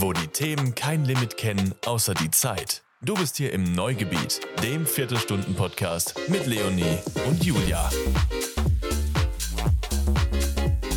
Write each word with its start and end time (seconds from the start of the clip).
wo 0.00 0.12
die 0.12 0.28
Themen 0.28 0.74
kein 0.74 1.04
Limit 1.04 1.36
kennen, 1.36 1.74
außer 1.84 2.14
die 2.14 2.30
Zeit. 2.30 2.82
Du 3.02 3.14
bist 3.14 3.36
hier 3.36 3.52
im 3.52 3.64
Neugebiet, 3.72 4.40
dem 4.62 4.86
Viertelstunden-Podcast 4.86 6.14
mit 6.28 6.46
Leonie 6.46 6.98
und 7.26 7.42
Julia. 7.44 7.90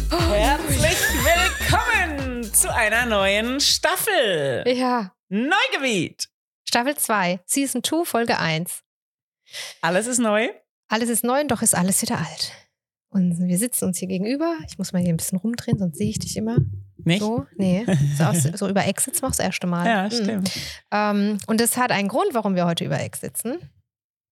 Herzlich 0.09 0.97
willkommen 1.23 2.43
zu 2.53 2.73
einer 2.73 3.07
neuen 3.07 3.59
Staffel. 3.59 4.63
Ja. 4.67 5.15
Neugebiet. 5.29 6.29
Staffel 6.67 6.95
2, 6.95 7.39
Season 7.45 7.83
2, 7.83 8.05
Folge 8.05 8.37
1. 8.37 8.83
Alles 9.81 10.05
ist 10.05 10.19
neu. 10.19 10.49
Alles 10.89 11.09
ist 11.09 11.23
neu 11.23 11.41
und 11.41 11.49
doch 11.49 11.63
ist 11.63 11.73
alles 11.73 12.01
wieder 12.03 12.19
alt. 12.19 12.51
Und 13.09 13.47
wir 13.47 13.57
sitzen 13.57 13.85
uns 13.85 13.97
hier 13.97 14.07
gegenüber. 14.07 14.57
Ich 14.67 14.77
muss 14.77 14.93
mal 14.93 15.01
hier 15.01 15.09
ein 15.13 15.17
bisschen 15.17 15.39
rumdrehen, 15.39 15.79
sonst 15.79 15.97
sehe 15.97 16.09
ich 16.09 16.19
dich 16.19 16.37
immer. 16.37 16.57
Nicht? 17.05 17.21
So, 17.21 17.45
nee. 17.55 17.85
So, 18.17 18.23
aus, 18.25 18.43
so 18.43 18.67
über 18.69 18.81
wir 18.85 18.87
auch 19.23 19.29
das 19.29 19.39
erste 19.39 19.67
Mal. 19.67 19.85
Ja, 19.87 20.03
Mhm. 20.05 20.11
stimmt. 20.23 20.51
Ähm, 20.91 21.37
und 21.47 21.59
das 21.61 21.77
hat 21.77 21.91
einen 21.91 22.07
Grund, 22.07 22.33
warum 22.33 22.55
wir 22.55 22.65
heute 22.65 22.85
über 22.85 22.99
Eck 22.99 23.15
sitzen. 23.15 23.57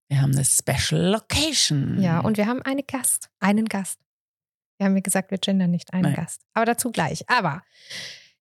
Wir 0.08 0.20
haben 0.22 0.32
eine 0.32 0.44
Special 0.44 1.00
Location. 1.12 2.00
Ja, 2.02 2.20
und 2.20 2.36
wir 2.36 2.46
haben 2.46 2.62
einen 2.62 2.82
Gast. 2.86 3.28
Einen 3.38 3.66
Gast. 3.66 3.98
Wir 4.78 4.86
haben 4.86 4.94
ja 4.96 5.00
gesagt, 5.02 5.30
wir 5.30 5.38
gendern 5.38 5.70
nicht 5.70 5.92
einen 5.92 6.02
Nein. 6.04 6.14
Gast. 6.14 6.40
Aber 6.54 6.64
dazu 6.66 6.90
gleich. 6.90 7.28
Aber 7.28 7.62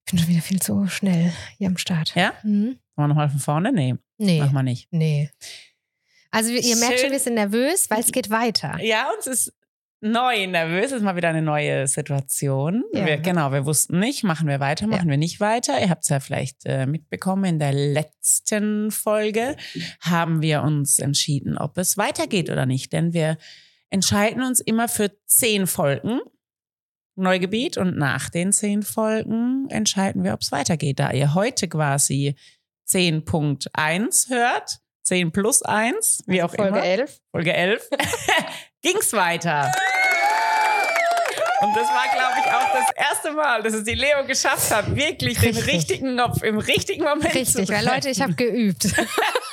ich 0.06 0.12
bin 0.12 0.20
schon 0.20 0.28
wieder 0.30 0.42
viel 0.42 0.62
zu 0.62 0.88
schnell 0.88 1.32
hier 1.58 1.68
am 1.68 1.78
Start. 1.78 2.16
Ja? 2.16 2.34
Mhm. 2.44 2.80
Wollen 2.96 3.04
wir 3.04 3.08
nochmal 3.10 3.30
von 3.30 3.40
vorne? 3.40 3.72
Nee, 3.72 3.96
Nee. 4.18 4.40
machen 4.40 4.54
wir 4.54 4.64
nicht. 4.64 4.88
Nee. 4.92 5.30
Also 6.32 6.52
ihr 6.52 6.76
merkt 6.78 6.94
Schön. 6.96 7.06
schon, 7.06 7.12
wir 7.12 7.20
sind 7.20 7.34
nervös, 7.36 7.90
weil 7.90 8.00
es 8.00 8.12
geht 8.12 8.30
weiter. 8.30 8.80
Ja, 8.82 9.10
uns 9.16 9.28
ist 9.28 9.54
neu 10.02 10.48
nervös. 10.48 10.92
Ist 10.92 11.02
mal 11.02 11.16
wieder 11.16 11.30
eine 11.30 11.42
neue 11.42 11.88
Situation. 11.88 12.84
Ja. 12.94 13.06
Wir, 13.06 13.18
genau, 13.18 13.52
wir 13.52 13.66
wussten 13.66 14.00
nicht, 14.00 14.24
machen 14.24 14.48
wir 14.48 14.60
weiter, 14.60 14.88
machen 14.88 15.10
wir 15.10 15.18
nicht 15.18 15.40
weiter. 15.40 15.80
Ihr 15.80 15.90
habt 15.90 16.04
es 16.04 16.10
ja 16.10 16.20
vielleicht 16.20 16.66
äh, 16.66 16.86
mitbekommen, 16.86 17.46
in 17.46 17.60
der 17.60 17.74
letzten 17.74 18.92
Folge 18.92 19.56
haben 20.02 20.42
wir 20.42 20.64
uns 20.64 21.00
entschieden, 21.00 21.58
ob 21.58 21.78
es 21.78 21.98
weitergeht 21.98 22.50
oder 22.50 22.66
nicht. 22.66 22.94
Denn 22.94 23.14
wir 23.14 23.38
entscheiden 23.90 24.44
uns 24.44 24.60
immer 24.60 24.88
für 24.88 25.12
zehn 25.26 25.68
Folgen. 25.68 26.20
Neugebiet 27.16 27.78
und 27.78 27.98
nach 27.98 28.30
den 28.30 28.54
zehn 28.54 28.82
Folgen 28.82 29.68
entscheiden 29.70 30.24
wir, 30.24 30.34
ob 30.34 30.42
es 30.42 30.54
weitergeht. 30.54 31.00
Da 31.00 31.12
ihr 31.12 31.34
heute 31.34 31.68
quasi 31.68 32.36
10.1 32.88 34.30
hört, 34.30 34.80
10 35.04 35.32
plus 35.32 35.62
1, 35.62 36.24
wie 36.28 36.44
auch 36.44 36.54
Folge 36.54 36.70
immer. 36.70 36.84
11. 36.84 37.22
Folge 37.32 37.54
11, 37.54 37.90
ging's 38.82 39.14
weiter. 39.14 39.72
Und 41.62 41.76
das 41.76 41.90
war, 41.90 42.06
glaube 42.14 42.40
ich, 42.40 42.54
auch 42.54 42.72
das 42.74 42.90
erste 42.96 43.32
Mal, 43.32 43.62
dass 43.62 43.74
es 43.74 43.84
die 43.84 43.94
Leo 43.94 44.24
geschafft 44.26 44.74
hat, 44.74 44.96
wirklich 44.96 45.40
den 45.40 45.56
Richtig. 45.56 45.74
richtigen 45.74 46.14
Knopf 46.14 46.42
im 46.42 46.58
richtigen 46.58 47.04
Moment 47.04 47.36
Richtig, 47.36 47.52
zu 47.52 47.58
weil 47.68 47.84
drücken. 47.84 47.96
Leute, 47.96 48.10
ich 48.10 48.22
habe 48.22 48.34
geübt. 48.34 48.88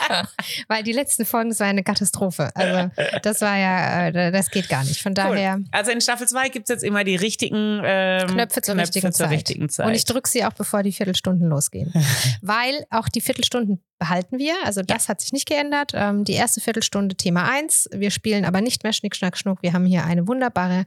weil 0.69 0.85
die 0.85 0.93
letzten 0.93 1.25
Folgen, 1.25 1.49
das 1.49 1.59
war 1.59 1.67
eine 1.67 1.83
Katastrophe. 1.83 2.51
Also 2.55 2.91
das 3.23 3.41
war 3.41 3.57
ja, 3.57 4.07
äh, 4.09 4.31
das 4.31 4.51
geht 4.51 4.69
gar 4.69 4.85
nicht. 4.85 5.03
Von 5.03 5.15
daher 5.15 5.57
Cool. 5.57 5.65
Also 5.73 5.91
in 5.91 6.01
Staffel 6.01 6.29
2 6.29 6.49
gibt's 6.51 6.71
jetzt 6.71 6.85
immer 6.85 7.03
die 7.03 7.17
richtigen 7.17 7.83
ähm, 7.85 8.29
Knöpfe 8.29 8.63
zur, 8.63 8.77
richtigen, 8.77 9.13
zur 9.13 9.29
richtigen 9.29 9.69
Zeit. 9.69 9.87
Und 9.87 9.95
ich 9.95 10.05
drücke 10.05 10.29
sie 10.29 10.45
auch, 10.45 10.53
bevor 10.53 10.85
die 10.85 10.93
Viertelstunden 10.93 11.49
losgehen. 11.49 11.93
weil 12.41 12.87
auch 12.91 13.09
die 13.09 13.21
Viertelstunden 13.21 13.83
behalten 13.99 14.39
wir. 14.39 14.55
Also 14.65 14.83
das 14.83 15.09
hat 15.09 15.21
sich 15.21 15.33
nicht 15.33 15.49
geändert. 15.49 15.93
Ähm, 15.95 16.25
die 16.25 16.33
erste 16.35 16.61
Viertelstunde 16.61 17.17
Thema 17.17 17.49
1. 17.51 17.91
Wir 17.93 18.11
spielen 18.11 18.45
aber 18.45 18.61
nicht 18.61 18.83
mehr 18.85 18.93
Schnick, 18.93 19.17
Schnack, 19.17 19.37
Schnuck. 19.39 19.63
Wir 19.63 19.73
haben 19.73 19.87
hier 19.87 20.05
eine 20.05 20.27
wunderbare 20.29 20.85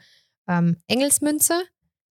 ähm, 0.47 0.77
Engelsmünze. 0.87 1.53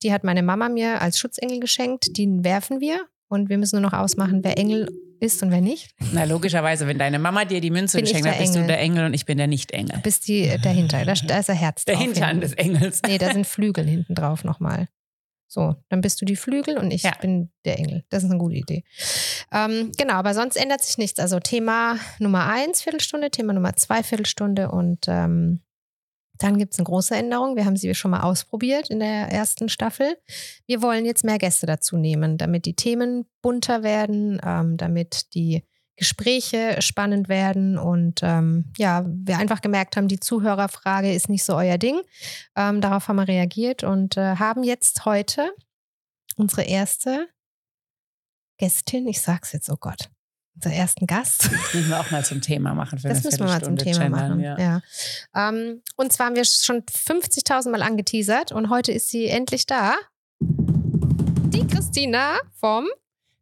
Die 0.02 0.12
hat 0.12 0.24
meine 0.24 0.42
Mama 0.42 0.68
mir 0.68 1.00
als 1.00 1.18
Schutzengel 1.18 1.60
geschenkt. 1.60 2.16
Die 2.16 2.28
werfen 2.44 2.80
wir. 2.80 3.00
Und 3.28 3.48
wir 3.50 3.58
müssen 3.58 3.80
nur 3.80 3.90
noch 3.90 3.98
ausmachen, 3.98 4.40
wer 4.42 4.56
Engel 4.56 4.88
ist 5.20 5.42
und 5.42 5.50
wer 5.50 5.60
nicht. 5.60 5.90
Na, 6.12 6.24
logischerweise, 6.24 6.86
wenn 6.86 6.98
deine 6.98 7.18
Mama 7.18 7.44
dir 7.44 7.60
die 7.60 7.70
Münze 7.70 7.98
Bin 7.98 8.04
geschenkt 8.04 8.24
der 8.24 8.32
hat, 8.34 8.40
bist 8.40 8.54
du 8.54 8.58
Engel. 8.60 8.68
der 8.68 8.80
Engel 8.80 9.06
und 9.06 9.14
ich 9.14 9.26
bin 9.26 9.36
der 9.36 9.48
Nicht-Engel. 9.48 9.98
Bis 10.02 10.20
die 10.20 10.42
äh, 10.44 10.58
dahinter. 10.60 11.04
Da, 11.04 11.12
da 11.14 11.38
ist 11.40 11.50
ein 11.50 11.56
Herz 11.56 11.84
Der 11.84 11.96
drauf. 11.96 12.04
Hintern 12.04 12.28
hinten. 12.28 12.40
des 12.42 12.52
Engels. 12.54 13.00
Nee, 13.06 13.18
da 13.18 13.32
sind 13.32 13.46
Flügel 13.46 13.84
hinten 13.84 14.14
drauf 14.14 14.44
nochmal. 14.44 14.88
So, 15.50 15.74
dann 15.88 16.02
bist 16.02 16.20
du 16.20 16.26
die 16.26 16.36
Flügel 16.36 16.76
und 16.76 16.90
ich 16.90 17.02
Ja. 17.04 17.12
bin 17.20 17.50
der 17.64 17.78
Engel. 17.78 18.04
Das 18.10 18.22
ist 18.22 18.30
eine 18.30 18.38
gute 18.38 18.56
Idee. 18.56 18.84
Ähm, 19.50 19.90
genau, 19.96 20.14
aber 20.14 20.34
sonst 20.34 20.56
ändert 20.56 20.82
sich 20.82 20.98
nichts. 20.98 21.18
Also 21.18 21.40
Thema 21.40 21.98
Nummer 22.18 22.46
eins, 22.46 22.82
Viertelstunde, 22.82 23.30
Thema 23.30 23.54
Nummer 23.54 23.74
zwei, 23.74 24.02
Viertelstunde 24.02 24.70
und 24.70 25.06
ähm, 25.08 25.62
dann 26.36 26.56
gibt 26.58 26.72
es 26.74 26.78
eine 26.78 26.84
große 26.86 27.16
Änderung. 27.16 27.56
Wir 27.56 27.64
haben 27.64 27.76
sie 27.76 27.92
schon 27.94 28.12
mal 28.12 28.20
ausprobiert 28.20 28.90
in 28.90 29.00
der 29.00 29.32
ersten 29.32 29.68
Staffel. 29.68 30.16
Wir 30.66 30.82
wollen 30.82 31.04
jetzt 31.04 31.24
mehr 31.24 31.38
Gäste 31.38 31.66
dazu 31.66 31.96
nehmen, 31.96 32.38
damit 32.38 32.64
die 32.64 32.76
Themen 32.76 33.24
bunter 33.42 33.82
werden, 33.82 34.40
ähm, 34.44 34.76
damit 34.76 35.34
die 35.34 35.64
Gespräche 35.98 36.80
spannend 36.80 37.28
werden 37.28 37.76
und 37.76 38.20
ähm, 38.22 38.72
ja, 38.78 39.04
wir 39.06 39.38
einfach 39.38 39.60
gemerkt 39.60 39.96
haben, 39.96 40.06
die 40.06 40.20
Zuhörerfrage 40.20 41.12
ist 41.12 41.28
nicht 41.28 41.44
so 41.44 41.56
euer 41.56 41.76
Ding. 41.76 42.00
Ähm, 42.56 42.80
darauf 42.80 43.08
haben 43.08 43.16
wir 43.16 43.26
reagiert 43.26 43.82
und 43.82 44.16
äh, 44.16 44.36
haben 44.36 44.62
jetzt 44.62 45.04
heute 45.04 45.52
unsere 46.36 46.62
erste 46.62 47.28
Gästin, 48.58 49.08
ich 49.08 49.20
sag's 49.20 49.52
jetzt, 49.52 49.68
oh 49.70 49.76
Gott, 49.78 50.08
unseren 50.54 50.72
ersten 50.72 51.06
Gast. 51.06 51.44
Das 51.44 51.74
müssen 51.74 51.88
wir 51.88 52.00
auch 52.00 52.10
mal 52.12 52.24
zum 52.24 52.40
Thema 52.40 52.74
machen 52.74 53.00
Das 53.02 53.24
müssen 53.24 53.40
wir 53.40 53.46
mal 53.46 53.62
zum 53.62 53.76
Thema 53.76 54.04
gendern, 54.04 54.28
machen. 54.28 54.40
Ja. 54.40 54.58
Ja. 54.58 55.48
Ähm, 55.48 55.82
und 55.96 56.12
zwar 56.12 56.26
haben 56.26 56.36
wir 56.36 56.44
schon 56.44 56.82
50.000 56.82 57.70
Mal 57.70 57.82
angeteasert 57.82 58.52
und 58.52 58.70
heute 58.70 58.92
ist 58.92 59.10
sie 59.10 59.26
endlich 59.26 59.66
da. 59.66 59.94
Die 60.40 61.66
Christina 61.66 62.38
vom 62.54 62.86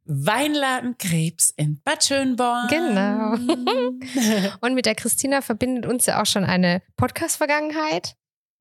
Weinladen 0.06 0.96
Krebs 0.98 1.52
in 1.56 1.80
Bad 1.82 2.04
Schönborn. 2.04 2.68
Genau. 2.68 3.32
und 4.60 4.74
mit 4.74 4.86
der 4.86 4.94
Christina 4.94 5.42
verbindet 5.42 5.86
uns 5.86 6.06
ja 6.06 6.22
auch 6.22 6.26
schon 6.26 6.44
eine 6.44 6.82
Podcast-Vergangenheit. 6.96 8.16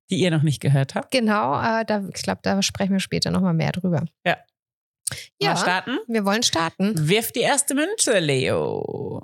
Die 0.09 0.17
ihr 0.17 0.31
noch 0.31 0.44
nicht 0.44 0.59
gehört 0.59 0.95
habt. 0.95 1.11
Genau, 1.11 1.59
äh, 1.61 1.85
da, 1.85 2.03
ich 2.13 2.22
glaube, 2.22 2.39
da 2.44 2.61
sprechen 2.61 2.94
wir 2.94 3.00
später 3.00 3.31
nochmal 3.31 3.53
mehr 3.53 3.72
drüber. 3.72 4.06
Ja. 4.25 4.38
Ja, 5.39 5.53
Mal 5.53 5.57
starten. 5.57 5.97
wir 6.07 6.25
wollen 6.25 6.44
starten. 6.44 6.94
Wirf 7.07 7.31
die 7.31 7.41
erste 7.41 7.75
Münze, 7.75 8.19
Leo. 8.19 9.22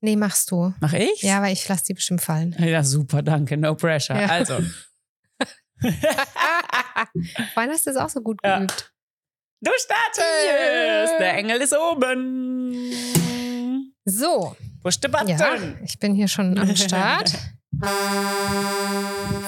Nee, 0.00 0.16
machst 0.16 0.50
du. 0.50 0.72
Mach 0.80 0.92
ich? 0.92 1.22
Ja, 1.22 1.42
weil 1.42 1.52
ich 1.52 1.66
lasse 1.68 1.86
die 1.86 1.94
bestimmt 1.94 2.20
fallen. 2.20 2.54
Ja, 2.58 2.84
super, 2.84 3.22
danke. 3.22 3.56
No 3.56 3.74
pressure. 3.74 4.20
Ja. 4.20 4.28
Also. 4.28 4.58
Du 7.14 7.90
es 7.90 7.96
auch 7.96 8.08
so 8.08 8.20
gut 8.20 8.40
Ja. 8.44 8.66
Du 9.60 9.70
startest! 9.76 10.20
Yeah. 10.46 11.18
Der 11.18 11.34
Engel 11.34 11.60
ist 11.60 11.74
oben. 11.76 12.92
So, 14.04 14.56
Push 14.82 14.98
the 15.02 15.08
button. 15.08 15.28
ja, 15.28 15.56
ich 15.82 15.98
bin 15.98 16.14
hier 16.14 16.28
schon 16.28 16.56
am 16.58 16.76
Start. 16.76 17.32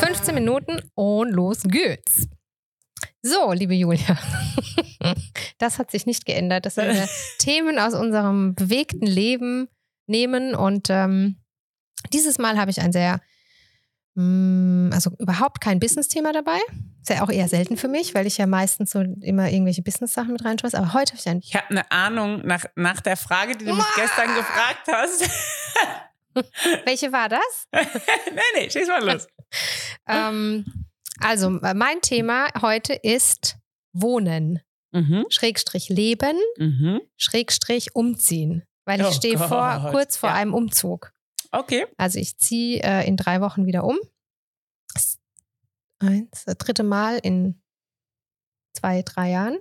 15 0.01 0.35
Minuten 0.35 0.83
und 0.95 1.31
los 1.31 1.63
geht's. 1.63 2.27
So, 3.23 3.53
liebe 3.53 3.75
Julia, 3.75 4.19
das 5.59 5.79
hat 5.79 5.91
sich 5.93 6.07
nicht 6.07 6.27
geändert, 6.27 6.67
dass 6.67 6.77
wir 6.77 7.09
Themen 7.39 7.79
aus 7.79 7.95
unserem 7.95 8.55
bewegten 8.55 9.07
Leben 9.07 9.69
nehmen 10.09 10.55
und 10.55 10.89
ähm, 10.91 11.37
dieses 12.13 12.39
Mal 12.39 12.59
habe 12.59 12.71
ich 12.71 12.81
ein 12.81 12.93
sehr, 12.93 13.21
also 14.93 15.11
überhaupt 15.19 15.61
kein 15.61 15.81
Business-Thema 15.81 16.33
dabei. 16.33 16.59
Ist 17.01 17.11
ja 17.11 17.23
auch 17.23 17.31
eher 17.31 17.49
selten 17.49 17.77
für 17.77 17.89
mich, 17.89 18.15
weil 18.15 18.27
ich 18.27 18.39
ja 18.39 18.47
meistens 18.47 18.91
so 18.91 19.01
immer 19.01 19.51
irgendwelche 19.51 19.83
Business-Sachen 19.83 20.33
mit 20.33 20.45
reinschmeiße. 20.45 20.77
Aber 20.77 20.93
heute 20.93 21.13
habe 21.13 21.21
ich 21.21 21.29
ein 21.29 21.41
Ich 21.43 21.55
habe 21.55 21.71
eine 21.71 21.91
Ahnung 21.91 22.43
nach, 22.47 22.65
nach 22.77 23.01
der 23.01 23.17
Frage, 23.17 23.57
die 23.57 23.65
du 23.65 23.75
mich 23.75 23.85
gestern 23.97 24.35
gefragt 24.35 24.87
hast. 24.91 25.31
Welche 26.85 27.13
war 27.13 27.29
das? 27.29 27.69
nee, 27.73 28.41
nee, 28.57 28.71
schieß 28.71 28.89
mal 28.89 29.05
los. 29.05 29.27
ähm, 30.09 30.65
also, 31.21 31.59
äh, 31.61 31.75
mein 31.75 32.01
Thema 32.03 32.49
heute 32.61 32.95
ist 32.95 33.57
Wohnen, 33.93 34.61
Mhm. 34.93 35.27
Schrägstrich 35.29 35.89
Leben, 35.89 36.37
Mhm. 36.59 37.01
Schrägstrich 37.17 37.95
Umziehen. 37.95 38.65
Weil 38.85 39.01
ich 39.01 39.07
Oh 39.07 39.13
stehe 39.13 39.39
vor, 39.39 39.89
kurz 39.93 40.17
vor 40.17 40.31
ja. 40.31 40.35
einem 40.35 40.53
Umzug. 40.53 41.13
Okay. 41.53 41.87
Also 41.97 42.19
ich 42.19 42.39
ziehe 42.39 42.81
äh, 42.83 43.07
in 43.07 43.17
drei 43.17 43.41
Wochen 43.41 43.67
wieder 43.67 43.85
um. 43.85 43.99
Eins, 45.99 46.45
das 46.47 46.57
dritte 46.57 46.83
Mal 46.83 47.19
in 47.23 47.61
zwei, 48.75 49.03
drei 49.03 49.31
Jahren. 49.31 49.59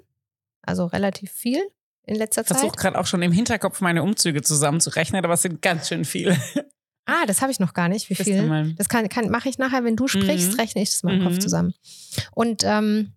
Also 0.61 0.85
relativ 0.85 1.31
viel 1.31 1.61
in 2.05 2.15
letzter 2.15 2.41
Ich 2.41 2.47
versuche 2.47 2.71
Zeit. 2.71 2.77
gerade 2.79 2.99
auch 2.99 3.05
schon 3.05 3.21
im 3.21 3.31
Hinterkopf 3.31 3.81
meine 3.81 4.03
Umzüge 4.03 4.41
zusammenzurechnen, 4.41 5.23
aber 5.23 5.33
es 5.33 5.41
sind 5.41 5.61
ganz 5.61 5.87
schön 5.87 6.05
viele. 6.05 6.37
Ah, 7.11 7.25
das 7.25 7.41
habe 7.41 7.51
ich 7.51 7.59
noch 7.59 7.73
gar 7.73 7.89
nicht. 7.89 8.07
Wie 8.11 8.15
viel? 8.15 8.75
Das 8.77 8.87
kann, 8.87 9.09
kann, 9.09 9.31
mache 9.31 9.49
ich 9.49 9.57
nachher, 9.57 9.83
wenn 9.83 9.95
du 9.95 10.07
sprichst, 10.07 10.51
Mhm. 10.53 10.59
rechne 10.59 10.83
ich 10.83 10.91
das 10.91 11.01
mal 11.01 11.15
im 11.17 11.23
Kopf 11.23 11.33
Mhm. 11.37 11.41
zusammen. 11.41 11.73
Und 12.35 12.61
ähm, 12.63 13.13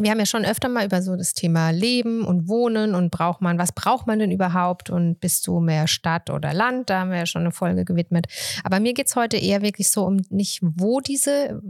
wir 0.00 0.10
haben 0.10 0.18
ja 0.18 0.26
schon 0.26 0.44
öfter 0.44 0.68
mal 0.68 0.84
über 0.84 1.02
so 1.02 1.14
das 1.16 1.34
Thema 1.34 1.70
Leben 1.70 2.24
und 2.24 2.48
Wohnen 2.48 2.94
und 2.94 3.10
braucht 3.10 3.40
man, 3.40 3.58
was 3.58 3.72
braucht 3.72 4.06
man 4.06 4.18
denn 4.18 4.30
überhaupt 4.32 4.90
und 4.90 5.20
bist 5.20 5.46
du 5.46 5.60
mehr 5.60 5.86
Stadt 5.86 6.30
oder 6.30 6.52
Land? 6.52 6.90
Da 6.90 7.00
haben 7.00 7.10
wir 7.10 7.18
ja 7.18 7.26
schon 7.26 7.42
eine 7.42 7.52
Folge 7.52 7.84
gewidmet. 7.84 8.26
Aber 8.64 8.80
mir 8.80 8.92
geht 8.94 9.06
es 9.06 9.14
heute 9.16 9.36
eher 9.36 9.62
wirklich 9.62 9.90
so 9.90 10.04
um 10.04 10.16
nicht, 10.30 10.60
wo 10.62 11.00
diese, 11.00 11.62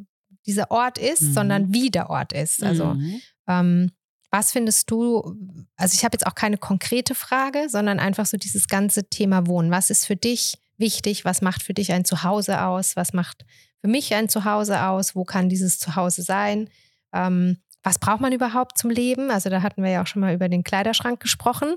dieser 0.46 0.70
Ort 0.70 0.98
ist, 0.98 1.20
Mhm. 1.22 1.32
sondern 1.34 1.72
wie 1.74 1.90
der 1.90 2.08
Ort 2.10 2.32
ist. 2.32 2.62
Also 2.62 2.94
Mhm. 2.94 3.20
ähm, 3.48 3.90
Was 4.30 4.50
findest 4.50 4.90
du, 4.90 5.36
also 5.76 5.94
ich 5.94 6.04
habe 6.04 6.14
jetzt 6.16 6.26
auch 6.26 6.34
keine 6.34 6.56
konkrete 6.58 7.14
Frage, 7.14 7.68
sondern 7.68 8.00
einfach 8.00 8.26
so 8.26 8.36
dieses 8.36 8.66
ganze 8.66 9.08
Thema 9.08 9.46
Wohnen. 9.46 9.70
Was 9.70 9.90
ist 9.90 10.06
für 10.06 10.16
dich 10.16 10.58
wichtig? 10.76 11.24
Was 11.24 11.40
macht 11.40 11.62
für 11.62 11.72
dich 11.72 11.92
ein 11.92 12.04
Zuhause 12.04 12.62
aus? 12.62 12.96
Was 12.96 13.12
macht 13.12 13.44
für 13.80 13.86
mich 13.86 14.12
ein 14.12 14.28
Zuhause 14.28 14.82
aus? 14.88 15.14
Wo 15.14 15.22
kann 15.24 15.48
dieses 15.48 15.78
Zuhause 15.78 16.22
sein? 16.22 16.68
Ähm, 17.12 17.58
was 17.84 17.98
braucht 17.98 18.20
man 18.20 18.32
überhaupt 18.32 18.78
zum 18.78 18.90
Leben? 18.90 19.30
Also 19.30 19.50
da 19.50 19.62
hatten 19.62 19.82
wir 19.82 19.90
ja 19.90 20.02
auch 20.02 20.06
schon 20.06 20.20
mal 20.20 20.34
über 20.34 20.48
den 20.48 20.64
Kleiderschrank 20.64 21.20
gesprochen. 21.20 21.76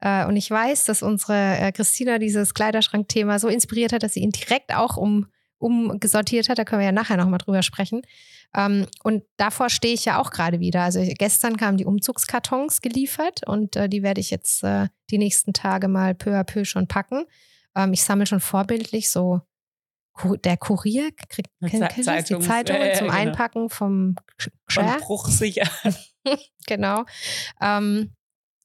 Äh, 0.00 0.26
und 0.26 0.36
ich 0.36 0.50
weiß, 0.50 0.86
dass 0.86 1.02
unsere 1.02 1.58
äh, 1.58 1.72
Christina 1.72 2.18
dieses 2.18 2.54
Kleiderschrankthema 2.54 3.38
so 3.38 3.48
inspiriert 3.48 3.92
hat, 3.92 4.02
dass 4.02 4.14
sie 4.14 4.20
ihn 4.20 4.30
direkt 4.30 4.74
auch 4.74 4.96
um, 4.96 5.26
umgesortiert 5.58 6.48
hat. 6.48 6.58
Da 6.58 6.64
können 6.64 6.80
wir 6.80 6.86
ja 6.86 6.92
nachher 6.92 7.18
nochmal 7.18 7.38
drüber 7.38 7.62
sprechen. 7.62 8.02
Ähm, 8.56 8.86
und 9.04 9.24
davor 9.36 9.68
stehe 9.68 9.94
ich 9.94 10.06
ja 10.06 10.18
auch 10.18 10.30
gerade 10.30 10.58
wieder. 10.58 10.82
Also 10.82 11.00
gestern 11.18 11.58
kamen 11.58 11.76
die 11.76 11.86
Umzugskartons 11.86 12.80
geliefert 12.80 13.46
und 13.46 13.76
äh, 13.76 13.88
die 13.88 14.02
werde 14.02 14.20
ich 14.20 14.30
jetzt 14.30 14.64
die 15.10 15.18
nächsten 15.18 15.52
Tage 15.52 15.86
mal 15.86 16.14
peu 16.14 16.32
à 16.32 16.44
peu 16.44 16.64
schon 16.64 16.88
packen. 16.88 17.24
Ähm, 17.76 17.92
ich 17.92 18.02
sammle 18.02 18.26
schon 18.26 18.40
vorbildlich 18.40 19.10
so 19.10 19.42
der 20.44 20.56
Kurier 20.56 21.10
kriegt 21.28 21.50
die 21.60 22.02
Zeitungen 22.02 22.82
äh, 22.82 22.94
zum 22.94 23.06
genau. 23.06 23.18
Einpacken 23.18 23.70
vom 23.70 24.16
Von 24.68 24.86
Bruchsicher. 24.98 25.68
genau. 26.66 27.04
Ähm, 27.60 28.12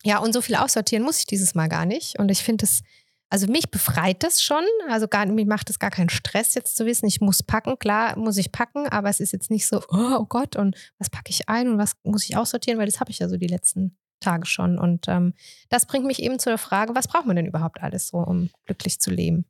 ja, 0.03 0.19
und 0.19 0.33
so 0.33 0.41
viel 0.41 0.55
aussortieren 0.55 1.03
muss 1.03 1.19
ich 1.19 1.25
dieses 1.25 1.55
Mal 1.55 1.67
gar 1.67 1.85
nicht. 1.85 2.19
Und 2.19 2.29
ich 2.29 2.43
finde 2.43 2.65
es, 2.65 2.81
also 3.29 3.47
mich 3.47 3.71
befreit 3.71 4.23
das 4.23 4.41
schon. 4.41 4.63
Also 4.89 5.07
gar, 5.07 5.25
mich 5.25 5.47
macht 5.47 5.69
es 5.69 5.79
gar 5.79 5.89
keinen 5.89 6.09
Stress, 6.09 6.53
jetzt 6.55 6.77
zu 6.77 6.85
wissen, 6.85 7.07
ich 7.07 7.21
muss 7.21 7.43
packen. 7.43 7.79
Klar 7.79 8.17
muss 8.17 8.37
ich 8.37 8.51
packen, 8.51 8.87
aber 8.87 9.09
es 9.09 9.19
ist 9.19 9.33
jetzt 9.33 9.51
nicht 9.51 9.67
so, 9.67 9.81
oh, 9.89 10.17
oh 10.19 10.25
Gott, 10.25 10.55
und 10.55 10.75
was 10.97 11.09
packe 11.09 11.29
ich 11.29 11.49
ein 11.49 11.67
und 11.67 11.77
was 11.77 11.93
muss 12.03 12.25
ich 12.25 12.37
aussortieren, 12.37 12.79
weil 12.79 12.85
das 12.85 12.99
habe 12.99 13.11
ich 13.11 13.19
ja 13.19 13.27
so 13.27 13.37
die 13.37 13.47
letzten 13.47 13.97
Tage 14.19 14.45
schon. 14.45 14.77
Und 14.77 15.07
ähm, 15.07 15.33
das 15.69 15.85
bringt 15.85 16.05
mich 16.05 16.21
eben 16.21 16.39
zu 16.39 16.49
der 16.49 16.57
Frage, 16.57 16.95
was 16.95 17.07
braucht 17.07 17.25
man 17.25 17.35
denn 17.35 17.45
überhaupt 17.45 17.81
alles 17.81 18.07
so, 18.07 18.17
um 18.17 18.49
glücklich 18.65 18.99
zu 18.99 19.11
leben? 19.11 19.45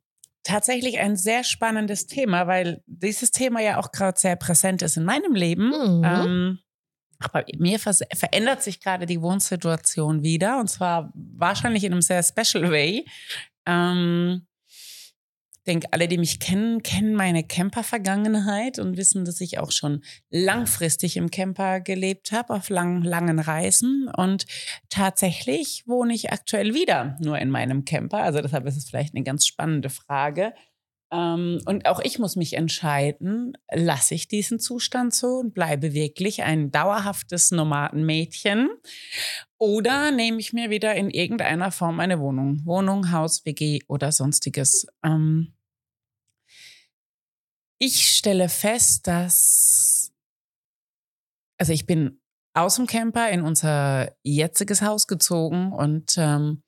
Tatsächlich 0.48 0.98
ein 0.98 1.14
sehr 1.14 1.44
spannendes 1.44 2.06
Thema, 2.06 2.46
weil 2.46 2.82
dieses 2.86 3.32
Thema 3.32 3.60
ja 3.60 3.76
auch 3.78 3.92
gerade 3.92 4.18
sehr 4.18 4.34
präsent 4.34 4.80
ist 4.80 4.96
in 4.96 5.04
meinem 5.04 5.34
Leben. 5.34 5.68
Mhm. 5.68 6.02
Ähm, 6.04 6.58
aber 7.18 7.44
mir 7.58 7.78
verändert 7.78 8.62
sich 8.62 8.80
gerade 8.80 9.04
die 9.04 9.20
Wohnsituation 9.20 10.22
wieder 10.22 10.58
und 10.58 10.68
zwar 10.68 11.12
wahrscheinlich 11.14 11.84
in 11.84 11.92
einem 11.92 12.00
sehr 12.00 12.22
special 12.22 12.70
way. 12.70 13.04
Ähm, 13.66 14.46
denke, 15.68 15.88
alle, 15.92 16.08
die 16.08 16.18
mich 16.18 16.40
kennen, 16.40 16.82
kennen 16.82 17.14
meine 17.14 17.44
Camper-Vergangenheit 17.44 18.78
und 18.78 18.96
wissen, 18.96 19.24
dass 19.24 19.40
ich 19.40 19.58
auch 19.58 19.70
schon 19.70 20.02
langfristig 20.30 21.16
im 21.16 21.30
Camper 21.30 21.80
gelebt 21.80 22.32
habe, 22.32 22.54
auf 22.54 22.70
langen, 22.70 23.02
langen 23.02 23.38
Reisen. 23.38 24.10
Und 24.16 24.46
tatsächlich 24.88 25.84
wohne 25.86 26.14
ich 26.14 26.32
aktuell 26.32 26.74
wieder 26.74 27.16
nur 27.20 27.38
in 27.38 27.50
meinem 27.50 27.84
Camper. 27.84 28.22
Also 28.22 28.40
deshalb 28.40 28.66
ist 28.66 28.76
es 28.76 28.88
vielleicht 28.88 29.14
eine 29.14 29.24
ganz 29.24 29.46
spannende 29.46 29.90
Frage. 29.90 30.54
Ähm, 31.10 31.60
und 31.64 31.86
auch 31.86 32.00
ich 32.00 32.18
muss 32.18 32.36
mich 32.36 32.54
entscheiden, 32.54 33.56
lasse 33.72 34.14
ich 34.14 34.28
diesen 34.28 34.60
Zustand 34.60 35.14
so 35.14 35.38
und 35.38 35.54
bleibe 35.54 35.94
wirklich 35.94 36.42
ein 36.42 36.70
dauerhaftes 36.70 37.50
Nomadenmädchen 37.50 38.68
oder 39.58 40.10
nehme 40.10 40.38
ich 40.38 40.52
mir 40.52 40.70
wieder 40.70 40.94
in 40.94 41.10
irgendeiner 41.10 41.70
Form 41.70 42.00
eine 42.00 42.20
Wohnung, 42.20 42.60
Wohnung, 42.64 43.10
Haus, 43.10 43.44
WG 43.46 43.80
oder 43.88 44.12
sonstiges. 44.12 44.86
Ähm, 45.02 45.54
ich 47.78 48.08
stelle 48.08 48.48
fest, 48.48 49.06
dass, 49.06 50.12
also 51.58 51.72
ich 51.72 51.86
bin 51.86 52.20
aus 52.54 52.76
dem 52.76 52.86
Camper 52.86 53.30
in 53.30 53.42
unser 53.42 54.12
jetziges 54.22 54.82
Haus 54.82 55.06
gezogen 55.06 55.72
und 55.72 56.16
ähm, 56.18 56.62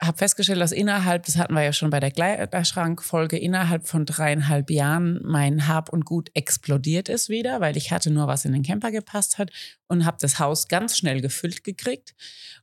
habe 0.00 0.18
festgestellt, 0.18 0.60
dass 0.60 0.72
innerhalb, 0.72 1.26
das 1.26 1.36
hatten 1.36 1.54
wir 1.54 1.62
ja 1.62 1.72
schon 1.72 1.90
bei 1.90 1.98
der 1.98 2.12
Kleiderschrankfolge, 2.12 3.36
innerhalb 3.36 3.86
von 3.86 4.06
dreieinhalb 4.06 4.70
Jahren 4.70 5.20
mein 5.24 5.66
Hab 5.66 5.92
und 5.92 6.04
Gut 6.04 6.30
explodiert 6.34 7.08
ist 7.08 7.28
wieder, 7.28 7.60
weil 7.60 7.76
ich 7.76 7.90
hatte 7.90 8.10
nur 8.10 8.28
was 8.28 8.44
in 8.44 8.52
den 8.52 8.62
Camper 8.62 8.92
gepasst 8.92 9.38
hat 9.38 9.50
und 9.88 10.04
habe 10.04 10.18
das 10.20 10.38
Haus 10.38 10.68
ganz 10.68 10.96
schnell 10.96 11.20
gefüllt 11.20 11.64
gekriegt. 11.64 12.14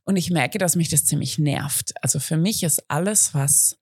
Und 0.04 0.16
ich 0.16 0.30
merke, 0.30 0.58
dass 0.58 0.76
mich 0.76 0.88
das 0.88 1.04
ziemlich 1.04 1.38
nervt. 1.38 1.92
Also 2.02 2.20
für 2.20 2.38
mich 2.38 2.62
ist 2.62 2.84
alles, 2.88 3.34
was 3.34 3.78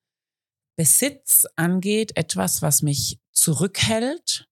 Besitz 0.77 1.47
angeht, 1.55 2.17
etwas, 2.17 2.61
was 2.61 2.83
mich 2.83 3.21
zurückhält, 3.45 4.49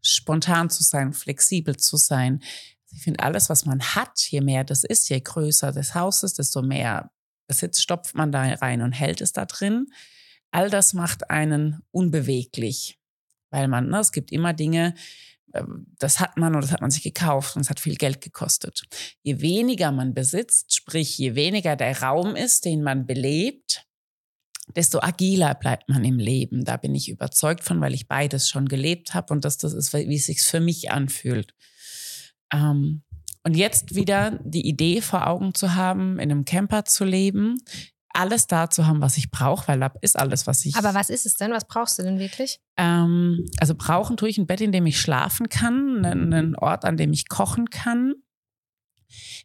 spontan 0.00 0.70
zu 0.70 0.82
sein, 0.82 1.12
flexibel 1.12 1.76
zu 1.76 1.98
sein. 1.98 2.42
Ich 2.90 3.02
finde, 3.02 3.22
alles, 3.22 3.50
was 3.50 3.66
man 3.66 3.82
hat, 3.82 4.18
je 4.30 4.40
mehr 4.40 4.64
das 4.64 4.82
ist, 4.82 5.10
je 5.10 5.20
größer 5.20 5.72
das 5.72 5.94
Haus 5.94 6.22
ist, 6.22 6.38
desto 6.38 6.62
mehr 6.62 7.10
Besitz 7.46 7.82
stopft 7.82 8.14
man 8.14 8.32
da 8.32 8.44
rein 8.54 8.80
und 8.80 8.92
hält 8.92 9.20
es 9.20 9.34
da 9.34 9.44
drin. 9.44 9.88
All 10.52 10.70
das 10.70 10.94
macht 10.94 11.28
einen 11.28 11.82
unbeweglich, 11.90 12.98
weil 13.50 13.68
man, 13.68 13.90
ne, 13.90 13.98
es 13.98 14.12
gibt 14.12 14.32
immer 14.32 14.54
Dinge, 14.54 14.94
ähm, 15.52 15.86
das 15.98 16.18
hat 16.18 16.38
man 16.38 16.54
oder 16.54 16.62
das 16.62 16.72
hat 16.72 16.80
man 16.80 16.90
sich 16.90 17.02
gekauft 17.02 17.56
und 17.56 17.62
es 17.62 17.68
hat 17.68 17.78
viel 17.78 17.96
Geld 17.96 18.22
gekostet. 18.22 18.84
Je 19.22 19.42
weniger 19.42 19.92
man 19.92 20.14
besitzt, 20.14 20.74
sprich 20.74 21.18
je 21.18 21.34
weniger 21.34 21.76
der 21.76 22.00
Raum 22.00 22.36
ist, 22.36 22.64
den 22.64 22.82
man 22.82 23.04
belebt, 23.04 23.86
desto 24.76 25.00
agiler 25.00 25.54
bleibt 25.54 25.88
man 25.88 26.04
im 26.04 26.18
Leben. 26.18 26.64
Da 26.64 26.76
bin 26.76 26.94
ich 26.94 27.08
überzeugt 27.08 27.64
von, 27.64 27.80
weil 27.80 27.94
ich 27.94 28.08
beides 28.08 28.48
schon 28.48 28.68
gelebt 28.68 29.14
habe 29.14 29.32
und 29.32 29.44
dass 29.44 29.58
das 29.58 29.72
ist, 29.72 29.92
wie 29.92 30.14
es 30.14 30.26
sich 30.26 30.42
für 30.42 30.60
mich 30.60 30.90
anfühlt. 30.90 31.54
Ähm, 32.52 33.02
und 33.44 33.56
jetzt 33.56 33.94
wieder 33.94 34.38
die 34.44 34.66
Idee 34.66 35.00
vor 35.00 35.26
Augen 35.26 35.54
zu 35.54 35.74
haben, 35.74 36.18
in 36.18 36.30
einem 36.30 36.44
Camper 36.44 36.84
zu 36.84 37.04
leben, 37.04 37.56
alles 38.14 38.46
da 38.46 38.70
zu 38.70 38.86
haben, 38.86 39.00
was 39.00 39.16
ich 39.16 39.30
brauche, 39.30 39.68
weil 39.68 39.80
da 39.80 39.92
ist 40.00 40.18
alles, 40.18 40.46
was 40.46 40.64
ich. 40.64 40.76
Aber 40.76 40.94
was 40.94 41.10
ist 41.10 41.26
es 41.26 41.34
denn? 41.34 41.50
Was 41.50 41.66
brauchst 41.66 41.98
du 41.98 42.02
denn 42.02 42.18
wirklich? 42.18 42.60
Ähm, 42.76 43.46
also 43.58 43.74
brauchen 43.74 44.16
tue 44.16 44.28
ich 44.28 44.38
ein 44.38 44.46
Bett, 44.46 44.60
in 44.60 44.72
dem 44.72 44.86
ich 44.86 45.00
schlafen 45.00 45.48
kann, 45.48 46.04
einen 46.04 46.56
Ort, 46.56 46.84
an 46.84 46.96
dem 46.96 47.12
ich 47.12 47.28
kochen 47.28 47.70
kann, 47.70 48.14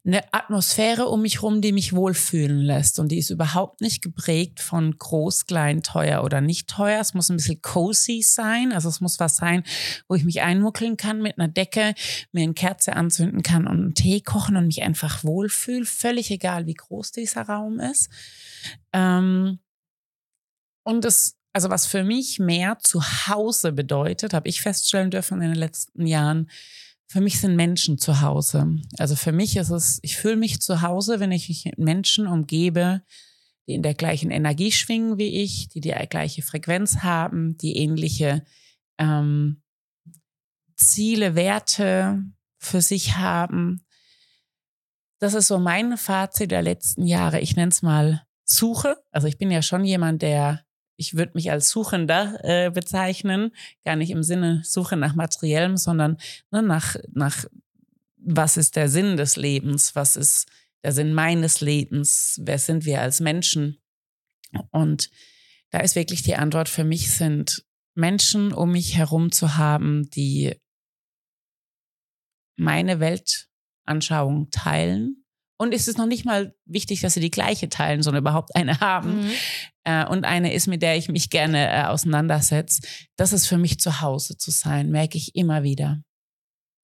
eine 0.06 0.34
Atmosphäre 0.34 1.08
um 1.08 1.22
mich 1.22 1.36
herum, 1.36 1.62
die 1.62 1.72
mich 1.72 1.94
wohlfühlen 1.94 2.60
lässt. 2.62 3.00
Und 3.00 3.10
die 3.10 3.18
ist 3.18 3.30
überhaupt 3.30 3.82
nicht 3.82 4.02
geprägt 4.02 4.60
von 4.60 4.98
groß, 4.98 5.46
klein, 5.46 5.84
teuer 5.84 6.24
oder 6.24 6.42
nicht 6.42 6.70
teuer. 6.70 7.00
Es 7.00 7.14
muss 7.14 7.30
ein 7.30 7.38
bisschen 7.38 7.62
cozy 7.62 8.22
sein. 8.22 8.72
Also 8.72 8.90
es 8.90 9.02
muss 9.02 9.20
was 9.20 9.38
sein, 9.38 9.64
wo 10.08 10.16
ich 10.16 10.24
mich 10.24 10.42
einmuckeln 10.42 10.98
kann 10.98 11.22
mit 11.22 11.38
einer 11.38 11.48
Decke, 11.48 11.94
mir 12.32 12.44
eine 12.44 12.54
Kerze 12.54 12.96
anzünden 12.96 13.44
kann 13.44 13.68
und 13.68 13.80
einen 13.80 13.96
Tee 13.96 14.22
kochen 14.22 14.56
und 14.56 14.68
mich 14.68 14.84
einfach 14.84 15.24
wohlfühle. 15.24 15.86
Völlig 15.86 16.32
egal, 16.32 16.66
wie 16.66 16.76
groß 16.76 17.12
dieser 17.12 17.44
Raum 17.44 17.80
ist. 17.80 18.10
Ähm 18.94 19.60
und 20.84 21.04
es 21.04 21.38
also 21.58 21.72
was 21.72 21.88
für 21.88 22.04
mich 22.04 22.38
mehr 22.38 22.78
zu 22.78 23.02
Hause 23.02 23.72
bedeutet, 23.72 24.36
habe 24.36 24.48
ich 24.48 24.62
feststellen 24.62 25.10
dürfen 25.10 25.42
in 25.42 25.50
den 25.50 25.58
letzten 25.58 26.06
Jahren, 26.06 26.52
für 27.08 27.22
mich 27.22 27.40
sind 27.40 27.56
Menschen 27.56 27.98
zu 27.98 28.22
Hause. 28.22 28.82
Also 28.98 29.16
für 29.16 29.32
mich 29.32 29.56
ist 29.56 29.70
es, 29.70 30.00
ich 30.02 30.18
fühle 30.18 30.36
mich 30.36 30.60
zu 30.60 30.82
Hause, 30.82 31.20
wenn 31.20 31.32
ich 31.32 31.48
mich 31.48 31.66
mit 31.66 31.78
Menschen 31.78 32.28
umgebe, 32.28 33.02
die 33.66 33.74
in 33.74 33.82
der 33.82 33.94
gleichen 33.94 34.30
Energie 34.30 34.72
schwingen 34.72 35.18
wie 35.18 35.42
ich, 35.42 35.70
die 35.70 35.80
die 35.80 35.94
gleiche 36.10 36.42
Frequenz 36.42 36.98
haben, 37.04 37.58
die 37.58 37.78
ähnliche 37.78 38.44
ähm, 38.98 39.62
Ziele, 40.76 41.36
Werte 41.36 42.24
für 42.60 42.82
sich 42.82 43.18
haben. 43.18 43.86
Das 45.20 45.34
ist 45.34 45.48
so 45.48 45.60
mein 45.60 45.98
Fazit 45.98 46.52
der 46.52 46.62
letzten 46.62 47.06
Jahre. 47.06 47.40
Ich 47.40 47.56
nenne 47.56 47.70
es 47.70 47.82
mal 47.82 48.24
Suche. 48.44 48.98
Also 49.12 49.28
ich 49.28 49.38
bin 49.38 49.50
ja 49.50 49.62
schon 49.62 49.84
jemand, 49.84 50.22
der 50.22 50.67
ich 50.98 51.16
würde 51.16 51.34
mich 51.36 51.52
als 51.52 51.70
Suchender 51.70 52.40
äh, 52.44 52.72
bezeichnen, 52.72 53.52
gar 53.86 53.96
nicht 53.96 54.10
im 54.10 54.24
Sinne 54.24 54.62
Suche 54.66 54.98
nach 54.98 55.16
materiellem, 55.16 55.78
sondern 55.78 56.18
ne, 56.52 56.62
nach, 56.64 56.96
nach, 57.14 57.46
was 58.18 58.58
ist 58.58 58.76
der 58.76 58.90
Sinn 58.90 59.16
des 59.16 59.36
Lebens, 59.36 59.96
was 59.96 60.16
ist 60.16 60.48
der 60.84 60.92
Sinn 60.92 61.14
meines 61.14 61.62
Lebens, 61.62 62.40
wer 62.44 62.60
sind 62.60 62.86
wir 62.86 63.02
als 63.02 63.20
Menschen? 63.20 63.78
Und 64.72 65.10
da 65.70 65.80
ist 65.80 65.96
wirklich 65.96 66.24
die 66.24 66.36
Antwort 66.36 66.70
für 66.70 66.84
mich 66.84 67.12
sind 67.12 67.64
Menschen 67.94 68.54
um 68.54 68.72
mich 68.72 68.96
herum 68.96 69.32
zu 69.32 69.58
haben, 69.58 70.10
die 70.12 70.56
meine 72.56 73.00
Weltanschauung 73.00 74.50
teilen, 74.52 75.26
und 75.58 75.74
es 75.74 75.88
ist 75.88 75.98
noch 75.98 76.06
nicht 76.06 76.26
mal 76.26 76.56
wichtig, 76.66 77.02
dass 77.02 77.16
sie 77.16 77.20
die 77.20 77.32
gleiche 77.32 77.68
teilen, 77.68 78.04
sondern 78.04 78.24
überhaupt 78.24 78.56
eine 78.56 78.80
haben. 78.80 79.24
Mhm. 79.24 79.32
Äh, 79.84 80.06
und 80.06 80.26
eine 80.26 80.54
ist, 80.54 80.68
mit 80.68 80.82
der 80.82 80.98
ich 80.98 81.10
mich 81.10 81.30
gerne 81.30 81.70
äh, 81.70 81.84
auseinandersetze. 81.86 82.82
Das 83.16 83.34
ist 83.34 83.48
für 83.48 83.58
mich 83.58 83.80
zu 83.80 84.02
Hause 84.02 84.38
zu 84.38 84.52
sein, 84.52 84.92
merke 84.92 85.18
ich 85.18 85.36
immer 85.36 85.64
wieder. 85.64 86.02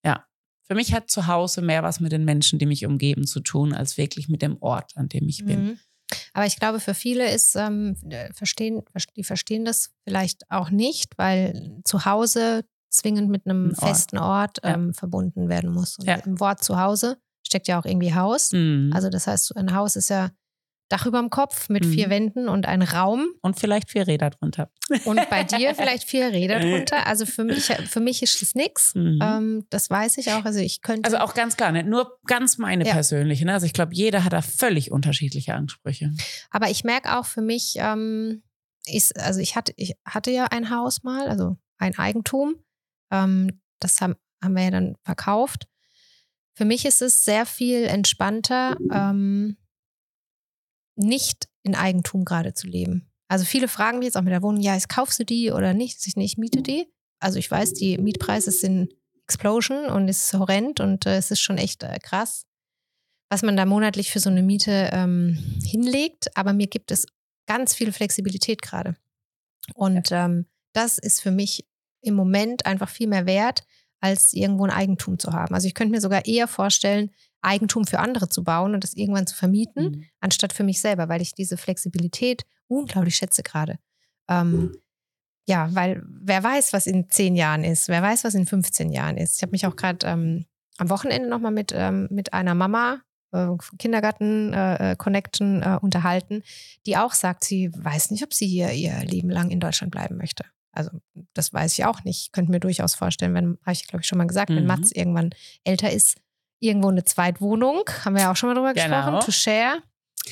Ja. 0.04 0.26
Für 0.66 0.76
mich 0.76 0.94
hat 0.94 1.10
zu 1.10 1.28
Hause 1.28 1.62
mehr 1.62 1.84
was 1.84 2.00
mit 2.00 2.12
den 2.12 2.26
Menschen, 2.26 2.58
die 2.58 2.66
mich 2.66 2.86
umgeben, 2.86 3.28
zu 3.28 3.42
tun, 3.42 3.74
als 3.74 3.98
wirklich 3.98 4.28
mit 4.30 4.42
dem 4.42 4.58
Ort, 4.62 4.94
an 4.96 5.10
dem 5.10 5.28
ich 5.28 5.46
bin. 5.46 5.64
Mhm. 5.64 5.80
Aber 6.34 6.46
ich 6.46 6.58
glaube, 6.58 6.80
für 6.80 6.94
viele 6.94 7.32
ist, 7.32 7.56
ähm, 7.56 7.96
verstehen, 8.34 8.82
die 9.16 9.24
verstehen 9.24 9.66
das 9.66 9.92
vielleicht 10.04 10.50
auch 10.50 10.70
nicht, 10.70 11.18
weil 11.18 11.82
zu 11.86 12.06
Hause 12.06 12.66
zwingend 12.90 13.30
mit 13.30 13.46
einem 13.46 13.70
Ein 13.70 13.76
festen 13.76 14.18
Ort, 14.18 14.64
Ort 14.64 14.76
ähm, 14.76 14.88
ja. 14.88 14.94
verbunden 14.94 15.50
werden 15.50 15.72
muss. 15.72 15.98
Und 15.98 16.08
ja. 16.08 16.16
im 16.16 16.40
Wort 16.40 16.64
zu 16.64 16.80
Hause 16.80 17.18
steckt 17.54 17.68
ja 17.68 17.80
auch 17.80 17.86
irgendwie 17.86 18.14
Haus. 18.14 18.52
Mhm. 18.52 18.92
Also 18.94 19.10
das 19.10 19.28
heißt, 19.28 19.56
ein 19.56 19.74
Haus 19.76 19.96
ist 19.96 20.10
ja 20.10 20.32
Dach 20.90 21.06
über 21.08 21.20
dem 21.20 21.30
Kopf 21.32 21.70
mit 21.70 21.86
vier 21.86 22.08
Mhm. 22.08 22.12
Wänden 22.12 22.50
und 22.50 22.68
ein 22.68 22.82
Raum. 22.84 23.26
Und 23.42 23.60
vielleicht 23.60 23.90
vier 23.90 24.06
Räder 24.06 24.30
drunter. 24.30 24.70
Und 25.06 25.28
bei 25.30 25.44
dir 25.44 25.74
vielleicht 25.76 26.04
vier 26.08 26.32
Räder 26.32 26.60
drunter. 26.60 27.08
Also 27.08 27.26
für 27.26 27.44
mich, 27.44 27.66
für 27.90 28.00
mich 28.00 28.22
ist 28.22 28.42
es 28.44 28.54
nichts. 28.54 28.94
Mhm. 28.94 29.20
Ähm, 29.24 29.66
das 29.72 29.90
weiß 29.90 30.18
ich 30.18 30.32
auch. 30.34 30.46
Also 30.46 30.60
ich 30.60 30.82
könnte. 30.82 31.06
Also 31.06 31.18
auch 31.18 31.34
ganz 31.34 31.56
klar, 31.58 31.72
nicht 31.72 31.88
nur 31.88 32.20
ganz 32.28 32.58
meine 32.60 32.86
Ja. 32.86 32.94
persönliche. 32.94 33.46
Ne? 33.46 33.54
Also 33.54 33.66
ich 33.66 33.74
glaube, 33.74 33.96
jeder 33.96 34.24
hat 34.24 34.34
da 34.34 34.42
völlig 34.42 34.92
unterschiedliche 34.92 35.56
Ansprüche. 35.56 36.12
Aber 36.52 36.70
ich 36.70 36.84
merke 36.84 37.18
auch 37.18 37.26
für 37.26 37.42
mich, 37.42 37.76
ähm, 37.78 38.44
ist, 38.86 39.18
also 39.20 39.40
ich 39.40 39.56
hatte, 39.56 39.74
ich 39.78 39.96
hatte 40.06 40.30
ja 40.32 40.46
ein 40.52 40.70
Haus 40.70 41.02
mal, 41.04 41.28
also 41.28 41.58
ein 41.80 41.98
Eigentum. 41.98 42.56
Ähm, 43.12 43.62
das 43.80 44.00
haben, 44.02 44.16
haben 44.44 44.54
wir 44.56 44.64
ja 44.66 44.72
dann 44.72 44.96
verkauft. 45.04 45.68
Für 46.56 46.66
mich 46.66 46.86
ist 46.86 47.02
es 47.02 47.24
sehr 47.24 47.46
viel 47.46 47.84
entspannter, 47.86 48.78
ähm, 48.92 49.58
nicht 50.96 51.50
in 51.64 51.76
Eigentum 51.76 52.26
gerade 52.26 52.54
zu 52.54 52.68
leben. 52.68 53.12
Also 53.28 53.46
viele 53.46 53.68
fragen 53.68 54.00
mich 54.00 54.08
jetzt 54.08 54.18
auch 54.18 54.22
mit 54.22 54.34
der 54.34 54.44
Wohnung, 54.44 54.62
ja, 54.62 54.76
jetzt 54.76 54.90
kaufst 54.90 55.20
du 55.20 55.26
die 55.26 55.52
oder 55.52 55.74
nicht? 55.74 56.06
Ich, 56.06 56.16
nicht, 56.16 56.34
ich 56.34 56.38
miete 56.38 56.62
die. 56.62 56.88
Also 57.20 57.40
ich 57.40 57.50
weiß, 57.50 57.74
die 57.74 57.98
Mietpreise 57.98 58.52
sind 58.52 58.94
Explosion 59.26 59.86
und 59.86 60.10
es 60.10 60.26
ist 60.26 60.34
horrend 60.34 60.80
und 60.80 61.06
äh, 61.06 61.18
es 61.18 61.32
ist 61.32 61.40
schon 61.40 61.58
echt 61.58 61.82
äh, 61.84 61.98
krass, 62.00 62.46
was 63.30 63.42
man 63.42 63.58
da 63.58 63.66
monatlich 63.66 64.12
für 64.12 64.20
so 64.20 64.30
eine 64.30 64.44
Miete 64.44 64.90
ähm, 64.92 65.60
hinlegt. 65.64 66.36
Aber 66.38 66.54
mir 66.54 66.68
gibt 66.68 66.92
es 66.92 67.08
ganz 67.48 67.74
viel 67.74 67.92
Flexibilität 67.92 68.62
gerade. 68.62 68.96
Und 69.74 70.12
ähm, 70.12 70.46
das 70.74 70.98
ist 70.98 71.22
für 71.22 71.32
mich 71.32 71.66
im 72.02 72.16
Moment 72.16 72.66
einfach 72.66 72.90
viel 72.90 73.08
mehr 73.08 73.26
wert, 73.26 73.64
als 74.04 74.34
irgendwo 74.34 74.66
ein 74.66 74.70
Eigentum 74.72 75.18
zu 75.18 75.32
haben. 75.32 75.56
Also 75.56 75.66
ich 75.66 75.74
könnte 75.74 75.92
mir 75.92 76.02
sogar 76.02 76.26
eher 76.26 76.50
vorstellen, 76.50 77.10
Eigentum 77.42 77.86
für 77.86 78.00
andere 78.00 78.28
zu 78.28 78.44
bauen 78.44 78.74
und 78.74 78.84
das 78.84 78.94
irgendwann 78.96 79.28
zu 79.28 79.36
vermieten, 79.36 79.84
Mhm. 79.84 80.04
anstatt 80.20 80.52
für 80.52 80.64
mich 80.64 80.82
selber, 80.82 81.08
weil 81.08 81.22
ich 81.22 81.34
diese 81.34 81.56
Flexibilität 81.58 82.44
unglaublich 82.68 83.16
schätze 83.16 83.44
gerade. 83.44 83.80
Ähm, 84.30 84.76
ja, 85.48 85.70
weil 85.74 86.04
wer 86.06 86.44
weiß, 86.44 86.74
was 86.74 86.86
in 86.86 87.10
zehn 87.10 87.36
Jahren 87.36 87.64
ist, 87.64 87.88
wer 87.88 88.02
weiß, 88.02 88.24
was 88.26 88.34
in 88.36 88.46
15 88.46 88.92
Jahren 88.92 89.18
ist. 89.18 89.38
Ich 89.38 89.42
habe 89.42 89.52
mich 89.52 89.66
auch 89.66 89.76
gerade 89.76 90.06
ähm, 90.06 90.46
am 90.78 90.90
Wochenende 90.90 91.30
nochmal 91.30 91.52
mit, 91.52 91.72
ähm, 91.74 92.08
mit 92.12 92.34
einer 92.34 92.56
Mama, 92.56 93.02
äh, 93.32 93.48
Kindergarten-Connection 93.78 95.64
äh, 95.64 95.78
unterhalten, 95.82 96.44
die 96.86 96.98
auch 96.98 97.14
sagt, 97.14 97.44
sie 97.44 97.72
weiß 97.74 98.12
nicht, 98.12 98.24
ob 98.24 98.34
sie 98.34 98.48
hier 98.48 98.72
ihr 98.72 99.00
Leben 99.06 99.30
lang 99.30 99.50
in 99.50 99.60
Deutschland 99.60 99.92
bleiben 99.92 100.18
möchte. 100.18 100.46
Also 100.74 100.90
das 101.34 101.54
weiß 101.54 101.78
ich 101.78 101.86
auch 101.86 102.04
nicht. 102.04 102.22
Ich 102.26 102.32
könnte 102.32 102.52
mir 102.52 102.60
durchaus 102.60 102.96
vorstellen, 102.96 103.34
wenn, 103.36 103.58
habe 103.66 103.72
ich 103.74 103.88
glaube 103.88 104.02
ich 104.02 104.08
schon 104.08 104.18
mal 104.18 104.28
gesagt, 104.28 104.50
wenn 104.50 104.62
Mhm. 104.64 104.68
Mats 104.68 104.92
irgendwann 104.92 105.30
älter 105.64 105.92
ist, 105.92 106.18
irgendwo 106.60 106.90
eine 106.90 107.04
Zweitwohnung, 107.04 107.84
haben 108.04 108.16
wir 108.16 108.24
ja 108.24 108.32
auch 108.32 108.36
schon 108.36 108.50
mal 108.50 108.56
drüber 108.56 108.74
Genau. 108.74 108.88
gesprochen, 109.12 109.26
to 109.26 109.32
share. 109.32 109.84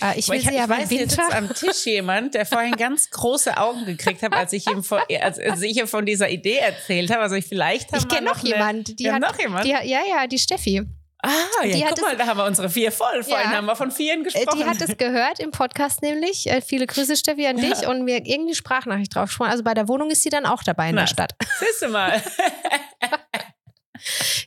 Äh, 0.02 0.18
ich 0.18 0.30
will 0.30 0.38
ich, 0.38 0.46
sie 0.48 0.54
ich 0.56 0.62
aber 0.62 0.78
weiß 0.78 0.90
jetzt 0.90 1.18
Winter. 1.18 1.24
sitzt 1.26 1.34
am 1.36 1.54
Tisch 1.54 1.86
jemand, 1.86 2.34
der 2.34 2.46
vorhin 2.46 2.72
ganz 2.74 3.10
große 3.10 3.58
Augen 3.58 3.86
gekriegt 3.86 4.22
hat, 4.24 4.34
als 4.34 4.54
ich 4.54 4.66
ihm 4.70 4.84
vor, 4.84 5.02
als, 5.22 5.38
als 5.38 5.62
ich 5.62 5.78
ihm 5.78 5.88
von 5.88 6.06
dieser 6.06 6.30
Idee 6.30 6.58
erzählt 6.58 7.12
habe. 7.12 7.22
Also 7.22 7.36
ich 7.36 7.46
vielleicht 7.46 7.92
haben 7.92 8.00
Ich 8.00 8.08
kenne 8.08 8.28
noch 8.28 8.40
jemand, 8.42 8.98
die 9.00 9.12
hat, 9.12 9.22
noch 9.22 9.38
jemand. 9.40 9.66
die 9.66 9.70
ja, 9.72 9.82
ja, 9.84 10.28
die 10.28 10.40
Steffi. 10.40 10.84
Ah, 11.24 11.30
die 11.64 11.70
ja, 11.80 11.88
hat 11.88 11.96
guck 11.96 12.02
mal, 12.04 12.12
es- 12.14 12.18
da 12.18 12.26
haben 12.28 12.38
wir 12.38 12.46
unsere 12.46 12.70
vier 12.70 12.92
voll. 12.92 13.24
Vorhin 13.24 13.52
Ja. 13.52 13.58
haben 13.58 13.66
wir 13.66 13.76
von 13.76 13.92
vieren 13.92 14.22
Äh, 14.22 14.24
gesprochen. 14.24 14.58
Die 14.60 14.66
hat 14.66 14.82
es 14.82 14.98
gehört 14.98 15.40
im 15.40 15.52
Podcast 15.52 16.02
nämlich. 16.02 16.48
Äh, 16.50 16.62
Viele 16.62 16.88
Grüße, 16.88 17.16
Steffi, 17.16 17.46
an 17.48 17.58
dich. 17.58 17.88
Und 17.88 18.04
mir 18.04 18.26
irgendwie 18.26 18.56
Sprachnachricht 18.56 19.14
drauf 19.16 19.30
gesprochen. 19.30 19.52
Also 19.52 19.64
bei 19.64 19.74
der 19.74 19.88
Wohnung 19.88 20.10
ist 20.12 20.24
sie 20.24 20.30
dann 20.30 20.46
auch 20.46 20.64
dabei 20.64 20.90
in 20.90 20.96
Na. 20.96 21.02
der 21.02 21.08
Stadt. 21.08 21.34
Siehst 21.60 21.82
du 21.82 21.90
mal. 21.90 22.22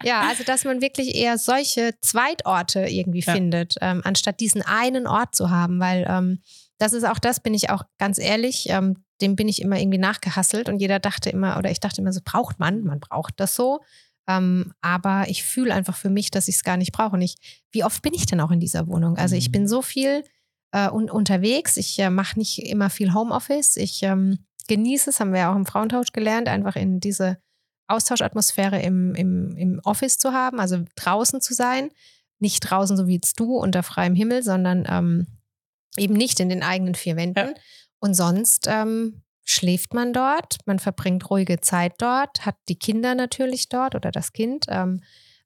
Ja, 0.03 0.23
also 0.23 0.43
dass 0.43 0.65
man 0.65 0.81
wirklich 0.81 1.15
eher 1.15 1.39
solche 1.39 1.95
Zweitorte 2.01 2.81
irgendwie 2.89 3.21
Ja. 3.21 3.33
findet, 3.33 3.77
ähm, 3.81 4.01
anstatt 4.05 4.41
diesen 4.41 4.63
einen 4.63 5.07
Ort 5.07 5.35
zu 5.37 5.49
haben. 5.51 5.79
Weil 5.81 6.05
ähm, 6.09 6.43
das 6.79 6.93
ist 6.93 7.05
auch 7.05 7.21
das, 7.21 7.39
bin 7.41 7.55
ich 7.55 7.71
auch 7.71 7.83
ganz 7.99 8.19
ehrlich, 8.19 8.67
ähm, 8.71 9.05
dem 9.21 9.37
bin 9.37 9.49
ich 9.49 9.63
immer 9.63 9.79
irgendwie 9.79 9.99
nachgehasselt. 9.99 10.69
Und 10.69 10.81
jeder 10.81 10.99
dachte 10.99 11.31
immer, 11.31 11.57
oder 11.57 11.71
ich 11.71 11.79
dachte 11.79 12.01
immer 12.01 12.13
so, 12.13 12.21
braucht 12.25 12.59
man, 12.59 12.83
man 12.83 12.99
braucht 12.99 13.35
das 13.39 13.55
so. 13.55 13.81
Ähm, 14.27 14.73
aber 14.81 15.29
ich 15.29 15.45
fühle 15.45 15.75
einfach 15.75 15.97
für 15.97 16.11
mich, 16.11 16.31
dass 16.31 16.49
ich 16.49 16.57
es 16.57 16.65
gar 16.65 16.77
nicht 16.77 16.93
brauche. 16.93 17.17
Und 17.17 17.23
ich, 17.23 17.37
wie 17.73 17.85
oft 17.85 18.03
bin 18.03 18.15
ich 18.15 18.27
denn 18.27 18.41
auch 18.41 18.51
in 18.51 18.61
dieser 18.61 18.87
Wohnung? 18.87 19.17
Also 19.17 19.37
ich 19.37 19.49
Mhm. 19.49 19.53
bin 19.53 19.69
so 19.69 19.83
viel 19.83 20.25
äh, 20.73 20.89
un 20.91 21.11
unterwegs. 21.11 21.77
Ich 21.77 21.99
äh, 21.99 22.11
mache 22.11 22.39
nicht 22.39 22.59
immer 22.59 22.91
viel 22.91 23.13
Homeoffice. 23.13 23.77
Ich 23.77 24.03
ähm, 24.03 24.39
genieße 24.69 25.11
es, 25.11 25.21
haben 25.21 25.33
wir 25.33 25.41
ja 25.41 25.53
auch 25.53 25.57
im 25.57 25.67
Frauentausch 25.67 26.13
gelernt, 26.13 26.49
einfach 26.49 26.75
in 26.77 27.01
diese 27.01 27.39
Austauschatmosphäre 27.87 28.81
im, 28.81 29.15
im, 29.15 29.57
im 29.57 29.81
Office 29.85 30.19
zu 30.19 30.33
haben, 30.33 30.59
also 30.59 30.79
draußen 30.97 31.41
zu 31.41 31.53
sein. 31.55 31.91
Nicht 32.39 32.61
draußen, 32.61 32.97
so 32.97 33.07
wie 33.07 33.15
jetzt 33.15 33.39
du, 33.39 33.57
unter 33.57 33.83
freiem 33.83 34.15
Himmel, 34.15 34.43
sondern 34.43 34.87
ähm, 34.89 35.27
eben 35.97 36.15
nicht 36.15 36.41
in 36.41 36.49
den 36.49 36.63
eigenen 36.63 36.95
vier 36.95 37.17
Wänden. 37.17 37.49
Ja. 37.51 37.55
Und 38.01 38.15
sonst 38.15 38.67
ähm, 38.69 39.23
schläft 39.45 39.95
man 39.95 40.13
dort, 40.13 40.57
man 40.67 40.79
verbringt 40.79 41.31
ruhige 41.31 41.61
Zeit 41.61 41.95
dort, 41.99 42.47
hat 42.47 42.57
die 42.69 42.79
Kinder 42.79 43.15
natürlich 43.15 43.69
dort 43.69 43.95
oder 43.95 44.11
das 44.11 44.33
Kind. 44.33 44.67
Ähm, 44.69 45.03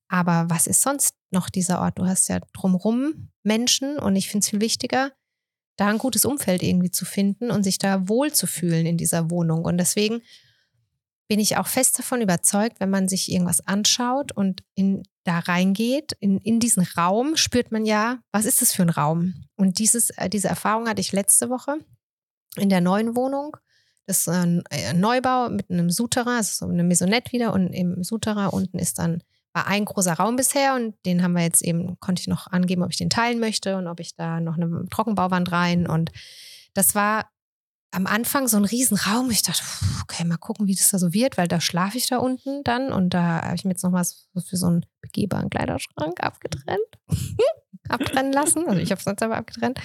aber 0.09 0.47
was 0.49 0.67
ist 0.67 0.81
sonst 0.81 1.15
noch 1.31 1.51
dieser 1.51 1.81
Ort? 1.81 1.99
Du 1.99 2.07
hast 2.07 2.29
ja 2.29 2.41
drumrum 2.53 3.31
Menschen 3.43 3.99
und 3.99 4.17
ich 4.17 4.29
finde 4.29 4.45
es 4.45 4.51
viel 4.51 4.61
wichtiger, 4.61 5.13
da 5.77 5.89
ein 5.89 5.99
gutes 5.99 6.25
Umfeld 6.25 6.63
irgendwie 6.63 6.91
zu 6.91 7.05
finden 7.05 7.51
und 7.51 7.63
sich 7.63 7.79
da 7.79 8.09
wohlzufühlen 8.09 8.87
in 8.87 8.97
dieser 8.97 9.31
Wohnung. 9.31 9.65
Und 9.65 9.79
deswegen 9.79 10.23
bin 11.29 11.41
ich 11.41 11.59
auch 11.59 11.67
fest 11.67 11.99
davon 11.99 12.23
überzeugt, 12.23 12.81
wenn 12.81 12.89
man 12.89 13.07
sich 13.07 13.31
irgendwas 13.31 13.67
anschaut 13.67 14.33
und 14.33 14.65
in, 14.75 15.03
da 15.25 15.41
reingeht, 15.41 16.13
in, 16.21 16.39
in 16.39 16.59
diesen 16.59 16.85
Raum, 16.97 17.37
spürt 17.37 17.71
man 17.71 17.85
ja, 17.85 18.19
was 18.33 18.47
ist 18.47 18.63
das 18.63 18.73
für 18.73 18.83
ein 18.83 18.89
Raum? 18.89 19.35
Und 19.57 19.79
dieses, 19.79 20.11
äh, 20.11 20.31
diese 20.31 20.49
Erfahrung 20.49 20.89
hatte 20.89 21.03
ich 21.03 21.13
letzte 21.13 21.51
Woche 21.51 21.79
in 22.57 22.71
der 22.71 22.81
neuen 22.81 23.15
Wohnung. 23.15 23.57
Das 24.09 24.21
ist 24.21 24.29
ein 24.29 24.63
äh, 24.71 24.95
Neubau 24.95 25.51
mit 25.51 25.71
einem 25.71 25.91
Souterrain, 25.91 26.39
also 26.39 26.67
so 26.67 26.73
eine 26.73 26.83
Maisonette 26.83 27.31
wieder 27.31 27.53
und 27.53 27.75
im 27.75 28.03
Souterrain 28.03 28.49
unten 28.49 28.79
ist 28.79 28.99
dann 28.99 29.23
war 29.53 29.67
ein 29.67 29.85
großer 29.85 30.15
Raum 30.15 30.37
bisher 30.37 30.75
und 30.75 30.95
den 31.05 31.23
haben 31.23 31.35
wir 31.35 31.43
jetzt 31.43 31.61
eben, 31.63 32.01
konnte 32.01 32.21
ich 32.21 32.27
noch 32.27 32.47
angeben, 32.47 32.83
ob 32.83 32.91
ich 32.91 32.97
den 32.97 33.11
teilen 33.11 33.39
möchte 33.39 33.77
und 33.77 33.87
ob 33.87 34.01
ich 34.01 34.15
da 34.15 34.41
noch 34.41 34.57
eine 34.57 34.87
Trockenbauwand 34.89 35.53
rein 35.53 35.87
und 35.87 36.11
das 36.73 36.95
war 36.95 37.31
am 37.91 38.07
Anfang 38.07 38.49
so 38.49 38.57
ein 38.57 38.65
Riesenraum. 38.65 39.31
Ich 39.31 39.43
dachte, 39.43 39.63
okay, 40.03 40.25
mal 40.25 40.39
gucken, 40.39 40.67
wie 40.67 40.75
das 40.75 40.91
da 40.91 40.99
so 40.99 41.13
wird, 41.13 41.37
weil 41.37 41.49
da 41.49 41.61
schlafe 41.61 41.99
ich 41.99 42.07
da 42.07 42.17
unten 42.17 42.65
dann 42.65 42.93
und 42.93 43.13
da 43.13 43.43
habe 43.43 43.57
ich 43.57 43.65
mir 43.67 43.73
jetzt 43.73 43.85
noch 43.85 43.93
was 43.93 44.29
für 44.43 44.57
so 44.57 44.69
einen 44.69 44.87
begehbaren 45.03 45.51
Kleiderschrank 45.51 46.23
abgetrennt, 46.23 46.81
abtrennen 47.91 48.33
lassen. 48.33 48.67
Also 48.67 48.81
ich 48.81 48.91
habe 48.91 49.01
es 49.01 49.05
sonst 49.05 49.23
aber 49.23 49.37
abgetrennt. 49.37 49.79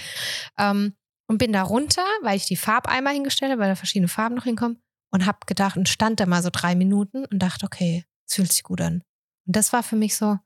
Ähm, 0.57 0.95
und 1.27 1.37
bin 1.37 1.53
da 1.53 1.63
runter, 1.63 2.05
weil 2.21 2.37
ich 2.37 2.45
die 2.45 2.55
Farbeimer 2.57 3.11
hingestellt 3.11 3.51
habe, 3.51 3.61
weil 3.61 3.69
da 3.69 3.75
verschiedene 3.75 4.07
Farben 4.07 4.35
noch 4.35 4.43
hinkommen 4.43 4.81
und 5.11 5.25
habe 5.25 5.39
gedacht 5.45 5.77
und 5.77 5.89
stand 5.89 6.19
da 6.19 6.25
mal 6.25 6.43
so 6.43 6.49
drei 6.51 6.75
Minuten 6.75 7.25
und 7.25 7.39
dachte, 7.39 7.65
okay, 7.65 8.05
es 8.27 8.35
fühlt 8.35 8.51
sich 8.51 8.63
gut 8.63 8.81
an. 8.81 9.03
Und 9.45 9.55
das 9.55 9.73
war 9.73 9.83
für 9.83 9.95
mich 9.95 10.15
so, 10.15 10.37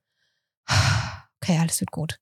okay, 1.41 1.57
alles 1.59 1.79
wird 1.79 1.91
gut. 1.91 2.19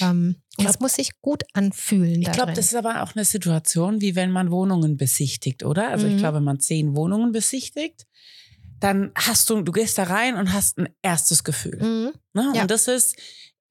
Ähm, 0.00 0.36
und 0.56 0.66
es 0.66 0.78
muss 0.78 0.94
sich 0.94 1.20
gut 1.20 1.42
anfühlen. 1.52 2.22
Ich 2.22 2.30
glaube, 2.30 2.52
das 2.52 2.66
ist 2.66 2.76
aber 2.76 3.02
auch 3.02 3.14
eine 3.16 3.24
Situation, 3.24 4.00
wie 4.00 4.14
wenn 4.14 4.30
man 4.30 4.50
Wohnungen 4.52 4.96
besichtigt, 4.96 5.64
oder? 5.64 5.88
Also 5.88 6.06
ich 6.06 6.14
Mhm. 6.14 6.18
glaube, 6.18 6.36
wenn 6.36 6.44
man 6.44 6.60
zehn 6.60 6.94
Wohnungen 6.94 7.32
besichtigt, 7.32 8.06
dann 8.78 9.10
hast 9.16 9.50
du, 9.50 9.62
du 9.62 9.72
gehst 9.72 9.98
da 9.98 10.04
rein 10.04 10.36
und 10.36 10.52
hast 10.52 10.78
ein 10.78 10.88
erstes 11.02 11.42
Gefühl. 11.42 11.78
Mhm. 11.82 12.12
Ne? 12.34 12.52
Ja. 12.54 12.62
Und 12.62 12.70
das 12.70 12.86
ist, 12.86 13.16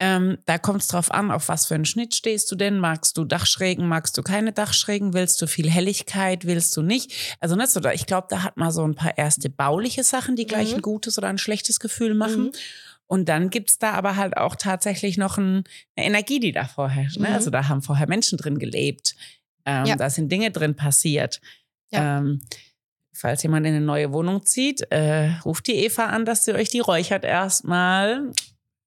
ähm, 0.00 0.38
da 0.46 0.58
kommt 0.58 0.82
es 0.82 0.88
drauf 0.88 1.10
an, 1.12 1.30
auf 1.30 1.48
was 1.48 1.66
für 1.66 1.74
einen 1.76 1.84
Schnitt 1.84 2.14
stehst 2.14 2.50
du 2.50 2.56
denn? 2.56 2.78
Magst 2.80 3.16
du 3.16 3.24
Dachschrägen, 3.24 3.86
magst 3.86 4.16
du 4.18 4.22
keine 4.22 4.52
Dachschrägen? 4.52 5.14
Willst 5.14 5.40
du 5.40 5.46
viel 5.46 5.70
Helligkeit, 5.70 6.44
willst 6.46 6.76
du 6.76 6.82
nicht? 6.82 7.12
Also 7.40 7.54
nicht 7.56 7.70
so, 7.70 7.80
da- 7.80 7.92
ich 7.92 8.06
glaube, 8.06 8.26
da 8.30 8.42
hat 8.42 8.56
man 8.56 8.72
so 8.72 8.84
ein 8.86 8.94
paar 8.96 9.16
erste 9.16 9.48
bauliche 9.50 10.02
Sachen, 10.02 10.34
die 10.36 10.46
gleich 10.46 10.70
Mhm. 10.70 10.76
ein 10.76 10.82
gutes 10.82 11.16
oder 11.18 11.28
ein 11.28 11.38
schlechtes 11.38 11.78
Gefühl 11.80 12.14
machen. 12.14 12.46
Mhm. 12.46 12.52
Und 13.06 13.28
dann 13.28 13.50
gibt's 13.50 13.78
da 13.78 13.92
aber 13.92 14.16
halt 14.16 14.36
auch 14.36 14.56
tatsächlich 14.56 15.16
noch 15.18 15.36
ein, 15.38 15.64
eine 15.96 16.06
Energie, 16.06 16.40
die 16.40 16.52
da 16.52 16.64
vorherrscht. 16.64 17.18
Ne? 17.18 17.28
Mhm. 17.28 17.34
Also 17.34 17.50
da 17.50 17.68
haben 17.68 17.82
vorher 17.82 18.08
Menschen 18.08 18.38
drin 18.38 18.58
gelebt. 18.58 19.14
Ähm, 19.66 19.84
Ja. 19.86 19.96
Da 19.96 20.10
sind 20.10 20.32
Dinge 20.32 20.50
drin 20.50 20.74
passiert. 20.74 21.40
Ja. 21.92 22.18
Ähm, 22.18 22.40
falls 23.12 23.42
jemand 23.44 23.66
in 23.66 23.74
eine 23.76 23.84
neue 23.84 24.12
Wohnung 24.12 24.44
zieht, 24.44 24.90
äh, 24.90 25.30
ruft 25.44 25.66
die 25.68 25.74
Eva 25.84 26.06
an, 26.06 26.24
dass 26.24 26.44
sie 26.44 26.54
euch 26.54 26.68
die 26.70 26.80
räuchert 26.80 27.24
erstmal. 27.24 28.32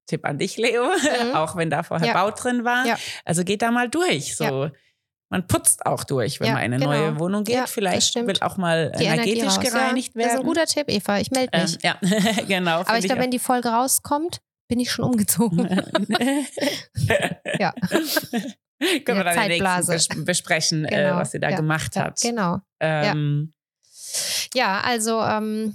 Tipp 0.07 0.25
an 0.25 0.37
dich, 0.37 0.57
Leo, 0.57 0.85
Mhm. 0.85 1.35
auch 1.35 1.55
wenn 1.55 1.69
da 1.69 1.83
vorher 1.83 2.07
Ja. 2.07 2.13
Bau 2.13 2.31
drin 2.31 2.63
war. 2.63 2.85
Ja. 2.85 2.97
Also 3.25 3.43
geht 3.43 3.61
da 3.61 3.69
mal 3.71 3.89
durch. 3.89 4.35
So. 4.35 4.71
Man 5.29 5.45
putzt 5.45 5.85
auch 5.85 6.05
durch, 6.05 6.39
wenn 6.39 6.53
man 6.53 6.63
in 6.63 6.73
eine 6.73 6.79
genau. 6.85 6.91
neue 6.91 7.19
Wohnung 7.19 7.43
geht. 7.43 7.67
Vielleicht 7.67 8.07
stimmt. 8.09 8.27
will 8.29 8.37
auch 8.39 8.55
mal 8.55 8.91
Die 8.97 9.03
Energie 9.03 9.33
energetisch 9.37 9.59
gereinigt 9.71 10.13
ja, 10.15 10.21
Das 10.21 10.25
ist 10.25 10.31
werden. 10.31 10.39
ein 10.39 10.45
guter 10.47 10.65
Tipp, 10.65 10.85
Eva. 10.87 11.19
Ich 11.19 11.31
melde 11.31 11.57
mich. 11.59 11.77
ähm, 11.83 11.97
ja, 12.01 12.41
genau. 12.47 12.79
Aber 12.79 12.97
ich 12.97 13.05
glaube, 13.05 13.21
wenn 13.21 13.31
die 13.31 13.39
Folge 13.39 13.67
rauskommt, 13.67 14.39
bin 14.69 14.79
ich 14.79 14.89
schon 14.91 15.03
umgezogen. 15.05 15.67
Ja. 17.59 17.73
Können 18.79 19.17
wir 19.17 19.23
dann 19.23 19.33
in 19.33 19.33
der 19.33 19.33
Zeitblase. 19.49 19.91
nächsten 19.93 20.15
bes 20.25 20.25
besprechen, 20.25 20.85
äh, 20.85 20.89
Genau. 20.95 21.15
was 21.17 21.31
sie 21.31 21.39
da 21.39 21.49
gemacht 21.51 21.95
hat. 21.95 22.19
genau. 22.21 22.59
Ähm, 22.79 23.53
Ja, 24.53 24.79
also 24.81 25.21
ähm, 25.21 25.73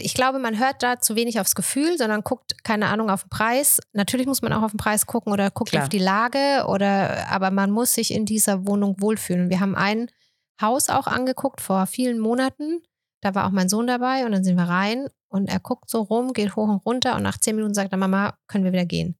ich 0.00 0.14
glaube, 0.14 0.38
man 0.38 0.58
hört 0.58 0.82
da 0.82 1.00
zu 1.00 1.16
wenig 1.16 1.40
aufs 1.40 1.54
Gefühl, 1.54 1.98
sondern 1.98 2.22
guckt, 2.22 2.62
keine 2.64 2.88
Ahnung, 2.88 3.10
auf 3.10 3.24
den 3.24 3.30
Preis. 3.30 3.80
Natürlich 3.92 4.26
muss 4.26 4.42
man 4.42 4.52
auch 4.52 4.62
auf 4.62 4.72
den 4.72 4.78
Preis 4.78 5.06
gucken 5.06 5.32
oder 5.32 5.50
guckt 5.50 5.70
Klar. 5.70 5.84
auf 5.84 5.88
die 5.88 5.98
Lage 5.98 6.66
oder, 6.68 7.28
aber 7.28 7.50
man 7.50 7.70
muss 7.70 7.94
sich 7.94 8.12
in 8.12 8.26
dieser 8.26 8.66
Wohnung 8.66 9.00
wohlfühlen. 9.00 9.50
Wir 9.50 9.60
haben 9.60 9.74
ein 9.74 10.10
Haus 10.60 10.88
auch 10.88 11.06
angeguckt 11.06 11.60
vor 11.60 11.86
vielen 11.86 12.18
Monaten. 12.18 12.82
Da 13.22 13.34
war 13.34 13.46
auch 13.46 13.50
mein 13.50 13.68
Sohn 13.68 13.86
dabei 13.86 14.24
und 14.24 14.32
dann 14.32 14.44
sind 14.44 14.56
wir 14.56 14.68
rein 14.68 15.08
und 15.28 15.48
er 15.48 15.60
guckt 15.60 15.90
so 15.90 16.02
rum, 16.02 16.32
geht 16.32 16.56
hoch 16.56 16.68
und 16.68 16.84
runter 16.86 17.16
und 17.16 17.22
nach 17.22 17.38
zehn 17.38 17.56
Minuten 17.56 17.74
sagt 17.74 17.92
er, 17.92 17.98
Mama, 17.98 18.38
können 18.46 18.64
wir 18.64 18.72
wieder 18.72 18.86
gehen. 18.86 19.18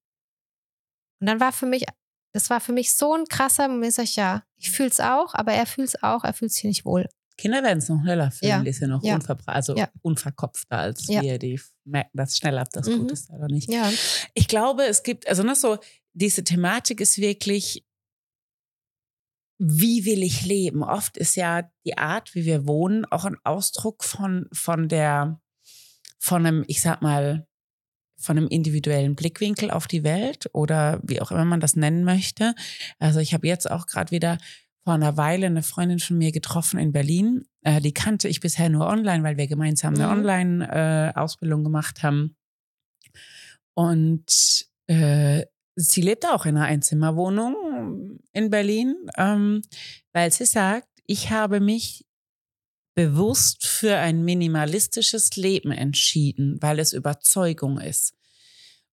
Und 1.20 1.26
dann 1.26 1.40
war 1.40 1.52
für 1.52 1.66
mich, 1.66 1.84
das 2.32 2.50
war 2.50 2.60
für 2.60 2.72
mich 2.72 2.94
so 2.94 3.14
ein 3.14 3.24
krasser 3.24 3.68
Moment, 3.68 3.94
sag 3.94 4.04
ich, 4.04 4.16
ja, 4.16 4.42
ich 4.56 4.70
fühle 4.70 4.90
es 4.90 5.00
auch, 5.00 5.34
aber 5.34 5.52
er 5.52 5.66
fühlt 5.66 5.88
es 5.88 6.02
auch, 6.02 6.24
er 6.24 6.34
fühlt 6.34 6.52
sich 6.52 6.60
hier 6.60 6.70
nicht 6.70 6.84
wohl. 6.84 7.06
Kinder 7.38 7.62
werden 7.62 7.78
es 7.78 7.88
noch 7.88 8.00
schneller 8.02 8.30
fühlen, 8.30 8.50
Ja. 8.50 8.62
die 8.62 8.72
sind 8.72 8.90
noch 8.90 9.02
Ja. 9.04 9.16
unverbra- 9.16 9.48
also 9.52 9.76
Ja. 9.76 9.90
unverkopfter 10.02 10.78
als 10.78 11.06
Ja. 11.08 11.20
wir, 11.22 11.38
die 11.38 11.60
merken 11.84 12.10
das 12.16 12.36
schneller, 12.36 12.62
ob 12.62 12.70
das 12.70 12.86
Mhm. 12.88 12.98
gut 13.00 13.12
ist 13.12 13.30
oder 13.30 13.46
nicht. 13.48 13.70
Ja. 13.70 13.90
Ich 14.34 14.48
glaube, 14.48 14.84
es 14.86 15.02
gibt, 15.02 15.28
also 15.28 15.42
ne, 15.42 15.54
so, 15.54 15.78
diese 16.14 16.44
Thematik 16.44 17.00
ist 17.00 17.18
wirklich, 17.18 17.84
wie 19.58 20.04
will 20.04 20.22
ich 20.22 20.44
leben? 20.44 20.82
Oft 20.82 21.16
ist 21.16 21.34
ja 21.34 21.70
die 21.86 21.96
Art, 21.96 22.34
wie 22.34 22.44
wir 22.44 22.66
wohnen, 22.66 23.04
auch 23.06 23.24
ein 23.24 23.36
Ausdruck 23.44 24.04
von, 24.04 24.48
von 24.52 24.88
der, 24.88 25.40
von 26.18 26.44
einem, 26.46 26.64
ich 26.68 26.80
sag 26.82 27.00
mal, 27.02 27.46
von 28.18 28.36
einem 28.38 28.48
individuellen 28.48 29.14
Blickwinkel 29.14 29.70
auf 29.70 29.86
die 29.86 30.02
Welt 30.04 30.48
oder 30.54 31.00
wie 31.02 31.20
auch 31.20 31.30
immer 31.30 31.44
man 31.44 31.60
das 31.60 31.76
nennen 31.76 32.02
möchte. 32.04 32.54
Also 32.98 33.20
ich 33.20 33.34
habe 33.34 33.46
jetzt 33.46 33.70
auch 33.70 33.86
gerade 33.86 34.10
wieder 34.10 34.38
vor 34.86 34.94
einer 34.94 35.16
Weile 35.16 35.46
eine 35.46 35.64
Freundin 35.64 35.98
von 35.98 36.16
mir 36.16 36.30
getroffen 36.30 36.78
in 36.78 36.92
Berlin. 36.92 37.44
Äh, 37.62 37.80
die 37.80 37.92
kannte 37.92 38.28
ich 38.28 38.38
bisher 38.38 38.68
nur 38.68 38.86
online, 38.86 39.24
weil 39.24 39.36
wir 39.36 39.48
gemeinsam 39.48 39.94
eine 39.94 40.04
Mhm. 40.06 40.12
Online-Ausbildung 40.12 41.64
gemacht 41.64 42.04
haben. 42.04 42.36
Und 43.74 44.64
äh, 44.86 45.44
sie 45.74 46.02
lebt 46.02 46.24
auch 46.24 46.46
in 46.46 46.56
einer 46.56 46.66
Einzimmerwohnung 46.66 48.20
in 48.32 48.48
Berlin, 48.50 48.94
ähm, 49.16 49.62
weil 50.12 50.30
sie 50.32 50.44
sagt, 50.46 50.86
ich 51.04 51.32
habe 51.32 51.58
mich 51.58 52.06
bewusst 52.94 53.66
für 53.66 53.96
ein 53.96 54.24
minimalistisches 54.24 55.34
Leben 55.34 55.72
entschieden, 55.72 56.58
weil 56.60 56.78
es 56.78 56.92
Überzeugung 56.92 57.80
ist. 57.80 58.14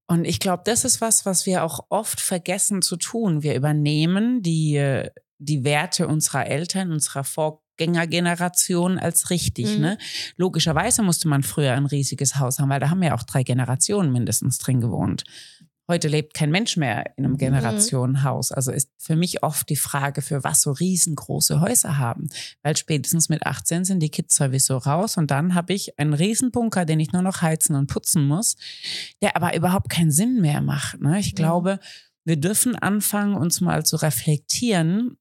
Und 0.07 0.25
ich 0.25 0.39
glaube, 0.39 0.63
das 0.65 0.85
ist 0.85 1.01
was, 1.01 1.23
was 1.27 1.45
wir 1.45 1.63
auch 1.63 1.85
oft 1.89 2.19
vergessen 2.19 2.81
zu 2.81 2.97
tun. 2.97 3.43
Wir 3.43 3.53
übernehmen 3.53 4.41
die, 4.41 4.75
äh, 4.77 5.11
die 5.39 5.63
Werte 5.63 6.07
unserer 6.07 6.45
Eltern, 6.47 6.91
unserer 6.91 7.23
Vorgängergeneration 7.23 8.99
als 8.99 9.29
richtig. 9.29 9.75
Mhm. 9.75 9.81
Ne? 9.81 9.97
Logischerweise 10.37 11.03
musste 11.03 11.27
man 11.27 11.43
früher 11.43 11.73
ein 11.73 11.85
riesiges 11.85 12.37
Haus 12.37 12.59
haben, 12.59 12.69
weil 12.69 12.79
da 12.79 12.89
haben 12.89 13.03
ja 13.03 13.15
auch 13.15 13.23
drei 13.23 13.43
Generationen 13.43 14.11
mindestens 14.11 14.57
drin 14.57 14.81
gewohnt. 14.81 15.23
Heute 15.89 16.07
lebt 16.07 16.33
kein 16.33 16.49
Mensch 16.49 16.77
mehr 16.77 17.11
in 17.17 17.25
einem 17.25 17.35
Generationenhaus. 17.35 18.53
Also 18.53 18.71
ist 18.71 18.89
für 18.97 19.17
mich 19.17 19.43
oft 19.43 19.67
die 19.69 19.75
Frage, 19.75 20.21
für 20.21 20.41
was 20.45 20.61
so 20.61 20.71
riesengroße 20.71 21.59
Häuser 21.59 21.97
haben. 21.97 22.29
Weil 22.61 22.77
spätestens 22.77 23.27
mit 23.27 23.45
18 23.45 23.83
sind 23.83 23.99
die 23.99 24.09
Kids 24.09 24.35
sowieso 24.37 24.77
raus 24.77 25.17
und 25.17 25.29
dann 25.29 25.55
habe 25.55 25.73
ich 25.73 25.99
einen 25.99 26.13
Riesenbunker, 26.13 26.85
den 26.85 27.01
ich 27.01 27.11
nur 27.11 27.21
noch 27.21 27.41
heizen 27.41 27.75
und 27.75 27.87
putzen 27.87 28.25
muss, 28.25 28.55
der 29.21 29.35
aber 29.35 29.57
überhaupt 29.57 29.89
keinen 29.89 30.11
Sinn 30.11 30.39
mehr 30.39 30.61
macht. 30.61 31.01
Ne? 31.01 31.19
Ich 31.19 31.33
Mhm. 31.33 31.35
glaube, 31.35 31.79
wir 32.23 32.37
dürfen 32.37 32.77
anfangen, 32.77 33.35
uns 33.35 33.59
mal 33.59 33.85
zu 33.85 33.97
reflektieren, 33.97 35.17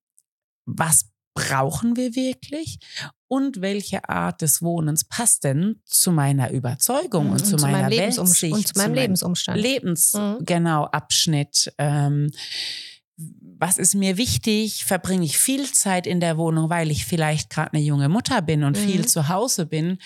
was 0.66 1.06
brauchen 1.34 1.96
wir 1.96 2.14
wirklich 2.14 2.78
und 3.26 3.62
welche 3.62 4.06
Art 4.08 4.42
des 4.42 4.60
Wohnens 4.60 5.04
passt 5.04 5.44
denn 5.44 5.80
zu 5.86 6.12
meiner 6.12 6.50
Überzeugung 6.50 7.30
und, 7.30 7.46
zu 7.46 7.56
meiner 7.56 7.78
meinem 7.78 7.90
Lebensum 7.90 8.26
Weltsicht, 8.28 8.52
und 8.54 8.68
zu 8.68 8.74
meinem 8.78 8.94
Lebensumstand. 8.94 9.58
Lebens 9.60 10.12
Mhm. 10.14 10.38
genau 10.44 10.84
Abschnitt. 10.84 11.72
Ähm, 11.78 12.30
was 13.16 13.78
ist 13.78 13.94
mir 13.94 14.16
wichtig? 14.16 14.84
Verbringe 14.84 15.24
ich 15.24 15.38
viel 15.38 15.70
Zeit 15.72 16.06
in 16.06 16.20
der 16.20 16.36
Wohnung, 16.36 16.68
weil 16.70 16.90
ich 16.90 17.06
vielleicht 17.06 17.48
gerade 17.50 17.72
eine 17.74 17.82
junge 17.82 18.08
Mutter 18.08 18.42
bin 18.42 18.64
und 18.64 18.76
Mhm. 18.76 18.82
viel 18.82 19.06
zu 19.06 19.28
Hause 19.28 19.64
bin? 19.66 19.98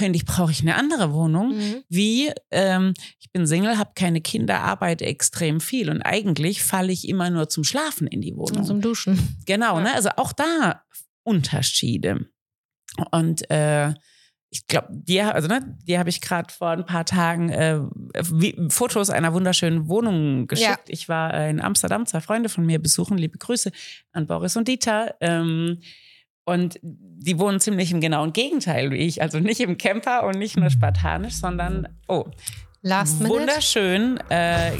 Finde 0.00 0.16
ich, 0.16 0.24
brauche 0.24 0.50
ich 0.50 0.62
eine 0.62 0.76
andere 0.76 1.12
Wohnung. 1.12 1.56
Mhm. 1.56 1.84
Wie, 1.90 2.32
ähm, 2.50 2.94
ich 3.20 3.30
bin 3.32 3.46
Single, 3.46 3.76
habe 3.78 3.90
keine 3.94 4.20
Kinder, 4.22 4.60
arbeite 4.60 5.04
extrem 5.04 5.60
viel 5.60 5.90
und 5.90 6.00
eigentlich 6.02 6.62
falle 6.62 6.90
ich 6.90 7.06
immer 7.06 7.28
nur 7.28 7.48
zum 7.50 7.64
Schlafen 7.64 8.06
in 8.06 8.22
die 8.22 8.34
Wohnung. 8.34 8.60
Und 8.60 8.64
zum 8.64 8.80
Duschen. 8.80 9.36
Genau, 9.46 9.76
Ja. 9.76 9.82
ne? 9.84 9.94
Also 9.94 10.08
auch 10.16 10.32
da 10.32 10.82
Unterschiede. 11.22 12.26
Und 13.10 13.48
äh, 13.50 13.92
ich 14.52 14.66
glaube, 14.66 14.88
dir, 14.90 15.34
also 15.34 15.48
ne, 15.48 15.76
dir 15.86 15.98
habe 15.98 16.08
ich 16.08 16.20
gerade 16.20 16.52
vor 16.52 16.70
ein 16.70 16.84
paar 16.86 17.04
Tagen 17.04 17.50
äh, 17.50 17.80
wie, 18.32 18.56
Fotos 18.68 19.10
einer 19.10 19.32
wunderschönen 19.32 19.86
Wohnung 19.88 20.46
geschickt. 20.48 20.88
Ja. 20.88 20.94
Ich 20.94 21.08
war 21.08 21.32
äh, 21.34 21.50
in 21.50 21.60
Amsterdam, 21.60 22.06
zwei 22.06 22.20
Freunde 22.20 22.48
von 22.48 22.66
mir 22.66 22.80
besuchen. 22.80 23.16
Liebe 23.16 23.38
Grüße 23.38 23.70
an 24.12 24.26
Boris 24.26 24.56
und 24.56 24.66
Dieter. 24.66 25.14
Ähm, 25.20 25.80
und 26.44 26.78
die 26.82 27.38
wohnen 27.38 27.60
ziemlich 27.60 27.92
im 27.92 28.00
genauen 28.00 28.32
Gegenteil 28.32 28.90
wie 28.90 28.96
ich. 28.96 29.22
Also 29.22 29.38
nicht 29.40 29.60
im 29.60 29.76
Camper 29.78 30.24
und 30.24 30.38
nicht 30.38 30.56
nur 30.56 30.70
spartanisch, 30.70 31.34
sondern 31.34 31.88
oh, 32.08 32.24
Last 32.82 33.20
Minute. 33.20 33.40
wunderschön. 33.40 34.18
Äh, 34.30 34.72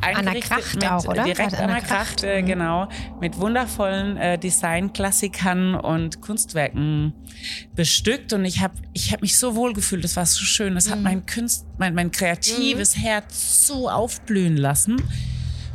An 0.00 0.24
der 0.26 0.40
Kracht 0.40 0.74
mit, 0.74 0.90
auch, 0.90 1.04
oder? 1.06 1.22
Direkt 1.24 1.54
An 1.54 1.68
der 1.68 1.80
Kracht, 1.80 2.24
äh, 2.24 2.42
Mhm. 2.42 2.46
genau. 2.46 2.88
Mit 3.20 3.38
wundervollen 3.38 4.16
äh, 4.16 4.38
Designklassikern 4.38 5.76
und 5.76 6.20
Kunstwerken 6.20 7.14
bestückt. 7.74 8.32
Und 8.32 8.44
ich 8.44 8.60
habe 8.60 8.74
ich 8.92 9.12
hab 9.12 9.22
mich 9.22 9.38
so 9.38 9.54
wohl 9.54 9.72
gefühlt. 9.72 10.02
Das 10.02 10.16
war 10.16 10.26
so 10.26 10.44
schön. 10.44 10.74
Das 10.74 10.90
hat 10.90 10.98
Mhm. 10.98 11.04
mein, 11.04 11.26
Künst, 11.26 11.66
mein, 11.78 11.94
mein 11.94 12.10
kreatives 12.10 12.96
Herz 12.98 13.66
so 13.66 13.88
aufblühen 13.88 14.56
lassen. 14.56 14.96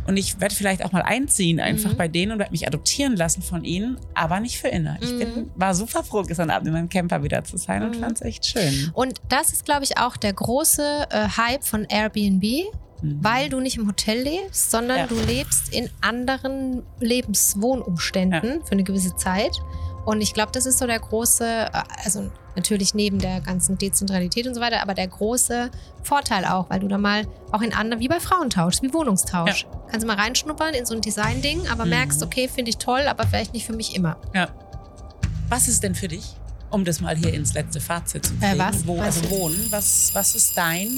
Und 0.08 0.16
ich 0.18 0.40
werde 0.40 0.56
vielleicht 0.56 0.84
auch 0.86 0.92
mal 0.94 1.02
einziehen 1.02 1.60
einfach 1.60 1.92
Mhm. 1.92 1.98
bei 1.98 2.08
denen 2.08 2.32
und 2.32 2.40
werde 2.40 2.52
mich 2.52 2.66
adoptieren 2.66 3.16
lassen 3.18 3.42
von 3.42 3.64
ihnen, 3.66 4.00
aber 4.14 4.40
nicht 4.40 4.58
für 4.58 4.70
immer. 4.70 4.98
Ich 5.02 5.18
bin, 5.18 5.30
Mhm. 5.36 5.52
war 5.56 5.76
super 5.76 6.04
froh, 6.04 6.24
gestern 6.24 6.50
Abend 6.50 6.68
in 6.68 6.74
meinem 6.74 6.90
Camper 6.90 7.24
wieder 7.24 7.44
zu 7.44 7.58
sein 7.58 7.84
und 7.84 7.96
Mhm. 7.98 8.02
fand 8.02 8.16
es 8.18 8.22
echt 8.22 8.46
schön. 8.46 8.92
Und 8.94 9.20
das 9.30 9.50
ist, 9.52 9.66
glaube 9.66 9.84
ich, 9.84 9.98
auch 9.98 10.16
der 10.18 10.32
große 10.34 11.08
äh, 11.10 11.28
Hype 11.38 11.64
von 11.66 11.86
Airbnb, 11.90 12.44
Mhm. 13.02 13.20
weil 13.22 13.50
du 13.50 13.60
nicht 13.60 13.78
im 13.78 13.86
Hotel 13.88 14.22
lebst, 14.24 14.72
sondern 14.72 14.98
Ja. 14.98 15.08
du 15.08 15.20
lebst 15.20 15.74
in 15.74 15.90
anderen 16.02 16.84
Lebenswohnumständen 17.00 18.64
für 18.66 18.72
eine 18.72 18.84
gewisse 18.84 19.16
Zeit. 19.16 19.60
Und 20.06 20.22
ich 20.22 20.34
glaube, 20.34 20.52
das 20.54 20.66
ist 20.66 20.80
so 20.80 20.88
der 20.88 21.00
große, 21.00 21.46
äh, 21.46 21.70
also 22.06 22.32
natürlich 22.58 22.94
neben 22.94 23.20
der 23.20 23.40
ganzen 23.40 23.78
Dezentralität 23.78 24.46
und 24.48 24.56
so 24.56 24.60
weiter, 24.62 24.82
aber 24.82 24.94
der 24.94 25.08
große 25.08 25.72
Vorteil 26.04 26.44
auch, 26.46 26.70
weil 26.70 26.80
du 26.82 26.88
da 26.90 26.98
mal 26.98 27.26
auch 27.52 27.62
in 27.62 27.74
anderen, 27.74 28.02
wie 28.02 28.08
bei 28.10 28.20
Frauentausch, 28.20 28.82
wie 28.82 28.92
Wohnungstausch. 28.94 29.66
Kannst 29.90 30.04
du 30.04 30.08
mal 30.08 30.18
reinschnuppern 30.18 30.74
in 30.74 30.86
so 30.86 30.94
ein 30.96 31.02
Design-Ding, 31.02 31.68
aber 31.70 31.86
Mhm. 31.86 31.92
merkst, 31.92 32.22
okay, 32.24 32.50
finde 32.54 32.70
ich 32.70 32.78
toll, 32.78 33.02
aber 33.08 33.26
vielleicht 33.26 33.54
nicht 33.54 33.66
für 33.66 33.74
mich 33.76 33.96
immer. 33.96 34.18
Ja. 34.34 34.50
Was 35.50 35.68
ist 35.70 35.84
denn 35.84 35.96
für 35.96 36.08
dich, 36.10 36.26
um 36.72 36.84
das 36.84 37.00
mal 37.00 37.16
hier 37.16 37.34
ins 37.34 37.54
letzte 37.54 37.80
Fazit 37.80 38.26
zu 38.26 38.34
Äh, 38.34 38.38
kriegen? 38.50 38.60
was? 38.60 38.86
Wo, 38.88 39.00
also 39.00 39.30
wohnen, 39.30 39.68
was, 39.70 40.10
was 40.14 40.36
ist 40.36 40.58
dein, 40.58 40.90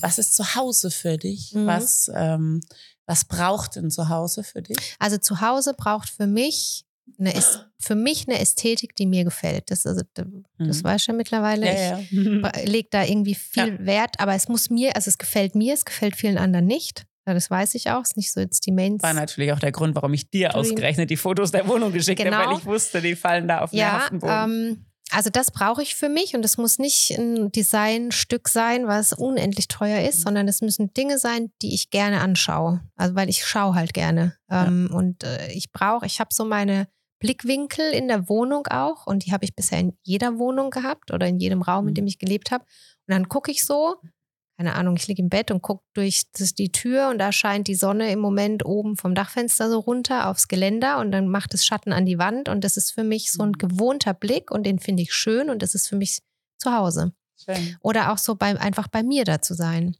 was 0.00 0.18
ist 0.18 0.34
zu 0.36 0.54
Hause 0.54 0.90
für 0.90 1.16
dich? 1.16 1.54
Mhm. 1.54 1.66
Was, 1.66 2.10
ähm, 2.14 2.60
was 3.06 3.24
braucht 3.24 3.76
denn 3.76 3.90
zu 3.90 4.08
Hause 4.10 4.42
für 4.44 4.60
dich? 4.62 4.96
Also 4.98 5.16
zu 5.16 5.40
Hause 5.40 5.72
braucht 5.74 6.10
für 6.10 6.26
mich 6.26 6.84
eine, 7.18 7.32
Äs- 7.34 7.64
für 7.80 7.94
mich 7.94 8.26
eine 8.28 8.38
Ästhetik, 8.40 8.94
die 8.96 9.06
mir 9.06 9.24
gefällt. 9.24 9.70
Das, 9.70 9.86
also, 9.86 10.02
das 10.14 10.26
Mhm. 10.58 10.84
weiß 10.84 11.00
ich 11.02 11.06
ja 11.08 11.14
mittlerweile. 11.14 11.66
ja, 11.66 11.72
ja. 11.72 12.00
Ich 12.00 12.10
lege 12.68 12.88
da 12.90 13.04
irgendwie 13.04 13.34
viel 13.34 13.84
Wert, 13.86 14.16
aber 14.18 14.34
es 14.34 14.48
muss 14.48 14.70
mir, 14.70 14.94
also 14.96 15.08
es 15.08 15.18
gefällt 15.18 15.54
mir, 15.54 15.74
es 15.74 15.84
gefällt 15.84 16.16
vielen 16.16 16.38
anderen 16.38 16.66
nicht. 16.66 17.04
Ja, 17.26 17.34
das 17.34 17.50
weiß 17.50 17.74
ich 17.74 17.90
auch. 17.90 18.02
Es 18.02 18.10
ist 18.12 18.16
nicht 18.16 18.32
so 18.32 18.40
jetzt 18.40 18.64
die 18.66 18.72
Mains. 18.72 19.02
War 19.02 19.12
natürlich 19.12 19.52
auch 19.52 19.58
der 19.58 19.72
Grund, 19.72 19.94
warum 19.96 20.14
ich 20.14 20.30
dir 20.30 20.54
ausgerechnet 20.56 21.10
die 21.10 21.16
Fotos 21.18 21.50
der 21.50 21.68
Wohnung 21.68 21.92
geschickt 21.92 22.20
habe, 22.20 22.30
Genau. 22.30 22.50
weil 22.50 22.58
ich 22.58 22.64
wusste, 22.64 23.02
die 23.02 23.14
fallen 23.16 23.46
da 23.48 23.60
auf 23.60 23.72
Ja, 23.72 23.92
nährhaften 23.92 24.18
Boden. 24.20 24.32
ähm, 24.32 24.84
also 25.10 25.28
das 25.30 25.50
brauche 25.50 25.82
ich 25.82 25.94
für 25.94 26.08
mich 26.08 26.34
und 26.34 26.44
es 26.44 26.56
muss 26.58 26.78
nicht 26.78 27.10
ein 27.18 27.50
Designstück 27.52 28.48
sein, 28.48 28.86
was 28.86 29.12
unendlich 29.12 29.68
teuer 29.68 30.06
ist, 30.08 30.18
Mhm. 30.20 30.22
sondern 30.22 30.48
es 30.48 30.60
müssen 30.62 30.92
Dinge 30.94 31.18
sein, 31.18 31.50
die 31.62 31.74
ich 31.74 31.90
gerne 31.90 32.20
anschaue. 32.20 32.80
Also 32.96 33.14
weil 33.14 33.28
ich 33.28 33.44
schaue 33.44 33.74
halt 33.74 33.92
gerne. 33.94 34.36
Ähm, 34.50 34.90
und 34.92 35.22
äh, 35.24 35.50
ich 35.52 35.70
brauche, 35.72 36.06
ich 36.06 36.20
habe 36.20 36.30
so 36.32 36.44
meine 36.46 36.88
Blickwinkel 37.20 37.92
in 37.92 38.08
der 38.08 38.28
Wohnung 38.28 38.66
auch 38.68 39.06
und 39.06 39.24
die 39.26 39.32
habe 39.32 39.44
ich 39.44 39.54
bisher 39.54 39.80
in 39.80 39.96
jeder 40.02 40.38
Wohnung 40.38 40.70
gehabt 40.70 41.12
oder 41.12 41.26
in 41.26 41.38
jedem 41.38 41.62
Raum, 41.62 41.86
in 41.88 41.92
Mhm. 41.92 41.94
dem 41.96 42.06
ich 42.06 42.18
gelebt 42.18 42.50
habe. 42.50 42.64
Und 42.64 43.12
dann 43.14 43.28
gucke 43.28 43.50
ich 43.50 43.64
so, 43.64 43.96
keine 44.56 44.74
Ahnung, 44.74 44.96
ich 44.96 45.06
liege 45.06 45.22
im 45.22 45.28
Bett 45.28 45.50
und 45.50 45.62
gucke 45.62 45.84
durch 45.94 46.24
das, 46.36 46.54
die 46.54 46.72
Tür 46.72 47.08
und 47.10 47.18
da 47.18 47.30
scheint 47.30 47.68
die 47.68 47.74
Sonne 47.76 48.10
im 48.10 48.18
Moment 48.18 48.64
oben 48.64 48.96
vom 48.96 49.14
Dachfenster 49.14 49.70
so 49.70 49.78
runter 49.78 50.28
aufs 50.28 50.48
Geländer 50.48 50.98
und 50.98 51.12
dann 51.12 51.28
macht 51.28 51.54
es 51.54 51.64
Schatten 51.64 51.92
an 51.92 52.06
die 52.06 52.18
Wand 52.18 52.48
und 52.48 52.62
das 52.64 52.76
ist 52.76 52.90
für 52.92 53.04
mich 53.04 53.30
so 53.32 53.42
ein 53.42 53.50
Mhm. 53.50 53.58
gewohnter 53.58 54.14
Blick 54.14 54.50
und 54.50 54.64
den 54.64 54.78
finde 54.80 55.02
ich 55.04 55.12
schön 55.14 55.48
und 55.50 55.62
das 55.62 55.74
ist 55.74 55.86
für 55.88 55.96
mich 55.96 56.20
zu 56.58 56.72
Hause. 56.72 57.12
Schön. 57.36 57.76
Oder 57.82 58.12
auch 58.12 58.18
so 58.18 58.34
bei, 58.34 58.58
einfach 58.60 58.88
bei 58.88 59.04
mir 59.04 59.24
da 59.24 59.40
zu 59.40 59.54
sein 59.54 59.96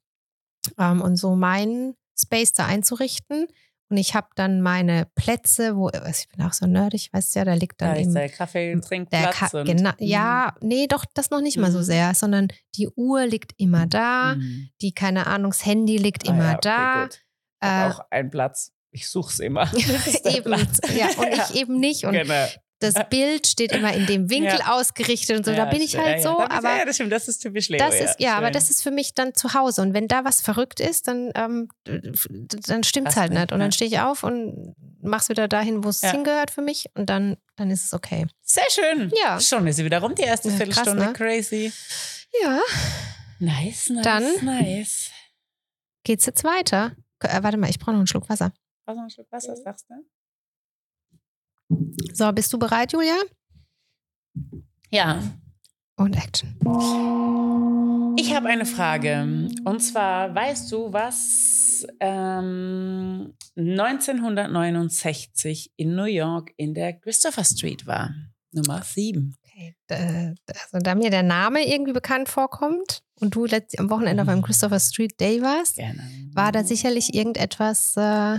ähm, 0.77 1.01
und 1.03 1.17
so 1.17 1.37
meinen 1.37 1.95
Space 2.21 2.53
da 2.53 2.67
einzurichten 2.67 3.47
Und 3.91 3.97
ich 3.97 4.15
habe 4.15 4.29
dann 4.37 4.61
meine 4.61 5.07
Plätze, 5.15 5.75
wo, 5.77 5.89
ich 5.89 6.29
bin 6.29 6.45
auch 6.45 6.53
so 6.53 6.67
nerdig, 6.67 7.09
weißt 7.13 7.35
du 7.35 7.39
ja, 7.39 7.45
da 7.47 7.55
liegt 7.55 7.81
dann 7.81 7.91
Da 7.95 7.95
ist 7.97 8.03
eben 8.07 8.15
der 8.15 8.29
Kaffee, 8.29 8.73
der 8.75 8.81
Trinkplatz. 8.83 9.35
Ka 9.37 9.59
und- 9.59 9.65
genau, 9.65 9.91
Mhm. 9.91 9.95
ja, 10.07 10.55
nee, 10.61 10.87
doch, 10.87 11.05
das 11.15 11.31
noch 11.31 11.41
nicht 11.41 11.57
mal 11.57 11.73
so 11.73 11.79
Mhm. 11.79 11.83
sehr, 11.85 12.15
sondern 12.15 12.49
die 12.77 12.89
Uhr 12.89 13.27
liegt 13.27 13.53
immer 13.57 13.87
da, 13.87 14.35
Mhm. 14.35 14.69
die, 14.83 14.93
keine 14.93 15.27
Ahnung, 15.27 15.53
das 15.53 15.65
Handy 15.65 15.97
liegt 15.97 16.29
Ah 16.29 16.33
immer 16.33 16.45
ja, 16.45 16.53
okay, 16.57 16.59
da. 16.63 17.03
gut. 17.05 17.21
Äh, 17.61 17.85
auch 17.91 18.01
einen 18.11 18.31
Platz. 18.31 18.73
Ich 18.91 19.09
such's 19.09 19.39
immer. 19.39 19.67
Das 19.67 19.73
ist 20.07 20.25
der 20.25 20.37
eben, 20.37 20.45
Platz. 20.53 20.81
ja, 20.97 21.07
und 21.17 21.29
ich 21.51 21.55
eben 21.61 21.81
nicht. 21.81 22.05
Und 22.05 22.13
genau. 22.13 22.47
Das 22.81 22.95
Bild 23.11 23.47
steht 23.47 23.73
immer 23.73 23.93
in 23.93 24.07
dem 24.07 24.31
Winkel 24.31 24.61
ausgerichtet 24.67 25.37
und 25.39 25.45
so. 25.45 25.51
da 25.53 25.59
Ja, 25.59 25.65
bin 25.67 25.81
ich 25.83 25.91
stimmt. 25.91 26.05
halt 26.05 26.17
ja, 26.19 26.23
so, 26.23 26.39
ja, 26.41 26.49
da 26.49 26.57
aber 26.59 26.77
Ja, 26.79 26.85
das 26.85 26.95
stimmt, 26.97 27.13
das 27.13 27.29
ist 27.29 27.39
typisch 27.41 27.69
Leo. 27.69 27.79
das 27.79 27.95
ist, 28.01 28.21
ja, 28.21 28.37
aber 28.37 28.47
schön. 28.47 28.53
das 28.55 28.71
ist 28.71 28.83
für 28.83 28.91
mich 28.91 29.15
dann 29.15 29.35
zu 29.35 29.55
Hause. 29.55 29.83
Und 29.83 29.95
wenn 29.95 30.07
da 30.09 30.25
was 30.25 30.41
verrückt 30.41 30.79
ist, 30.81 31.09
dann, 31.09 31.33
ähm, 31.35 31.69
dann 31.85 32.83
stimmt's 32.85 33.15
Passt 33.15 33.17
halt 33.17 33.33
nicht. 33.33 33.53
Und 33.53 33.59
ja. 33.59 33.65
dann 33.65 33.73
stehe 33.73 33.89
ich 33.91 33.99
auf 34.01 34.23
und 34.23 34.75
mach's 35.01 35.29
wieder 35.29 35.49
dahin, 35.49 35.83
wo 35.85 35.89
es 35.89 36.03
Ja. 36.03 36.13
hingehört 36.13 36.51
für 36.51 36.63
mich. 36.63 36.87
Und 36.95 37.11
dann, 37.11 37.37
dann 37.57 37.71
ist 37.71 37.85
es 37.85 37.93
okay. 37.95 38.27
Sehr 38.43 38.65
schön. 38.71 39.13
Ja. 39.23 39.41
Schon 39.41 39.67
ist 39.67 39.77
sie 39.77 39.85
wieder 39.85 40.01
rum, 40.01 40.15
die 40.15 40.23
erste 40.23 40.49
Ja, 40.49 40.55
krass, 40.57 40.65
Viertelstunde. 40.67 41.05
ne? 41.07 41.13
Crazy. 41.13 41.73
Ja, 42.43 42.61
Nice, 43.41 43.89
nice, 43.91 44.03
Dann- 44.05 44.45
nice. 44.45 45.11
geht's 46.05 46.27
jetzt 46.27 46.43
weiter? 46.45 46.93
Äh, 47.21 47.43
warte 47.43 47.57
mal, 47.57 47.71
ich 47.71 47.79
brauche 47.79 47.93
noch 47.93 47.99
einen 47.99 48.07
Schluck 48.09 48.29
Wasser. 48.29 48.53
Was 48.85 48.97
noch 48.97 49.05
ein 49.05 49.11
Stück 49.11 49.31
Wasser, 49.31 49.55
sagst 49.57 49.87
du? 49.89 49.95
So, 52.13 52.31
bist 52.33 52.53
du 52.53 52.59
bereit, 52.59 52.93
Julia? 52.93 53.17
Ja. 54.91 55.23
Und 55.97 56.17
Action. 56.17 56.55
Ich 58.19 58.35
habe 58.35 58.49
eine 58.49 58.67
Frage. 58.67 59.49
Und 59.65 59.81
zwar, 59.81 60.35
weißt 60.35 60.73
du, 60.73 60.93
was 60.93 61.87
ähm, 62.01 63.33
1969 63.57 65.71
in 65.77 65.95
New 65.95 66.05
York 66.05 66.53
in 66.57 66.75
der 66.75 66.95
Christopher 66.95 67.45
Street 67.45 67.87
war? 67.87 68.13
Nummer 68.53 68.83
7. 68.83 69.37
Okay. 69.45 69.75
Also, 69.91 70.79
da 70.81 70.95
mir 70.95 71.11
der 71.11 71.23
Name 71.23 71.67
irgendwie 71.67 71.93
bekannt 71.93 72.29
vorkommt 72.29 73.03
und 73.21 73.35
du 73.35 73.47
letzt, 73.47 73.79
am 73.79 73.91
Wochenende 73.91 74.23
auf 74.23 74.29
einem 74.29 74.43
Christopher 74.43 74.81
Street 74.81 75.19
Day 75.21 75.43
warst, 75.43 75.77
Gerne. 75.77 76.03
war 76.33 76.53
da 76.53 76.65
sicherlich 76.65 77.15
irgendetwas. 77.15 77.97
Äh, 77.97 78.39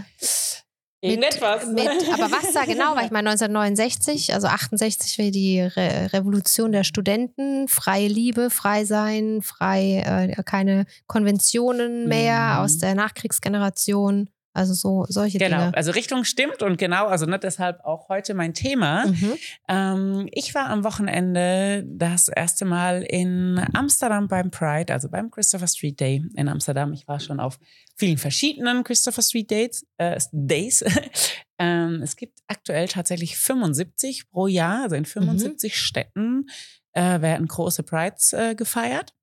Irgendetwas. 1.01 1.65
Mit, 1.67 1.87
aber 2.13 2.31
was 2.31 2.51
da 2.53 2.63
genau 2.67 2.95
war? 2.95 3.05
Ich 3.05 3.11
meine, 3.11 3.29
1969, 3.29 4.33
also 4.33 4.47
68 4.47 5.17
war 5.19 5.31
die 5.31 5.61
Re 5.61 6.09
Revolution 6.13 6.71
der 6.71 6.83
Studenten, 6.83 7.67
freie 7.67 8.07
Liebe, 8.07 8.49
frei 8.49 8.85
sein, 8.85 9.41
frei, 9.41 10.29
äh, 10.37 10.43
keine 10.43 10.85
Konventionen 11.07 12.07
mehr 12.07 12.55
Mhm. 12.55 12.59
aus 12.59 12.77
der 12.79 12.95
Nachkriegsgeneration. 12.95 14.29
Also 14.51 14.73
so 14.73 15.05
solche 15.07 15.37
Genau, 15.37 15.57
Dinge. 15.59 15.77
also 15.77 15.91
Richtung 15.91 16.23
stimmt 16.25 16.63
und 16.63 16.77
genau, 16.79 17.05
also 17.05 17.27
ne, 17.27 17.37
deshalb 17.37 17.85
auch 17.85 18.09
heute 18.09 18.33
mein 18.33 18.53
Thema. 18.55 19.05
Mhm. 19.05 19.33
Ähm, 19.69 20.27
ich 20.31 20.55
war 20.55 20.65
am 20.69 20.83
Wochenende 20.83 21.85
das 21.87 22.27
erste 22.29 22.65
Mal 22.65 23.03
in 23.03 23.63
Amsterdam 23.73 24.27
beim 24.27 24.49
Pride, 24.49 24.91
also 24.91 25.07
beim 25.07 25.29
Christopher 25.29 25.67
Street 25.67 25.99
Day 25.99 26.25
in 26.35 26.49
Amsterdam. 26.49 26.91
Ich 26.93 27.07
war 27.07 27.19
schon 27.19 27.39
auf 27.39 27.59
vielen 27.99 28.17
verschiedenen 28.17 28.83
Christopher 28.83 29.21
Street 29.21 29.51
Dates, 29.51 29.85
äh, 29.97 30.19
Days. 30.31 30.83
ähm, 31.59 32.01
es 32.01 32.15
gibt 32.15 32.39
aktuell 32.47 32.87
tatsächlich 32.87 33.37
75 33.37 34.29
pro 34.31 34.47
Jahr, 34.47 34.83
also 34.83 34.95
in 34.95 35.05
75 35.05 35.77
Städten 35.77 36.45
äh, 36.93 37.21
werden 37.21 37.47
große 37.47 37.83
Prides 37.83 38.33
äh, 38.33 38.55
gefeiert. 38.55 39.13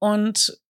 Und 0.00 0.60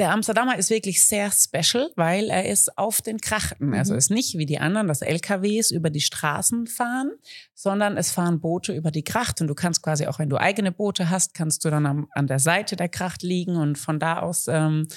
der 0.00 0.12
Amsterdamer 0.12 0.56
ist 0.58 0.70
wirklich 0.70 1.04
sehr 1.04 1.30
special, 1.30 1.90
weil 1.94 2.30
er 2.30 2.48
ist 2.48 2.76
auf 2.78 3.02
den 3.02 3.18
Krachten. 3.20 3.74
Also 3.74 3.92
Mhm. 3.92 3.98
ist 3.98 4.10
nicht 4.10 4.38
wie 4.38 4.46
die 4.46 4.58
anderen, 4.58 4.88
dass 4.88 5.02
LKWs 5.02 5.70
über 5.70 5.90
die 5.90 6.00
Straßen 6.00 6.66
fahren, 6.66 7.12
sondern 7.54 7.98
es 7.98 8.10
fahren 8.10 8.40
Boote 8.40 8.72
über 8.74 8.90
die 8.90 9.04
Kracht. 9.04 9.40
Und 9.42 9.48
du 9.48 9.54
kannst 9.54 9.82
quasi 9.82 10.06
auch, 10.06 10.18
wenn 10.18 10.30
du 10.30 10.38
eigene 10.38 10.72
Boote 10.72 11.10
hast, 11.10 11.34
kannst 11.34 11.64
du 11.64 11.70
dann 11.70 11.84
am, 11.84 12.08
an 12.12 12.26
der 12.26 12.38
Seite 12.38 12.76
der 12.76 12.88
Kracht 12.88 13.22
liegen 13.22 13.56
und 13.56 13.76
von 13.76 14.00
da 14.00 14.20
aus 14.20 14.48
ähm, 14.48 14.88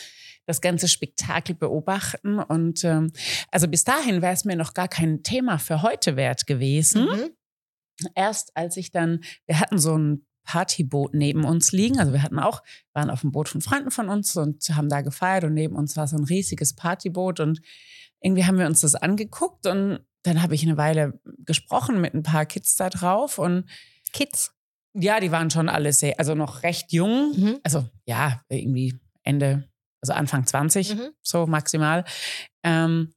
das 0.45 0.61
ganze 0.61 0.87
Spektakel 0.87 1.53
beobachten. 1.55 2.39
Und 2.39 2.83
ähm, 2.85 3.11
also 3.51 3.67
bis 3.67 3.83
dahin 3.83 4.21
wäre 4.21 4.33
es 4.33 4.45
mir 4.45 4.55
noch 4.55 4.73
gar 4.73 4.87
kein 4.87 5.21
Thema 5.21 5.59
für 5.59 5.81
heute 5.81 6.15
wert 6.15 6.47
gewesen 6.47 7.03
Mhm. 7.03 7.29
erst 8.15 8.55
als 8.55 8.77
ich 8.77 8.91
dann, 8.91 9.19
wir 9.47 9.59
hatten 9.59 9.77
so 9.77 9.97
ein 9.97 10.25
Partyboot 10.43 11.13
neben 11.13 11.43
uns 11.45 11.71
liegen, 11.71 11.99
also 11.99 12.13
wir 12.13 12.21
hatten 12.23 12.39
auch, 12.39 12.61
waren 12.93 13.09
auf 13.09 13.21
dem 13.21 13.31
Boot 13.31 13.49
von 13.49 13.61
Freunden 13.61 13.91
von 13.91 14.09
uns 14.09 14.35
und 14.37 14.63
haben 14.69 14.89
da 14.89 15.01
gefeiert 15.01 15.43
und 15.45 15.53
neben 15.53 15.75
uns 15.75 15.95
war 15.97 16.07
so 16.07 16.17
ein 16.17 16.23
riesiges 16.25 16.75
Partyboot 16.75 17.39
und 17.39 17.61
irgendwie 18.21 18.45
haben 18.45 18.57
wir 18.59 18.65
uns 18.67 18.81
das 18.81 18.95
angeguckt 18.95 19.65
und 19.67 19.99
dann 20.23 20.41
habe 20.41 20.55
ich 20.55 20.63
eine 20.63 20.77
Weile 20.77 21.19
gesprochen 21.39 21.99
mit 21.99 22.13
ein 22.13 22.23
paar 22.23 22.45
Kids 22.45 22.75
da 22.75 22.89
drauf 22.89 23.37
und 23.39 23.65
Kids. 24.13 24.53
ja, 24.93 25.19
die 25.19 25.31
waren 25.31 25.49
schon 25.49 25.67
alle 25.69 25.91
sehr, 25.91 26.19
also 26.19 26.35
noch 26.35 26.63
recht 26.63 26.93
jung, 26.93 27.31
Mhm. 27.35 27.59
also 27.63 27.85
ja, 28.05 28.41
irgendwie 28.47 28.99
Ende, 29.23 29.67
also 30.01 30.13
Anfang 30.13 30.45
20 30.45 30.95
Mhm. 30.95 31.09
so 31.21 31.47
maximal. 31.47 32.05
Ähm, 32.63 33.13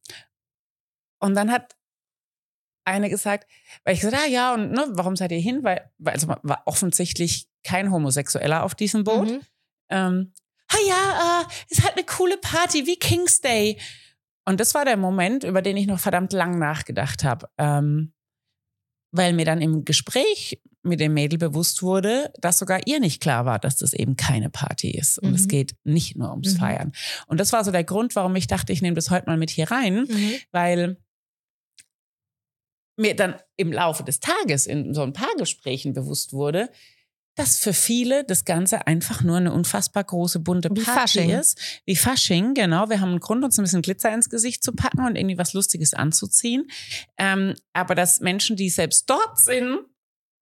und 1.21 1.35
dann 1.35 1.51
hat 1.53 1.76
eine 2.87 3.11
gesagt, 3.11 3.51
weil 3.85 3.95
ich 3.95 4.01
gesagt, 4.01 4.23
ah 4.25 4.29
ja, 4.29 4.55
und 4.55 4.71
ne, 4.73 4.87
warum 4.91 5.17
seid 5.17 5.33
ihr 5.33 5.39
hin? 5.41 5.61
Weil, 5.63 5.91
weil 5.99 6.15
also 6.15 6.29
war 6.29 6.63
offensichtlich 6.67 7.49
kein 7.65 7.91
Homosexueller 7.91 8.63
auf 8.63 8.75
diesem 8.75 9.05
Boot. 9.05 9.29
Mhm. 9.29 9.41
Ähm, 9.91 10.33
ah 10.69 10.77
ja, 10.89 11.43
äh, 11.43 11.53
ist 11.69 11.83
halt 11.85 11.95
eine 11.97 12.05
coole 12.07 12.39
Party 12.39 12.87
wie 12.87 12.97
King's 12.97 13.41
Day. 13.41 13.79
Und 14.45 14.61
das 14.61 14.75
war 14.75 14.85
der 14.85 14.97
Moment, 14.97 15.43
über 15.45 15.61
den 15.63 15.77
ich 15.77 15.87
noch 15.87 15.99
verdammt 15.99 16.33
lang 16.33 16.59
nachgedacht 16.59 17.25
habe. 17.25 17.49
Ähm, 17.59 18.13
weil 19.13 19.33
mir 19.33 19.45
dann 19.45 19.61
im 19.63 19.85
Gespräch 19.85 20.61
mit 20.83 21.01
dem 21.01 21.15
Mädel 21.15 21.39
bewusst 21.39 21.83
wurde, 21.83 22.33
dass 22.41 22.59
sogar 22.59 22.87
ihr 22.87 23.01
nicht 23.01 23.21
klar 23.21 23.45
war, 23.45 23.59
dass 23.59 23.77
das 23.77 23.93
eben 23.93 24.17
keine 24.17 24.51
Party 24.51 24.91
ist. 24.91 25.19
Und 25.19 25.35
es 25.35 25.45
Mhm. 25.45 25.49
geht 25.49 25.77
nicht 25.85 26.17
nur 26.17 26.31
ums 26.31 26.55
Mhm. 26.55 26.59
Feiern. 26.59 26.93
Und 27.27 27.41
das 27.41 27.53
war 27.53 27.65
so 27.65 27.73
der 27.73 27.83
Grund, 27.83 28.15
warum 28.15 28.37
ich 28.37 28.47
dachte, 28.47 28.73
ich 28.73 28.83
nehme 28.83 28.95
das 28.95 29.11
heute 29.11 29.27
mal 29.27 29.37
mit 29.39 29.51
hier 29.51 29.71
rein, 29.71 30.07
Mhm. 30.09 30.33
weil 30.53 30.97
mir 32.97 33.15
dann 33.15 33.37
im 33.57 33.73
Laufe 33.73 34.03
des 34.05 34.21
Tages 34.21 34.67
in 34.67 34.95
so 34.95 35.03
ein 35.03 35.13
paar 35.13 35.35
Gesprächen 35.39 35.93
bewusst 35.93 36.33
wurde, 36.33 36.71
dass 37.35 37.59
für 37.59 37.75
viele 37.75 38.25
das 38.25 38.47
Ganze 38.47 38.87
einfach 38.87 39.23
nur 39.23 39.37
eine 39.37 39.53
unfassbar 39.53 40.03
große 40.05 40.41
bunte 40.41 40.71
Wie 40.71 40.81
Party 40.83 41.01
Fasching. 41.19 41.31
ist. 41.31 41.59
Wie 41.85 41.95
Fasching, 41.97 42.55
genau. 42.55 42.89
Wir 42.89 43.01
haben 43.03 43.11
einen 43.11 43.21
Grund, 43.21 43.45
uns 43.45 43.59
ein 43.59 43.63
bisschen 43.65 43.83
Glitzer 43.83 44.15
ins 44.15 44.31
Gesicht 44.31 44.65
zu 44.65 44.73
packen 44.73 45.05
und 45.05 45.17
irgendwie 45.17 45.37
was 45.37 45.53
Lustiges 45.53 45.93
anzuziehen. 45.93 46.67
Ähm, 47.19 47.55
aber 47.75 47.95
dass 47.95 48.21
Menschen, 48.21 48.57
die 48.57 48.71
selbst 48.71 49.11
dort 49.11 49.39
sind, 49.39 49.81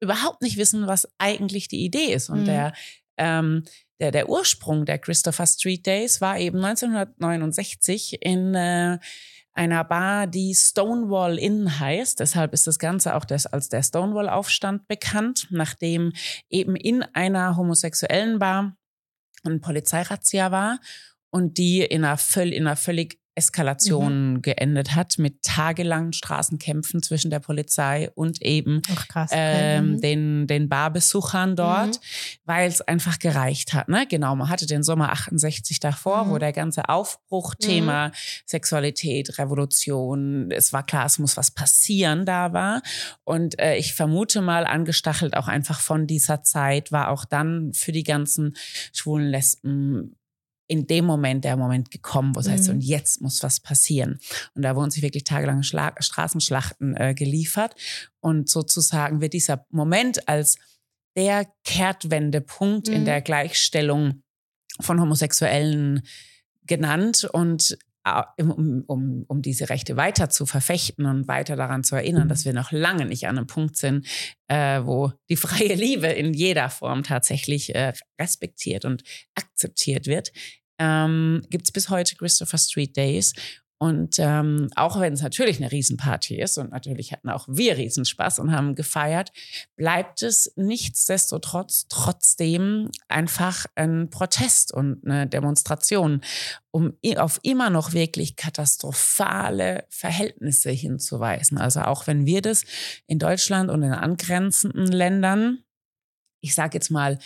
überhaupt 0.01 0.41
nicht 0.43 0.57
wissen, 0.57 0.87
was 0.87 1.09
eigentlich 1.19 1.67
die 1.67 1.85
Idee 1.85 2.13
ist. 2.13 2.29
Und 2.31 2.43
Mhm. 2.43 2.45
der, 2.45 2.73
ähm, 3.19 3.65
der, 4.01 4.13
der 4.13 4.29
Ursprung 4.29 4.85
der 4.87 4.99
Christopher 4.99 5.47
Street 5.49 5.85
Days 5.87 6.21
war 6.21 6.39
eben 6.39 6.59
1969 6.65 8.19
in 8.23 8.55
äh, 8.55 8.99
einer 9.55 9.85
Bar, 9.85 10.27
die 10.27 10.55
Stonewall 10.55 11.39
Inn 11.39 11.81
heißt. 11.81 12.21
Deshalb 12.21 12.53
ist 12.53 12.67
das 12.67 12.79
Ganze 12.79 13.15
auch 13.15 13.25
das, 13.25 13.47
als 13.47 13.69
der 13.69 13.83
Stonewall-Aufstand 13.83 14.89
bekannt, 14.89 15.47
nachdem 15.51 16.13
eben 16.51 16.77
in 16.77 17.03
einer 17.03 17.57
homosexuellen 17.57 18.39
Bar 18.39 18.77
ein 19.45 19.61
Polizeirazzia 19.61 20.51
war 20.51 20.81
und 21.31 21.59
die 21.59 21.81
in 21.81 22.05
einer, 22.05 22.19
in 22.37 22.67
einer 22.67 22.77
völlig 22.77 23.21
Eskalation 23.37 24.43
geendet 24.43 24.95
hat 24.95 25.19
mit 25.19 25.43
tagelangen 25.43 26.13
Straßenkämpfen 26.13 27.03
zwischen 27.03 27.31
der 27.31 27.41
Polizei 27.41 28.11
und 28.15 28.43
eben 28.43 28.83
krass. 28.83 29.31
Okay. 29.33 29.77
ähm, 29.79 29.85
Mhm. 29.93 30.01
den, 30.01 30.47
den 30.47 30.69
Barbesuchern 30.69 31.57
dort, 31.57 32.01
weil 32.45 32.69
es 32.69 32.81
einfach 32.81 33.19
gereicht 33.19 33.73
hat. 33.75 33.89
Ne? 33.89 34.07
Genau, 34.09 34.35
man 34.37 34.49
hatte 34.49 34.67
den 34.67 34.83
Sommer 34.83 35.11
68 35.13 35.81
davor, 35.81 36.25
Mhm. 36.27 36.31
wo 36.31 36.39
der 36.39 36.53
ganze 36.53 36.89
Aufbruch, 36.89 37.55
Thema 37.55 38.13
Sexualität, 38.47 39.39
Revolution, 39.39 40.51
es 40.51 40.73
war 40.73 40.85
klar, 40.85 41.07
es 41.07 41.19
muss 41.19 41.37
was 41.37 41.51
passieren, 41.51 42.25
da 42.27 42.53
war. 42.53 42.83
Und 43.25 43.59
äh, 43.59 43.77
ich 43.77 43.95
vermute 43.95 44.41
mal, 44.43 44.67
angestachelt 44.67 45.37
auch 45.37 45.49
einfach 45.49 45.81
von 45.81 46.07
dieser 46.07 46.43
Zeit, 46.43 46.93
war 46.93 47.09
auch 47.11 47.25
dann 47.25 47.73
für 47.75 47.93
die 47.93 48.03
ganzen 48.05 48.55
schwulen 48.93 49.29
Lesben 49.29 50.17
in 50.67 50.87
dem 50.87 51.05
Moment 51.05 51.45
der 51.45 51.57
Moment 51.57 51.91
gekommen, 51.91 52.35
wo 52.35 52.41
es 52.41 52.49
heißt, 52.49 52.69
Mhm. 52.69 52.75
und 52.77 52.81
jetzt 52.81 53.21
muss 53.21 53.43
was 53.43 53.61
passieren. 53.61 54.19
Und 54.55 54.63
da 54.63 54.75
wurden 54.77 54.91
sich 54.91 55.03
wirklich 55.03 55.25
tagelange 55.25 55.63
Schla 55.63 55.95
Straßenschlachten 55.99 56.97
äh, 56.97 57.15
geliefert. 57.15 57.75
Und 58.21 58.49
sozusagen 58.49 59.21
wird 59.21 59.35
dieser 59.35 59.67
Moment 59.71 60.27
als 60.29 60.57
der 61.17 61.47
Kehrtwendepunkt 61.65 62.89
in 62.89 63.03
Mhm. 63.03 63.05
der 63.05 63.21
Gleichstellung 63.21 64.23
von 64.81 65.01
Homosexuellen 65.01 66.03
genannt 66.67 67.29
und 67.33 67.77
um, 68.39 68.85
um, 68.87 69.25
um 69.29 69.43
diese 69.43 69.71
Rechte 69.71 69.97
weiter 69.97 70.29
zu 70.29 70.47
verfechten 70.47 71.07
und 71.07 71.27
weiter 71.27 71.57
daran 71.57 71.85
zu 71.85 71.97
erinnern, 71.97 72.29
dass 72.29 72.45
wir 72.45 72.53
noch 72.53 72.71
lange 72.71 73.07
nicht 73.07 73.27
an 73.27 73.39
einem 73.39 73.47
Punkt 73.47 73.77
sind, 73.77 74.07
äh, 74.49 74.83
wo 74.85 75.13
die 75.31 75.37
freie 75.37 75.75
Liebe 75.75 76.09
in 76.09 76.35
jeder 76.35 76.69
Form 76.69 77.03
tatsächlich 77.03 77.75
äh, 77.75 77.93
respektiert 78.21 78.85
und 78.85 79.03
akzeptiert 79.35 80.07
wird, 80.07 80.33
ähm, 80.79 81.43
gibt 81.51 81.65
es 81.65 81.73
bis 81.73 81.89
heute 81.89 82.17
Christopher 82.17 82.59
Street 82.59 82.97
Days. 82.97 83.33
Und 83.85 84.17
ähm, 84.19 84.71
auch 84.77 84.99
wenn 84.99 85.13
es 85.13 85.21
natürlich 85.21 85.59
eine 85.59 85.71
Riesenparty 85.71 86.41
ist 86.41 86.57
und 86.57 86.71
natürlich 86.71 87.13
hatten 87.13 87.29
auch 87.29 87.47
wir 87.51 87.77
Riesenspaß 87.77 88.39
und 88.39 88.51
haben 88.51 88.75
gefeiert, 88.75 89.31
bleibt 89.77 90.23
es 90.23 90.51
nichtsdestotrotz 90.57 91.85
trotzdem 91.91 92.89
einfach 93.09 93.67
ein 93.75 94.09
Protest 94.09 94.73
und 94.73 95.05
eine 95.05 95.27
Demonstration, 95.27 96.23
um 96.71 96.95
auf 97.19 97.41
immer 97.43 97.69
noch 97.69 97.93
wirklich 97.93 98.37
katastrophale 98.37 99.85
Verhältnisse 99.91 100.71
hinzuweisen. 100.71 101.59
Also 101.59 101.83
auch 101.83 102.07
wenn 102.07 102.25
wir 102.25 102.41
das 102.41 102.65
in 103.07 103.19
Deutschland 103.19 103.69
und 103.71 103.83
in 103.83 103.93
angrenzenden 103.93 104.87
Ländern, 104.87 105.59
ich 106.41 106.55
sage 106.55 106.79
jetzt 106.79 106.91
mal, 106.91 107.19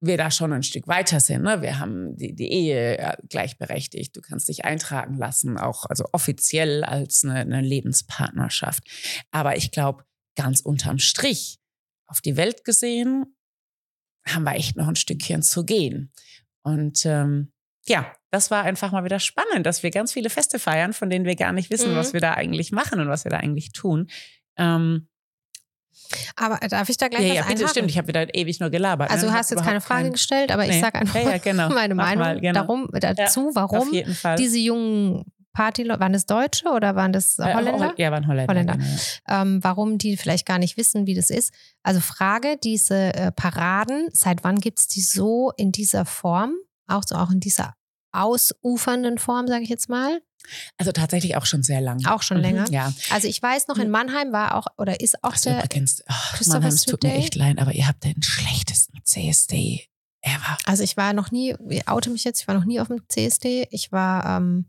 wir 0.00 0.16
da 0.16 0.30
schon 0.30 0.52
ein 0.52 0.62
Stück 0.62 0.88
weiter 0.88 1.20
sind. 1.20 1.42
Ne? 1.42 1.60
Wir 1.60 1.78
haben 1.78 2.16
die, 2.16 2.34
die 2.34 2.50
Ehe 2.50 2.98
äh, 2.98 3.16
gleichberechtigt. 3.28 4.16
Du 4.16 4.20
kannst 4.20 4.48
dich 4.48 4.64
eintragen 4.64 5.16
lassen, 5.16 5.58
auch 5.58 5.84
also 5.86 6.04
offiziell 6.12 6.84
als 6.84 7.24
eine, 7.24 7.40
eine 7.40 7.60
Lebenspartnerschaft. 7.60 8.84
Aber 9.30 9.56
ich 9.56 9.70
glaube, 9.70 10.04
ganz 10.36 10.60
unterm 10.60 10.98
Strich, 10.98 11.58
auf 12.06 12.20
die 12.20 12.36
Welt 12.36 12.64
gesehen, 12.64 13.36
haben 14.26 14.44
wir 14.44 14.54
echt 14.54 14.76
noch 14.76 14.88
ein 14.88 14.96
Stückchen 14.96 15.42
zu 15.42 15.64
gehen. 15.64 16.12
Und 16.62 17.04
ähm, 17.04 17.52
ja, 17.86 18.12
das 18.30 18.50
war 18.50 18.64
einfach 18.64 18.92
mal 18.92 19.04
wieder 19.04 19.20
spannend, 19.20 19.66
dass 19.66 19.82
wir 19.82 19.90
ganz 19.90 20.12
viele 20.12 20.30
Feste 20.30 20.58
feiern, 20.58 20.92
von 20.92 21.10
denen 21.10 21.24
wir 21.24 21.36
gar 21.36 21.52
nicht 21.52 21.70
wissen, 21.70 21.92
mhm. 21.92 21.96
was 21.96 22.12
wir 22.12 22.20
da 22.20 22.34
eigentlich 22.34 22.72
machen 22.72 23.00
und 23.00 23.08
was 23.08 23.24
wir 23.24 23.30
da 23.30 23.38
eigentlich 23.38 23.72
tun. 23.72 24.08
Ähm, 24.56 25.08
aber 26.36 26.58
darf 26.68 26.88
ich 26.88 26.96
da 26.96 27.08
gleich 27.08 27.22
ja, 27.22 27.28
was 27.28 27.34
Ja, 27.34 27.42
bitte, 27.42 27.54
einhaken? 27.54 27.68
stimmt. 27.68 27.90
Ich 27.90 27.98
habe 27.98 28.08
wieder 28.08 28.34
ewig 28.34 28.60
nur 28.60 28.70
gelabert. 28.70 29.10
Also 29.10 29.26
ne? 29.26 29.32
du 29.32 29.38
hast 29.38 29.50
jetzt 29.50 29.64
keine 29.64 29.80
Frage 29.80 30.04
kein... 30.04 30.12
gestellt, 30.12 30.52
aber 30.52 30.66
nee. 30.66 30.74
ich 30.74 30.80
sage 30.80 30.98
einfach 30.98 31.14
ja, 31.14 31.30
ja, 31.30 31.38
genau. 31.38 31.68
meine 31.74 31.94
Mach 31.94 32.06
Meinung 32.06 32.24
mal, 32.24 32.40
genau. 32.40 32.60
darum, 32.60 32.88
dazu, 32.92 33.50
warum 33.54 33.90
diese 34.38 34.58
jungen 34.58 35.24
Party, 35.52 35.88
waren 35.88 36.12
das 36.12 36.26
Deutsche 36.26 36.68
oder 36.68 36.94
waren 36.94 37.12
das 37.12 37.38
Äh, 37.38 37.54
Holländer? 37.54 37.94
ja, 37.96 38.12
waren 38.12 38.26
Holländer. 38.26 38.52
Holländer. 38.52 38.74
Genau, 38.74 39.42
ähm, 39.42 39.58
warum 39.62 39.98
die 39.98 40.16
vielleicht 40.16 40.46
gar 40.46 40.58
nicht 40.58 40.76
wissen, 40.76 41.06
wie 41.06 41.14
das 41.14 41.30
ist. 41.30 41.52
Also 41.82 42.00
Frage, 42.00 42.56
diese 42.62 43.14
äh, 43.14 43.32
Paraden, 43.32 44.08
seit 44.12 44.44
wann 44.44 44.60
gibt 44.60 44.78
es 44.80 44.88
die 44.88 45.02
so 45.02 45.52
in 45.56 45.72
dieser 45.72 46.04
Form? 46.04 46.54
Auch 46.86 47.02
so 47.04 47.16
auch 47.16 47.30
in 47.30 47.40
dieser 47.40 47.74
ausufernden 48.12 49.18
Form, 49.18 49.46
sage 49.48 49.62
ich 49.64 49.68
jetzt 49.68 49.88
mal? 49.88 50.20
Also 50.78 50.92
tatsächlich 50.92 51.36
auch 51.36 51.46
schon 51.46 51.62
sehr 51.62 51.80
lang. 51.80 52.04
Auch 52.06 52.22
schon 52.22 52.38
Mhm, 52.38 52.42
länger. 52.42 52.70
Ja. 52.70 52.92
Also 53.10 53.28
ich 53.28 53.40
weiß 53.42 53.68
noch, 53.68 53.76
in. 53.78 53.90
Mannheim 53.90 54.32
war 54.32 54.54
auch 54.56 54.66
oder 54.78 55.00
ist 55.00 55.22
auch 55.22 55.32
Also 55.32 55.50
der. 55.50 55.64
übrigens, 55.64 56.02
oh, 56.08 56.44
Mannheim, 56.48 56.68
es 56.72 56.82
tut 56.82 57.02
mir 57.02 57.14
echt 57.14 57.34
leid, 57.34 57.58
aber 57.58 57.72
ihr 57.72 57.86
habt 57.86 58.04
den 58.04 58.22
schlechtesten 58.22 58.98
CSD 59.04 59.86
ever. 60.22 60.58
Also 60.66 60.82
ich 60.82 60.96
war 60.96 61.12
noch 61.12 61.30
nie, 61.30 61.54
ich 61.68 61.88
oute 61.88 62.10
mich 62.10 62.24
jetzt, 62.24 62.40
ich 62.40 62.48
war 62.48 62.54
noch 62.54 62.64
nie 62.64 62.80
auf 62.80 62.88
dem 62.88 63.00
CSD. 63.08 63.68
Ich 63.70 63.92
war 63.92 64.36
ähm, 64.38 64.66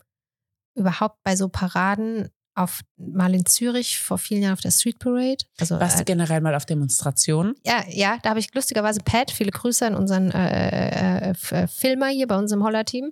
überhaupt 0.76 1.20
bei 1.24 1.36
so 1.36 1.50
Paraden 1.50 2.30
auf 2.54 2.82
mal 2.98 3.34
in 3.34 3.46
Zürich 3.46 3.98
vor 4.00 4.18
vielen 4.18 4.42
Jahren 4.44 4.54
auf 4.54 4.60
der 4.62 4.72
Street 4.72 5.00
Parade. 5.00 5.46
Also 5.58 5.80
Warst 5.80 5.98
du 5.98 6.02
äh, 6.02 6.06
generell 6.06 6.42
mal 6.42 6.54
auf 6.54 6.66
Demonstrationen? 6.66 7.56
ja, 7.66 7.84
ja, 7.90 8.18
da 8.22 8.30
habe 8.32 8.40
ich 8.40 8.54
lustigerweise 8.54 9.00
Pat, 9.04 9.32
viele 9.32 9.52
Grüße 9.52 9.86
an 9.88 9.96
unseren 9.96 10.32
äh, 10.32 11.30
äh, 11.30 11.34
äh, 11.52 11.68
Filmer 11.68 12.08
hier 12.10 12.28
bei 12.28 12.38
uns 12.38 12.52
im 12.52 12.62
Holler-Team. 12.64 13.12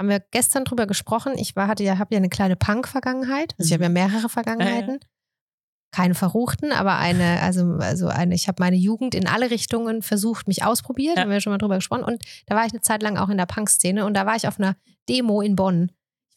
Haben 0.00 0.08
wir 0.08 0.20
gestern 0.30 0.64
drüber 0.64 0.86
gesprochen. 0.86 1.34
Ich 1.36 1.54
war, 1.56 1.68
hatte 1.68 1.84
ja, 1.84 1.98
habe 1.98 2.14
ja 2.14 2.18
eine 2.18 2.30
kleine 2.30 2.56
Punk-Vergangenheit. 2.56 3.54
Also 3.58 3.68
ich 3.68 3.74
habe 3.74 3.82
ja 3.82 3.90
Mhm. 3.90 3.94
mehrere 3.94 4.28
Vergangenheiten. 4.30 4.98
Keine 5.92 6.14
verruchten, 6.14 6.72
aber 6.72 6.96
eine, 6.96 7.40
also, 7.42 7.74
also 7.80 8.08
eine, 8.08 8.34
ich 8.34 8.48
habe 8.48 8.56
meine 8.62 8.76
Jugend 8.76 9.14
in 9.14 9.26
alle 9.26 9.50
Richtungen 9.50 10.00
versucht, 10.00 10.48
mich 10.48 10.64
ausprobiert, 10.64 11.16
Ja. 11.16 11.22
haben 11.24 11.30
wir 11.30 11.40
schon 11.42 11.52
mal 11.52 11.58
drüber 11.58 11.74
gesprochen. 11.74 12.04
Und 12.04 12.22
da 12.46 12.54
war 12.56 12.64
ich 12.64 12.72
eine 12.72 12.80
Zeit 12.80 13.02
lang 13.02 13.18
auch 13.18 13.28
in 13.28 13.36
der 13.36 13.44
Punk-Szene 13.44 14.06
und 14.06 14.14
da 14.14 14.24
war 14.24 14.36
ich 14.36 14.48
auf 14.48 14.58
einer 14.58 14.74
Demo 15.08 15.42
in 15.42 15.54
Bonn. 15.54 15.90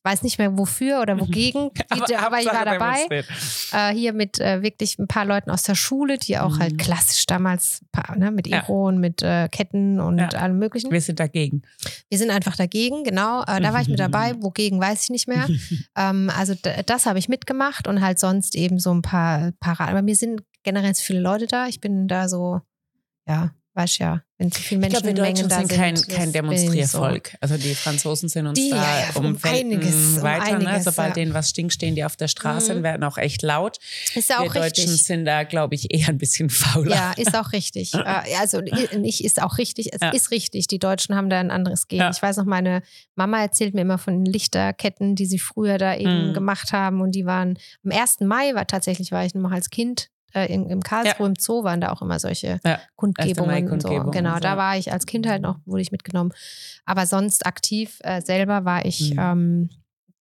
Weiß 0.06 0.22
nicht 0.22 0.38
mehr 0.38 0.58
wofür 0.58 1.00
oder 1.02 1.18
wogegen, 1.20 1.72
die, 2.10 2.16
aber, 2.18 2.40
ich 2.40 2.46
war 2.48 2.66
dabei 2.66 3.24
äh, 3.72 3.94
hier 3.96 4.12
mit 4.12 4.38
äh, 4.40 4.62
wirklich 4.62 5.00
ein 5.00 5.08
paar 5.08 5.24
Leuten 5.24 5.50
aus 5.50 5.64
der 5.64 5.76
Schule, 5.76 6.18
die 6.18 6.38
auch 6.38 6.56
Mhm. 6.58 6.60
halt 6.60 6.78
klassisch 6.78 7.26
damals 7.26 7.82
ne, 8.18 8.30
mit 8.32 8.48
Ja. 8.48 8.58
Iro 8.64 8.88
und 8.90 9.00
mit 9.00 9.22
äh, 9.22 9.48
Ketten 9.48 10.02
und 10.02 10.18
Ja. 10.18 10.28
allem 10.30 10.60
möglichen. 10.60 10.92
Wir 10.92 11.00
sind 11.00 11.22
dagegen. 11.22 11.62
Wir 12.10 12.18
sind 12.18 12.32
einfach 12.32 12.58
dagegen, 12.58 13.06
genau. 13.06 13.44
Äh, 13.44 13.62
da 13.62 13.72
war 13.74 13.82
ich 13.82 13.88
mit 13.88 14.00
dabei, 14.00 14.34
wogegen 14.42 14.82
weiß 14.82 15.04
ich 15.04 15.10
nicht 15.10 15.28
mehr. 15.30 15.48
ähm, 15.98 16.30
also 16.38 16.54
das 16.86 17.06
habe 17.06 17.18
ich 17.20 17.30
mitgemacht 17.30 17.88
und 17.88 18.02
halt 18.02 18.20
sonst 18.20 18.56
eben 18.56 18.80
so 18.80 18.94
ein 18.94 19.02
paar 19.04 19.54
Paraden. 19.62 19.92
Aber 19.94 20.02
mir 20.02 20.16
sind 20.16 20.42
generell 20.64 20.94
viele 20.96 21.22
Leute 21.22 21.48
da. 21.48 21.68
Ich 21.68 21.80
bin 21.80 22.10
da 22.10 22.28
so, 22.28 22.60
ja, 23.26 23.52
weißt 23.76 24.00
ja, 24.00 24.22
wenn 24.44 24.52
zu 24.52 24.62
viele 24.62 24.80
Ich 24.80 24.82
Menschen 24.94 25.02
glaube, 25.04 25.18
wir 25.18 25.26
in 25.26 25.34
Mengen 25.34 25.50
da 25.50 25.58
sind 25.58 25.70
sind. 25.70 25.78
kein, 25.80 25.96
kein 26.18 26.28
ich 26.28 26.34
Demonstriervolk. 26.34 27.32
Also 27.40 27.58
die 27.58 27.74
Franzosen 27.76 28.30
sind 28.30 28.46
uns 28.48 28.60
Die, 28.60 28.70
da 28.70 28.76
ja, 28.76 29.00
ja, 29.00 29.06
um, 29.16 29.26
um 29.26 29.38
einiges, 29.44 30.18
um 30.18 30.22
weiter. 30.22 30.60
ne? 30.60 30.68
einiges, 30.68 30.84
Sobald 30.86 31.10
ja. 31.10 31.14
denen 31.14 31.34
was 31.34 31.50
stinkt, 31.50 31.74
stehen 31.74 31.96
die 31.96 32.04
auf 32.04 32.16
der 32.16 32.28
Straße 32.28 32.72
Mhm. 32.72 32.78
und 32.78 32.84
werden 32.84 33.04
auch 33.04 33.18
echt 33.18 33.42
laut. 33.42 33.78
So. 34.14 34.20
Ist 34.20 34.36
auch 34.36 34.44
wir 34.54 34.64
richtig. 34.64 34.86
Deutschen 34.86 34.98
sind 34.98 35.26
da, 35.26 35.44
glaube 35.44 35.76
ich, 35.76 35.94
eher 35.94 36.10
ein 36.10 36.18
bisschen 36.18 36.50
fauler. 36.50 36.92
Ja, 36.96 37.12
ist 37.14 37.36
auch 37.36 37.52
richtig. 37.54 37.94
Äh, 38.04 38.36
also 38.40 38.60
nicht 38.60 39.24
ist 39.24 39.42
auch 39.42 39.58
richtig. 39.58 39.94
Es 39.94 40.02
Ja. 40.02 40.10
ist 40.10 40.30
richtig. 40.32 40.68
Die 40.68 40.80
Deutschen 40.80 41.16
haben 41.16 41.30
da 41.30 41.40
ein 41.40 41.52
anderes. 41.52 41.86
Ja. 41.92 42.10
Ich 42.12 42.22
weiß 42.22 42.38
noch, 42.38 42.46
meine 42.46 42.82
Mama 43.16 43.42
erzählt 43.42 43.74
mir 43.74 43.82
immer 43.82 43.98
von 43.98 44.24
den 44.24 44.32
Lichterketten, 44.32 45.16
die 45.16 45.26
sie 45.26 45.40
früher 45.40 45.78
da 45.78 45.96
eben 45.96 46.30
Mhm. 46.30 46.34
gemacht 46.34 46.74
haben. 46.74 47.00
Und 47.02 47.14
die 47.16 47.26
waren 47.26 47.58
am 47.86 47.92
1. 47.92 48.26
Mai 48.26 48.54
war 48.56 48.68
tatsächlich, 48.68 49.12
war 49.12 49.26
ich 49.26 49.34
noch 49.36 49.52
als 49.52 49.70
Kind 49.70 50.10
äh, 50.34 50.46
in, 50.54 50.70
im 50.70 50.82
Karlsruhe 50.82 51.28
im 51.28 51.36
Zoo, 51.38 51.64
waren 51.64 51.82
da 51.82 51.92
auch 51.92 52.02
immer 52.02 52.20
solche 52.20 52.60
Ja. 52.66 52.80
Kundgebungen. 52.96 53.70
und 53.72 53.82
so. 53.82 53.90
Genau, 54.12 54.34
so. 54.36 54.40
da 54.40 54.58
war 54.58 54.78
ich 54.78 54.92
als 54.92 55.06
Kind 55.06 55.28
halt 55.28 55.42
noch, 55.42 55.58
wurde 55.66 55.82
ich 55.82 55.92
mitgenommen. 55.92 56.32
Aber 56.86 57.06
sonst 57.06 57.46
aktiv 57.46 58.00
äh, 58.04 58.22
selber 58.22 58.66
war 58.66 58.86
ich 58.86 59.12
Mhm. 59.14 59.20
ähm, 59.20 59.70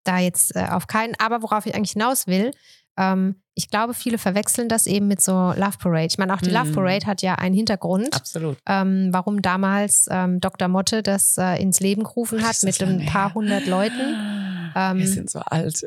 da 0.05 0.19
jetzt 0.19 0.57
äh, 0.57 0.67
auf 0.71 0.87
keinen. 0.87 1.15
Aber 1.19 1.43
worauf 1.43 1.65
ich 1.67 1.75
eigentlich 1.75 1.93
hinaus 1.93 2.27
will, 2.27 2.51
ähm, 2.97 3.37
ich 3.55 3.69
glaube, 3.71 3.93
viele 3.95 4.17
verwechseln 4.19 4.69
das 4.69 4.87
eben 4.87 5.09
mit 5.09 5.21
so 5.23 5.33
Love 5.33 5.77
Parade. 5.79 6.07
Ich 6.07 6.17
meine, 6.19 6.33
auch 6.35 6.41
die 6.41 6.51
Love 6.51 6.71
Mhm. 6.71 6.75
Parade 6.75 7.07
hat 7.07 7.21
ja 7.23 7.35
einen 7.35 7.55
Hintergrund, 7.55 8.15
Absolut. 8.15 8.59
ähm, 8.67 9.09
warum 9.13 9.43
damals 9.43 10.09
ähm, 10.11 10.41
Dr. 10.41 10.69
Motte 10.69 11.03
das 11.03 11.37
äh, 11.39 11.61
ins 11.63 11.79
Leben 11.81 12.03
gerufen 12.03 12.43
hat 12.47 12.63
mit 12.63 12.83
ein 12.83 13.05
paar 13.07 13.29
her. 13.29 13.35
hundert 13.35 13.67
Leuten. 13.67 14.17
Ähm, 14.75 14.99
wir 14.99 15.07
sind 15.09 15.31
so 15.31 15.41
alt. 15.41 15.83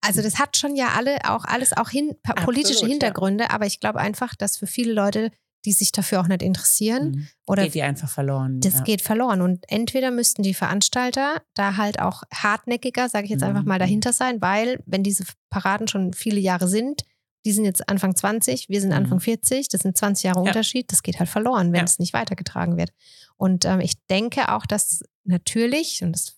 Also 0.00 0.22
das 0.22 0.38
hat 0.38 0.56
schon 0.56 0.76
ja 0.76 0.88
alle 0.96 1.18
auch 1.28 1.44
alles 1.44 1.76
auch 1.76 1.88
hin, 1.90 2.16
pa- 2.22 2.34
politische 2.34 2.74
Absolut, 2.74 2.88
ja. 2.90 2.92
Hintergründe, 2.94 3.50
aber 3.50 3.66
ich 3.66 3.80
glaube 3.80 3.98
einfach, 3.98 4.34
dass 4.34 4.56
für 4.56 4.66
viele 4.66 4.92
Leute, 4.92 5.30
die 5.64 5.72
sich 5.72 5.90
dafür 5.90 6.20
auch 6.20 6.28
nicht 6.28 6.40
interessieren, 6.42 7.10
Mhm. 7.10 7.28
oder 7.48 7.64
Geht 7.64 7.74
die 7.74 7.82
einfach 7.82 8.08
verloren. 8.08 8.60
das 8.60 8.74
ja. 8.74 8.80
geht 8.82 9.02
verloren. 9.02 9.40
Und 9.42 9.64
entweder 9.68 10.10
müssten 10.12 10.42
die 10.44 10.54
Veranstalter 10.54 11.42
da 11.54 11.76
halt 11.76 11.98
auch 11.98 12.22
hartnäckiger, 12.32 13.08
sage 13.08 13.24
ich 13.24 13.30
jetzt 13.32 13.42
einfach 13.42 13.62
Mhm. 13.62 13.68
mal, 13.68 13.78
dahinter 13.80 14.12
sein, 14.12 14.40
weil 14.40 14.80
wenn 14.86 15.02
diese 15.02 15.24
Paraden 15.50 15.88
schon 15.88 16.12
viele 16.12 16.38
Jahre 16.38 16.68
sind, 16.68 17.02
die 17.44 17.52
sind 17.52 17.64
jetzt 17.64 17.88
Anfang 17.88 18.14
20, 18.14 18.68
wir 18.68 18.80
sind 18.80 18.90
Mhm. 18.90 18.96
Anfang 18.96 19.20
40, 19.20 19.68
das 19.68 19.80
sind 19.80 19.96
20 19.96 20.24
Jahre 20.24 20.38
Ja. 20.40 20.46
Unterschied, 20.46 20.92
das 20.92 21.02
geht 21.02 21.18
halt 21.18 21.28
verloren, 21.28 21.72
wenn 21.72 21.84
es 21.84 21.98
nicht 21.98 22.12
weitergetragen 22.12 22.76
wird. 22.76 22.90
Und 23.36 23.64
ähm, 23.64 23.80
ich 23.80 23.94
denke 24.06 24.52
auch, 24.52 24.64
dass 24.64 25.02
natürlich, 25.24 26.02
und 26.04 26.12
das 26.12 26.36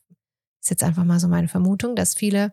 ist 0.62 0.70
jetzt 0.70 0.82
einfach 0.82 1.04
mal 1.04 1.20
so 1.20 1.28
meine 1.28 1.48
Vermutung, 1.48 1.94
dass 1.94 2.14
viele 2.14 2.52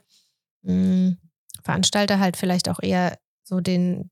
mh, 0.63 1.15
Veranstalter 1.63 2.20
halt 2.20 2.38
vielleicht 2.38 2.70
auch 2.70 2.80
eher 2.82 3.17
so 3.43 3.60
den 3.60 4.10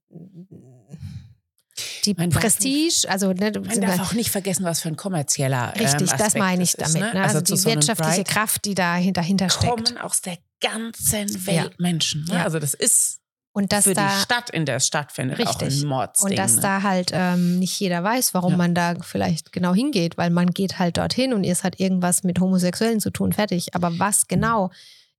die 2.06 2.14
Man 2.14 2.30
darf 2.30 2.40
Prestige, 2.42 3.06
also 3.08 3.32
ne, 3.32 3.52
Man 3.52 3.80
darf 3.80 4.00
auch 4.00 4.12
nicht 4.14 4.30
vergessen, 4.30 4.64
was 4.64 4.80
für 4.80 4.88
ein 4.88 4.96
kommerzieller 4.96 5.74
Richtig, 5.78 6.10
ähm, 6.10 6.18
das 6.18 6.34
meine 6.34 6.62
ich 6.62 6.72
das 6.72 6.88
ist, 6.90 6.94
damit. 6.96 7.14
ne? 7.14 7.20
Ne? 7.20 7.26
Also, 7.26 7.40
zu 7.42 7.52
die 7.54 7.58
so 7.58 7.68
wirtschaftliche 7.70 8.22
Pride 8.22 8.32
Kraft, 8.32 8.64
die 8.64 8.74
da 8.74 8.94
hinter, 8.94 9.20
dahinter 9.22 9.50
steckt. 9.50 9.70
kommen 9.72 9.98
aus 9.98 10.20
der 10.22 10.38
ganzen 10.60 11.28
Ja. 11.46 11.64
Welt 11.64 11.78
Menschen. 11.80 12.24
Ne? 12.28 12.34
Ja. 12.36 12.44
Also 12.44 12.58
das 12.60 12.72
ist 12.72 13.18
Und 13.52 13.72
dass 13.72 13.84
für 13.84 13.92
da 13.94 14.08
die 14.08 14.20
Stadt, 14.22 14.48
in 14.50 14.64
der 14.64 14.76
es 14.76 14.86
stattfindet, 14.86 15.38
auch 15.46 15.60
Richtig. 15.60 15.82
ein 15.82 15.88
Mordsding. 15.88 16.30
und 16.30 16.38
dass 16.38 16.54
ne? 16.56 16.62
da 16.62 16.82
halt 16.82 17.10
ähm, 17.12 17.58
nicht 17.58 17.78
jeder 17.78 18.02
weiß, 18.02 18.32
warum 18.32 18.52
Ja. 18.52 18.56
man 18.58 18.74
da 18.74 18.94
vielleicht 19.02 19.52
genau 19.52 19.74
hingeht, 19.74 20.16
weil 20.16 20.30
man 20.30 20.52
geht 20.52 20.78
halt 20.78 20.96
dorthin 20.96 21.34
und 21.34 21.44
es 21.44 21.62
hat 21.64 21.78
irgendwas 21.78 22.22
mit 22.22 22.40
Homosexuellen 22.40 23.00
zu 23.00 23.10
tun, 23.10 23.32
fertig. 23.34 23.74
Aber 23.74 23.98
was 23.98 24.28
genau? 24.28 24.70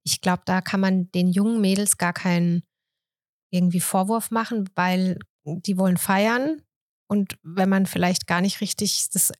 Ich 0.04 0.20
glaube, 0.20 0.42
da 0.46 0.60
kann 0.60 0.80
man 0.80 1.10
den 1.12 1.28
jungen 1.28 1.60
Mädels 1.60 1.98
gar 1.98 2.12
keinen 2.12 2.62
irgendwie 3.50 3.80
Vorwurf 3.80 4.30
machen, 4.30 4.68
weil 4.74 5.18
die 5.44 5.78
wollen 5.78 5.96
feiern. 5.96 6.62
Und 7.10 7.38
wenn 7.42 7.68
man 7.68 7.86
vielleicht 7.86 8.26
gar 8.26 8.40
nicht 8.40 8.60
richtig 8.60 9.08
das 9.12 9.32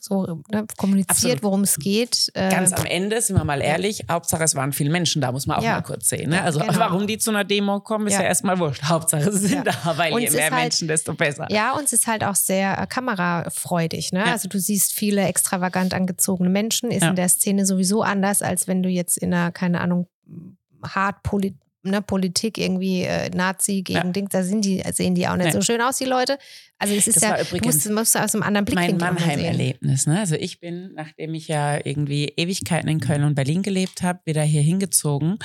so 0.00 0.42
ne, 0.50 0.66
kommuniziert, 0.76 1.42
worum 1.42 1.62
es 1.62 1.76
geht. 1.76 2.30
Äh, 2.34 2.50
Ganz 2.50 2.72
am 2.72 2.84
Ende, 2.86 3.20
sind 3.20 3.36
wir 3.36 3.44
mal 3.44 3.60
ehrlich, 3.60 4.04
Hauptsache 4.10 4.42
es 4.44 4.54
waren 4.54 4.72
viele 4.72 4.90
Menschen 4.90 5.20
da, 5.22 5.30
muss 5.32 5.46
man 5.46 5.58
auch 5.58 5.62
Ja. 5.62 5.74
mal 5.74 5.82
kurz 5.82 6.08
sehen. 6.08 6.30
Ne? 6.30 6.36
Ja, 6.36 6.42
Also 6.42 6.60
genau. 6.60 6.76
warum 6.78 7.06
die 7.06 7.18
zu 7.18 7.30
einer 7.30 7.44
Demo 7.44 7.80
kommen, 7.80 8.06
ist 8.06 8.14
ja, 8.14 8.20
Ja. 8.22 8.26
erstmal 8.28 8.58
wurscht. 8.58 8.82
Hauptsache 8.84 9.30
sie 9.32 9.48
sind 9.48 9.64
Ja. 9.66 9.72
da, 9.84 9.96
weil 9.98 10.12
Und 10.12 10.22
je 10.22 10.30
mehr 10.30 10.50
halt- 10.50 10.62
Menschen, 10.64 10.88
desto 10.88 11.14
besser. 11.14 11.46
Ja, 11.50 11.72
und 11.72 11.84
es 11.84 11.92
ist 11.92 12.06
halt 12.06 12.24
auch 12.24 12.34
sehr 12.34 12.78
äh, 12.78 12.86
kamerafreudig. 12.86 14.12
Ne? 14.12 14.20
Ja. 14.20 14.32
Also 14.32 14.48
du 14.48 14.58
siehst 14.58 14.92
viele 14.92 15.22
extravagant 15.26 15.94
angezogene 15.94 16.50
Menschen, 16.50 16.90
ist 16.90 17.02
Ja. 17.02 17.10
in 17.10 17.16
der 17.16 17.28
Szene 17.28 17.66
sowieso 17.66 18.02
anders, 18.02 18.42
als 18.42 18.66
wenn 18.68 18.82
du 18.82 18.88
jetzt 18.88 19.16
in 19.18 19.32
einer, 19.34 19.52
keine 19.52 19.80
Ahnung, 19.80 20.08
hart 20.84 21.22
poli 21.22 21.56
ne, 21.86 22.02
Politik 22.02 22.58
irgendwie 22.58 23.02
äh, 23.02 23.30
Nazi 23.30 23.82
gegen 23.82 23.98
Ja. 24.06 24.12
Dings, 24.12 24.30
da 24.30 24.42
sind 24.42 24.64
die, 24.64 24.82
sehen 24.92 25.14
die 25.14 25.26
auch 25.28 25.36
nicht 25.36 25.46
Nee. 25.46 25.52
so 25.52 25.62
schön 25.62 25.80
aus, 25.80 25.96
die 25.98 26.04
Leute. 26.04 26.38
Also 26.78 26.94
es 26.94 27.06
ist 27.08 27.16
Das 27.16 27.22
ja, 27.22 27.42
du 27.42 27.64
musst, 27.64 27.88
musst 27.90 28.14
du 28.14 28.18
aus 28.22 28.34
einem 28.34 28.42
anderen 28.42 28.66
mein 28.74 28.94
Blickwinkel 28.94 29.08
sehen. 29.08 29.14
Mannheim-Erlebnis. 29.26 30.06
Ne? 30.06 30.18
Also 30.20 30.34
ich 30.34 30.60
bin, 30.60 30.92
nachdem 30.94 31.34
ich 31.34 31.48
ja 31.48 31.78
irgendwie 31.84 32.26
Ewigkeiten 32.36 32.88
in 32.88 33.00
Köln 33.00 33.24
und 33.24 33.34
Berlin 33.34 33.62
gelebt 33.62 34.02
habe, 34.02 34.20
wieder 34.24 34.42
hier 34.42 34.62
hingezogen 34.62 35.38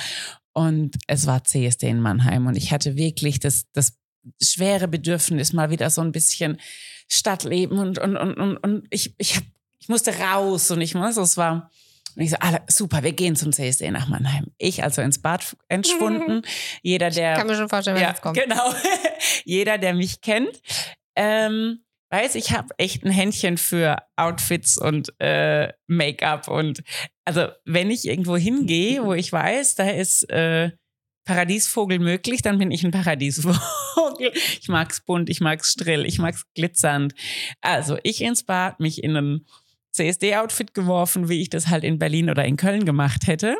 und 0.52 0.96
es 1.06 1.26
war 1.26 1.44
CSD 1.44 1.88
in 1.88 2.00
Mannheim 2.00 2.46
und 2.46 2.56
ich 2.56 2.72
hatte 2.72 2.96
wirklich 2.96 3.40
das, 3.40 3.64
das 3.72 3.94
schwere 4.42 4.88
Bedürfnis, 4.88 5.52
mal 5.52 5.70
wieder 5.70 5.88
so 5.90 6.00
ein 6.02 6.12
bisschen 6.12 6.58
Stadtleben 7.08 7.78
und, 7.78 7.98
und, 7.98 8.16
und, 8.16 8.34
und, 8.34 8.56
und 8.58 8.86
ich, 8.90 9.14
ich, 9.18 9.36
hab, 9.36 9.44
ich 9.78 9.88
musste 9.88 10.12
raus 10.18 10.70
und 10.70 10.80
ich 10.80 10.94
muss, 10.94 11.16
es 11.16 11.36
war 11.36 11.70
und 12.16 12.22
ich 12.22 12.30
so, 12.30 12.36
ah, 12.40 12.60
super, 12.68 13.02
wir 13.02 13.12
gehen 13.12 13.36
zum 13.36 13.52
CSD 13.52 13.90
nach 13.90 14.08
Mannheim. 14.08 14.46
Ich 14.58 14.82
also 14.82 15.02
ins 15.02 15.20
Bad 15.20 15.56
entschwunden. 15.68 16.42
Jeder, 16.82 17.10
der 17.10 17.34
Kann 17.34 17.46
mir 17.46 17.56
schon 17.56 17.68
vorstellen, 17.68 17.96
wenn 17.96 18.02
ja, 18.02 18.10
jetzt 18.10 18.22
kommt. 18.22 18.38
genau. 18.38 18.72
Jeder, 19.44 19.78
der 19.78 19.94
mich 19.94 20.20
kennt, 20.20 20.60
ähm, 21.16 21.84
weiß, 22.10 22.34
ich 22.34 22.52
habe 22.52 22.68
echt 22.78 23.04
ein 23.04 23.10
Händchen 23.10 23.56
für 23.56 23.96
Outfits 24.16 24.78
und 24.78 25.12
äh, 25.18 25.72
Make-up 25.86 26.48
und 26.48 26.82
also 27.24 27.48
wenn 27.64 27.90
ich 27.90 28.06
irgendwo 28.06 28.36
hingehe, 28.36 29.04
wo 29.04 29.14
ich 29.14 29.32
weiß, 29.32 29.76
da 29.76 29.88
ist 29.88 30.28
äh, 30.30 30.72
Paradiesvogel 31.24 31.98
möglich, 32.00 32.42
dann 32.42 32.58
bin 32.58 32.70
ich 32.70 32.84
ein 32.84 32.90
Paradiesvogel. 32.90 33.60
Ich 34.60 34.68
mag's 34.68 35.00
bunt, 35.00 35.30
ich 35.30 35.40
mag's 35.40 35.70
strill, 35.70 36.04
ich 36.04 36.18
mag's 36.18 36.44
glitzernd. 36.54 37.14
Also 37.60 37.98
ich 38.02 38.20
ins 38.20 38.44
Bad, 38.44 38.78
mich 38.78 39.02
in 39.02 39.16
ein 39.16 39.46
CSD-Outfit 39.92 40.74
geworfen, 40.74 41.28
wie 41.28 41.40
ich 41.40 41.50
das 41.50 41.68
halt 41.68 41.84
in 41.84 41.98
Berlin 41.98 42.30
oder 42.30 42.44
in 42.44 42.56
Köln 42.56 42.84
gemacht 42.84 43.26
hätte. 43.26 43.56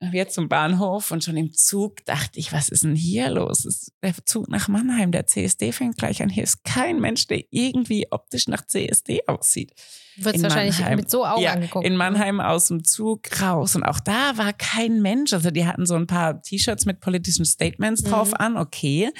Wir 0.00 0.28
zum 0.28 0.48
Bahnhof 0.48 1.10
und 1.10 1.24
schon 1.24 1.36
im 1.36 1.52
Zug 1.52 2.04
dachte 2.04 2.38
ich, 2.38 2.52
was 2.52 2.68
ist 2.68 2.84
denn 2.84 2.96
hier 2.96 3.30
los? 3.30 3.90
Der 4.02 4.14
Zug 4.26 4.48
nach 4.48 4.68
Mannheim, 4.68 5.12
der 5.12 5.26
CSD 5.26 5.72
fängt 5.72 5.96
gleich 5.96 6.22
an. 6.22 6.28
Hier 6.28 6.42
ist 6.42 6.62
kein 6.64 7.00
Mensch, 7.00 7.26
der 7.26 7.42
irgendwie 7.50 8.06
optisch 8.10 8.48
nach 8.48 8.66
CSD 8.66 9.20
aussieht. 9.26 9.72
Wird 10.16 10.36
in 10.36 10.42
wahrscheinlich 10.42 10.78
Mannheim. 10.78 10.96
mit 10.96 11.10
so 11.10 11.26
Augen 11.26 11.42
ja, 11.42 11.52
angeguckt. 11.52 11.84
In 11.86 11.96
Mannheim 11.96 12.40
aus 12.40 12.68
dem 12.68 12.84
Zug 12.84 13.22
raus. 13.40 13.74
Und 13.74 13.82
auch 13.82 14.00
da 14.00 14.36
war 14.36 14.52
kein 14.52 15.02
Mensch. 15.02 15.32
Also 15.32 15.50
die 15.50 15.66
hatten 15.66 15.86
so 15.86 15.94
ein 15.94 16.06
paar 16.06 16.40
T-Shirts 16.42 16.86
mit 16.86 17.00
politischen 17.00 17.44
Statements 17.44 18.02
drauf 18.02 18.28
Mhm. 18.28 18.34
an, 18.38 18.56
okay. 18.56 19.10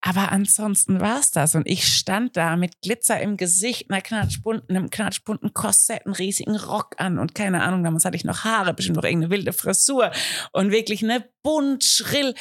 Aber 0.00 0.32
ansonsten 0.32 1.00
war 1.00 1.18
es 1.20 1.30
das. 1.30 1.54
Und 1.54 1.66
ich 1.66 1.86
stand 1.86 2.36
da 2.36 2.56
mit 2.56 2.80
Glitzer 2.82 3.20
im 3.20 3.36
Gesicht, 3.36 3.90
einer 3.90 4.00
knatschbunten, 4.00 4.76
einem 4.76 4.90
knatschbunten 4.90 5.54
Korsett, 5.54 6.04
einen 6.04 6.14
riesigen 6.14 6.56
Rock 6.56 6.94
an 6.98 7.18
und 7.18 7.34
keine 7.34 7.62
Ahnung, 7.62 7.82
damals 7.84 8.04
hatte 8.04 8.16
ich 8.16 8.24
noch 8.24 8.44
Haare, 8.44 8.74
bestimmt 8.74 8.96
noch 8.96 9.04
irgendeine 9.04 9.30
wilde 9.30 9.52
Frisur 9.52 10.10
und 10.52 10.70
wirklich 10.70 11.02
ne 11.02 11.24
bunt, 11.42 11.84
schrill. 11.84 12.34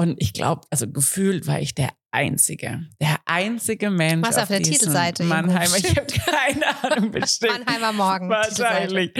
Und 0.00 0.14
ich 0.18 0.32
glaube, 0.32 0.62
also 0.70 0.88
gefühlt 0.90 1.46
war 1.46 1.60
ich 1.60 1.74
der 1.74 1.90
Einzige, 2.10 2.86
der 3.02 3.18
einzige 3.26 3.90
Mensch 3.90 4.26
Was 4.26 4.38
auf 4.38 4.48
der 4.48 4.60
diesem 4.60 4.72
Titelseite 4.78 5.24
Mannheimer. 5.24 5.76
Ich 5.76 5.90
habe 5.94 6.06
keine 6.06 6.82
Ahnung, 6.82 7.10
bestimmt. 7.10 7.52
Mannheimer 7.66 7.92
Morgen. 7.92 8.30
Wahrscheinlich. 8.30 9.12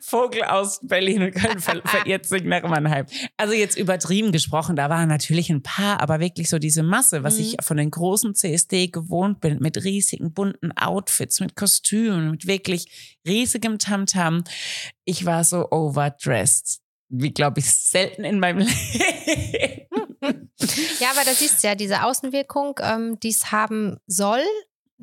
Vogel 0.00 0.42
aus 0.42 0.80
Berlin 0.82 1.22
und 1.22 1.34
Köln 1.36 1.60
ver 1.60 1.80
verirrt 1.84 2.26
sich 2.26 2.42
nach 2.42 2.64
Mannheim. 2.64 3.06
Also 3.36 3.54
jetzt 3.54 3.78
übertrieben 3.78 4.32
gesprochen, 4.32 4.74
da 4.74 4.90
waren 4.90 5.08
natürlich 5.08 5.48
ein 5.48 5.62
paar, 5.62 6.00
aber 6.00 6.18
wirklich 6.18 6.48
so 6.50 6.58
diese 6.58 6.82
Masse, 6.82 7.22
was 7.22 7.36
Mhm. 7.36 7.40
ich 7.42 7.56
von 7.62 7.76
den 7.76 7.92
großen 7.92 8.34
CSD 8.34 8.88
gewohnt 8.88 9.40
bin, 9.40 9.60
mit 9.60 9.84
riesigen 9.84 10.32
bunten 10.32 10.72
Outfits, 10.76 11.38
mit 11.38 11.54
Kostümen, 11.54 12.32
mit 12.32 12.48
wirklich 12.48 13.16
riesigem 13.28 13.78
Tamtam. 13.78 14.42
Ich 15.04 15.24
war 15.24 15.44
so 15.44 15.70
overdressed. 15.70 16.80
Wie, 17.12 17.32
glaube 17.32 17.58
ich, 17.60 17.66
selten 17.66 18.22
in 18.24 18.38
meinem 18.38 18.58
Leben. 18.68 19.99
Ja, 20.22 21.10
aber 21.12 21.24
da 21.24 21.32
siehst 21.34 21.62
du 21.62 21.68
ja, 21.68 21.74
diese 21.74 22.02
Außenwirkung, 22.04 22.78
ähm, 22.82 23.18
die 23.20 23.30
es 23.30 23.50
haben 23.52 23.96
soll, 24.06 24.42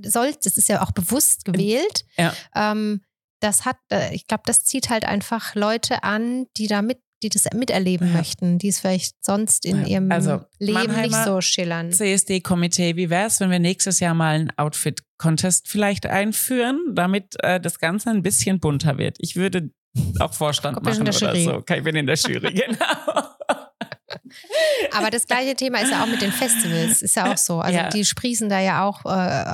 soll, 0.01 0.33
das 0.43 0.57
ist 0.57 0.69
ja 0.69 0.81
auch 0.83 0.91
bewusst 0.91 1.45
gewählt. 1.45 2.05
Ja. 2.17 2.33
Ähm, 2.55 3.01
das 3.39 3.65
hat, 3.65 3.77
äh, 3.91 4.13
ich 4.15 4.27
glaube, 4.27 4.43
das 4.45 4.63
zieht 4.65 4.89
halt 4.89 5.05
einfach 5.05 5.55
Leute 5.55 6.03
an, 6.03 6.45
die 6.57 6.67
da 6.67 6.81
mit, 6.81 6.99
die 7.23 7.29
das 7.29 7.45
miterleben 7.53 8.07
Ja. 8.09 8.17
möchten, 8.17 8.59
die 8.59 8.67
es 8.67 8.79
vielleicht 8.79 9.15
sonst 9.25 9.65
in 9.65 9.81
Ja. 9.81 9.87
ihrem 9.87 10.11
Also, 10.11 10.41
Leben 10.59 10.73
nicht 10.73 10.73
Mannheimer 10.87 11.23
so 11.25 11.41
schillern. 11.41 11.91
CSD-Komitee, 11.91 12.95
wie 12.95 13.09
wäre 13.09 13.25
es, 13.27 13.39
wenn 13.39 13.49
wir 13.49 13.59
nächstes 13.59 13.99
Jahr 13.99 14.13
mal 14.13 14.35
einen 14.35 14.51
Outfit-Contest 14.57 15.67
vielleicht 15.67 16.05
einführen, 16.05 16.79
damit 16.93 17.35
äh, 17.43 17.59
das 17.59 17.79
Ganze 17.79 18.11
ein 18.11 18.21
bisschen 18.21 18.59
bunter 18.59 18.97
wird? 18.99 19.17
Ich 19.19 19.35
würde 19.35 19.71
auch 20.19 20.33
Vorstand 20.35 20.83
bestimmt 20.83 21.07
machen 21.11 21.23
oder 21.23 21.35
so. 21.35 21.53
Okay, 21.55 21.77
Ich 21.79 21.83
bin 21.83 21.95
in 21.95 22.05
der 22.05 22.15
Jury, 22.17 22.53
genau. 22.53 23.23
Aber 24.93 25.09
das 25.09 25.27
gleiche 25.27 25.55
Thema 25.55 25.79
ist 25.79 25.91
ja 25.91 26.03
auch 26.03 26.07
mit 26.07 26.21
den 26.21 26.31
Festivals, 26.31 27.01
ist 27.01 27.15
ja 27.15 27.31
auch 27.31 27.37
so. 27.37 27.59
Also 27.59 27.77
Ja. 27.77 27.89
die 27.89 28.05
sprießen 28.05 28.49
da 28.49 28.59
ja 28.59 28.83
auch 28.83 29.05
äh, 29.05 29.53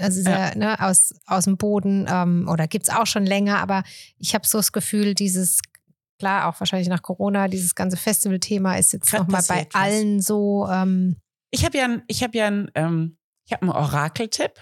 also 0.00 0.28
ja. 0.28 0.54
ne, 0.54 0.80
aus, 0.80 1.14
aus 1.26 1.44
dem 1.44 1.56
Boden 1.56 2.06
ähm, 2.10 2.48
oder 2.50 2.66
gibt 2.68 2.88
es 2.88 2.94
auch 2.94 3.06
schon 3.06 3.26
länger, 3.26 3.58
aber 3.58 3.82
ich 4.18 4.34
habe 4.34 4.46
so 4.46 4.58
das 4.58 4.72
Gefühl, 4.72 5.14
dieses, 5.14 5.60
klar, 6.18 6.48
auch 6.48 6.60
wahrscheinlich 6.60 6.88
nach 6.88 7.02
Corona, 7.02 7.48
dieses 7.48 7.74
ganze 7.74 7.96
Festival-Thema 7.96 8.76
ist 8.78 8.92
jetzt 8.92 9.12
nochmal 9.12 9.42
bei 9.48 9.66
was. 9.70 9.80
allen 9.80 10.20
so. 10.20 10.68
Ähm, 10.70 11.16
Ich 11.50 11.64
habe 11.64 11.78
ja 11.78 11.84
einen 11.84 12.02
ich 12.06 12.22
hab 12.22 12.34
ja 12.34 12.46
ein, 12.46 12.70
ähm, 12.74 13.16
ich 13.46 13.52
hab 13.52 13.62
einen 13.62 13.70
Orakeltipp. 13.72 14.52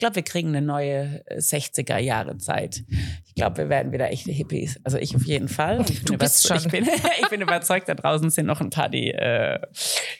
Ich 0.00 0.02
glaube, 0.02 0.16
wir 0.16 0.22
kriegen 0.22 0.48
eine 0.48 0.62
neue 0.62 1.22
äh, 1.26 1.36
60er-Jahre-Zeit. 1.40 2.84
Ich 3.26 3.34
glaube, 3.34 3.58
wir 3.58 3.68
werden 3.68 3.92
wieder 3.92 4.10
echte 4.10 4.32
Hippies. 4.32 4.80
Also 4.82 4.96
ich 4.96 5.14
auf 5.14 5.26
jeden 5.26 5.48
Fall. 5.48 5.82
Ich 5.82 5.98
bin, 5.98 6.04
Du 6.06 6.16
bist 6.16 6.46
überzeugt- 6.46 6.62
schon. 6.72 6.80
ich 6.80 6.86
bin, 6.86 6.94
ich 7.20 7.28
bin 7.28 7.42
überzeugt, 7.42 7.86
da 7.86 7.94
draußen 7.94 8.30
sind 8.30 8.46
noch 8.46 8.62
ein 8.62 8.70
paar, 8.70 8.88
die, 8.88 9.10
äh, 9.10 9.60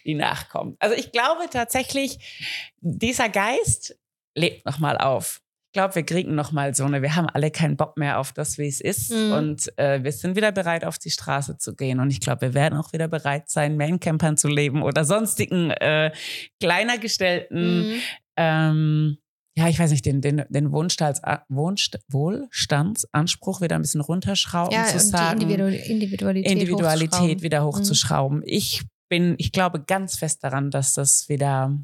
die 0.05 0.13
nachkommen. 0.13 0.77
Also 0.81 0.95
ich 0.95 1.13
glaube 1.13 1.45
tatsächlich, 1.51 2.69
dieser 2.83 3.31
Geist 3.31 3.99
lebt 4.35 4.67
noch 4.67 4.81
mal 4.81 4.99
auf. 4.99 5.41
Ich 5.69 5.73
glaube, 5.73 5.95
wir 5.95 6.03
kriegen 6.05 6.35
noch 6.35 6.53
mal 6.53 6.75
so 6.75 6.85
eine, 6.85 7.01
wir 7.01 7.17
haben 7.17 7.31
alle 7.31 7.51
keinen 7.51 7.79
Bock 7.79 7.97
mehr 7.97 8.19
auf 8.19 8.35
das, 8.35 8.59
wie 8.59 8.69
es 8.69 8.83
ist. 8.83 9.11
Mhm. 9.11 9.33
Und 9.33 9.79
äh, 9.79 10.05
wir 10.05 10.13
sind 10.13 10.37
wieder 10.37 10.53
bereit, 10.53 10.85
auf 10.85 10.99
die 10.99 11.11
Straße 11.11 11.57
zu 11.57 11.75
gehen. 11.75 12.01
Und 12.01 12.11
ich 12.11 12.21
glaube, 12.21 12.43
wir 12.43 12.53
werden 12.53 12.79
auch 12.79 12.93
wieder 12.93 13.09
bereit 13.09 13.49
sein, 13.49 13.79
Mancampern 13.79 14.37
zu 14.37 14.49
leben 14.49 14.83
oder 14.83 15.07
sonstigen 15.07 15.71
äh, 15.71 16.13
kleiner 16.61 16.99
gestellten 16.99 17.93
mhm. 17.93 18.01
ähm, 18.37 19.19
ja, 19.61 19.69
ich 19.69 19.79
weiß 19.79 19.91
nicht, 19.91 20.07
den, 20.07 20.21
den, 20.21 20.43
den 20.49 20.73
Wohnstals, 20.73 21.21
Wohnst, 21.49 21.99
Wohlstandsanspruch 22.09 23.61
wieder 23.61 23.77
ein 23.77 23.83
bisschen 23.83 24.01
runterschrauben, 24.01 24.73
ja, 24.73 24.87
zu 24.87 24.99
sagen, 24.99 25.41
Individu 25.43 25.67
Individualität, 25.67 26.51
Individualität 26.53 27.13
hochzuschrauben. 27.13 27.43
wieder 27.43 27.61
Mhm. 27.61 27.65
hochzuschrauben. 27.67 28.43
Ich 28.47 28.83
bin, 29.09 29.35
ich 29.39 29.53
glaube 29.53 29.83
ganz 29.85 30.17
fest 30.19 30.43
daran, 30.45 30.71
dass 30.71 30.95
das 30.95 31.29
wieder 31.29 31.77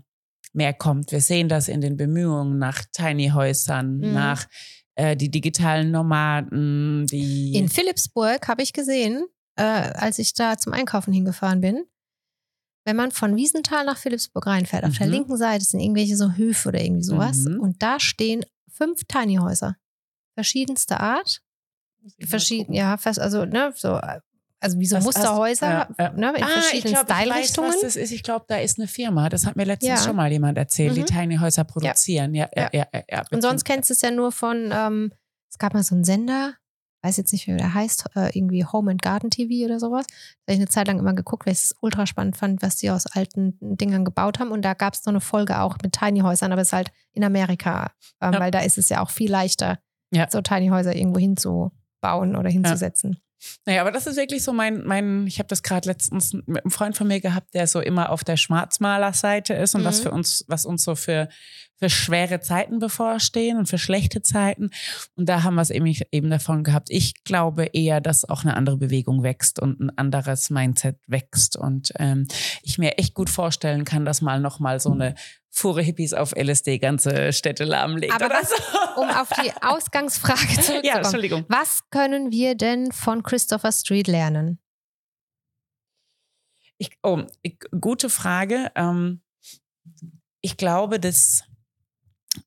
mehr 0.52 0.72
kommt. 0.72 1.12
Wir 1.12 1.20
sehen 1.20 1.48
das 1.48 1.68
in 1.68 1.80
den 1.80 1.96
Bemühungen 1.96 2.58
nach 2.58 2.82
Tiny-Häusern, 2.92 3.98
Mhm. 3.98 4.12
nach 4.12 4.46
äh, 4.94 5.16
die 5.16 5.30
digitalen 5.30 5.90
Nomaden, 5.90 7.06
die 7.08 7.52
In 7.54 7.68
Philipsburg 7.68 8.48
habe 8.48 8.62
ich 8.62 8.72
gesehen, 8.72 9.26
äh, 9.56 9.62
als 9.62 10.18
ich 10.18 10.32
da 10.32 10.56
zum 10.56 10.72
Einkaufen 10.72 11.12
hingefahren 11.12 11.60
bin, 11.60 11.84
wenn 12.86 12.96
man 12.96 13.10
von 13.10 13.36
Wiesenthal 13.36 13.84
nach 13.84 13.98
Philipsburg 13.98 14.46
reinfährt, 14.46 14.84
auf 14.84 14.96
der 14.96 15.06
Mhm. 15.08 15.12
linken 15.12 15.36
Seite 15.36 15.64
sind 15.64 15.80
irgendwelche 15.80 16.16
so 16.16 16.32
Höfe 16.32 16.68
oder 16.70 16.80
irgendwie 16.80 17.02
sowas. 17.02 17.38
Mhm. 17.40 17.60
Und 17.60 17.82
da 17.82 18.00
stehen 18.00 18.44
fünf 18.72 19.04
Tiny 19.04 19.36
Häuser. 19.36 19.76
Verschiedenster 20.34 21.00
Art. 21.00 21.42
Verschieden, 22.24 22.72
ja, 22.72 22.96
fast, 22.96 23.18
also, 23.18 23.44
ne, 23.44 23.72
so, 23.74 23.98
also 24.60 24.78
wie 24.78 24.86
so 24.86 24.96
Was- 24.96 25.04
Musterhäuser, 25.04 25.68
ja, 25.68 25.88
ja. 25.98 26.12
ne, 26.12 26.32
in 26.36 26.42
Ah, 26.44 26.46
verschiedenen 26.46 26.76
ich 26.76 26.84
glaub, 26.92 27.02
ich 27.04 27.08
weiß, 27.10 27.16
Style-Richtungen. 27.24 27.68
was 27.70 27.80
das 27.80 27.96
ist. 27.96 28.12
Ich 28.12 28.22
glaube, 28.22 28.44
da 28.48 28.58
ist 28.58 28.78
eine 28.78 28.86
Firma. 28.86 29.28
Das 29.28 29.44
hat 29.44 29.56
mir 29.56 29.64
letztens 29.64 30.00
Ja. 30.00 30.06
schon 30.06 30.14
mal 30.16 30.30
jemand 30.30 30.56
erzählt, 30.56 30.94
die 30.96 31.00
Mhm. 31.00 31.06
Tiny 31.06 31.36
Häuser 31.38 31.64
produzieren. 31.64 32.34
Ja, 32.34 32.48
ja, 32.54 32.70
ja. 32.72 32.86
ja, 32.94 33.02
ja, 33.10 33.24
Und 33.32 33.42
sonst 33.42 33.64
kennst 33.64 33.90
du 33.90 33.94
es 33.94 34.02
ja 34.02 34.10
nur 34.12 34.30
von, 34.30 34.70
ähm, 34.72 35.12
es 35.50 35.58
gab 35.58 35.74
mal 35.74 35.82
so 35.82 35.94
einen 35.96 36.04
Sender, 36.04 36.54
weiß 37.06 37.16
jetzt 37.16 37.32
nicht, 37.32 37.46
wie 37.46 37.56
der 37.56 37.72
heißt, 37.74 38.06
äh, 38.16 38.36
irgendwie 38.36 38.64
Home 38.64 38.90
and 38.90 39.00
Garden 39.02 39.30
TV 39.30 39.64
oder 39.64 39.78
sowas. 39.80 40.06
Da 40.08 40.52
habe 40.52 40.54
ich 40.54 40.58
eine 40.58 40.68
Zeit 40.68 40.86
lang 40.88 40.98
immer 40.98 41.14
geguckt, 41.14 41.46
weil 41.46 41.52
ich 41.52 41.60
es 41.64 41.74
ultra 41.80 42.06
spannend 42.06 42.36
fand, 42.36 42.62
was 42.62 42.76
die 42.76 42.90
aus 42.90 43.06
alten 43.06 43.56
Dingern 43.60 44.04
gebaut 44.04 44.38
haben. 44.38 44.50
Und 44.50 44.62
da 44.62 44.74
gab 44.74 44.94
es 44.94 45.02
so 45.02 45.10
eine 45.10 45.20
Folge 45.20 45.60
auch 45.60 45.76
mit 45.82 45.92
Tiny 45.92 46.20
Häusern, 46.20 46.52
aber 46.52 46.60
es 46.62 46.68
ist 46.68 46.72
halt 46.72 46.90
in 47.12 47.24
Amerika, 47.24 47.92
ähm, 48.20 48.34
Ja. 48.34 48.40
weil 48.40 48.50
da 48.50 48.60
ist 48.60 48.78
es 48.78 48.88
ja 48.88 49.02
auch 49.02 49.10
viel 49.10 49.30
leichter, 49.30 49.78
Ja. 50.10 50.28
so 50.30 50.40
Tiny 50.42 50.68
Häuser 50.68 50.94
irgendwo 50.94 51.18
hinzubauen 51.20 52.36
oder 52.36 52.50
hinzusetzen. 52.50 53.18
Naja, 53.66 53.82
aber 53.82 53.92
das 53.92 54.06
ist 54.06 54.16
wirklich 54.16 54.42
so 54.42 54.52
mein, 54.52 54.82
mein 54.84 55.26
ich 55.26 55.38
habe 55.38 55.46
das 55.48 55.62
gerade 55.62 55.88
letztens 55.88 56.32
mit 56.46 56.64
einem 56.64 56.70
Freund 56.70 56.96
von 56.96 57.06
mir 57.06 57.20
gehabt, 57.20 57.52
der 57.54 57.66
so 57.66 57.80
immer 57.80 58.10
auf 58.10 58.24
der 58.24 58.36
Schwarzmaler-Seite 58.36 59.54
ist 59.54 59.74
und 59.74 59.84
was 59.84 59.98
Mhm. 59.98 60.02
für 60.04 60.10
uns, 60.12 60.44
was 60.48 60.64
uns 60.66 60.82
so 60.82 60.94
für, 60.94 61.28
für 61.78 61.90
schwere 61.90 62.40
Zeiten 62.40 62.78
bevorstehen 62.78 63.58
und 63.58 63.66
für 63.68 63.78
schlechte 63.78 64.22
Zeiten. 64.22 64.70
Und 65.14 65.28
da 65.28 65.42
haben 65.42 65.56
wir 65.56 65.62
es 65.62 65.70
eben, 65.70 65.94
eben 66.10 66.30
davon 66.30 66.64
gehabt. 66.64 66.88
Ich 66.90 67.22
glaube 67.24 67.66
eher, 67.66 68.00
dass 68.00 68.24
auch 68.28 68.42
eine 68.44 68.56
andere 68.56 68.78
Bewegung 68.78 69.22
wächst 69.22 69.58
und 69.60 69.80
ein 69.80 69.96
anderes 69.98 70.48
Mindset 70.50 70.98
wächst. 71.06 71.56
Und 71.56 71.92
ähm, 71.98 72.26
ich 72.62 72.78
mir 72.78 72.98
echt 72.98 73.14
gut 73.14 73.28
vorstellen 73.30 73.84
kann, 73.84 74.04
dass 74.04 74.22
mal 74.22 74.40
nochmal 74.40 74.80
so 74.80 74.90
eine 74.92 75.14
Fuhre 75.50 75.82
Hippies 75.82 76.12
auf 76.12 76.32
LSD 76.36 76.78
ganze 76.78 77.32
Städte 77.32 77.64
lahmlegt 77.64 78.14
Aber 78.14 78.28
was- 78.30 78.50
so. 78.50 79.00
Um 79.00 79.08
auf 79.10 79.28
die 79.42 79.50
Ausgangsfrage 79.62 80.40
ja, 80.40 80.62
zurückzukommen. 80.62 81.04
Entschuldigung. 81.04 81.44
was 81.48 81.80
können 81.90 82.30
wir 82.30 82.54
denn 82.54 82.92
von 82.92 83.22
Christopher 83.22 83.72
Street 83.72 84.06
lernen? 84.06 84.58
Ich, 86.78 86.90
oh, 87.02 87.22
ich, 87.42 87.58
gute 87.80 88.10
Frage. 88.10 88.70
Ähm, 88.74 89.22
ich 90.42 90.56
glaube, 90.56 91.00
dass 91.00 91.42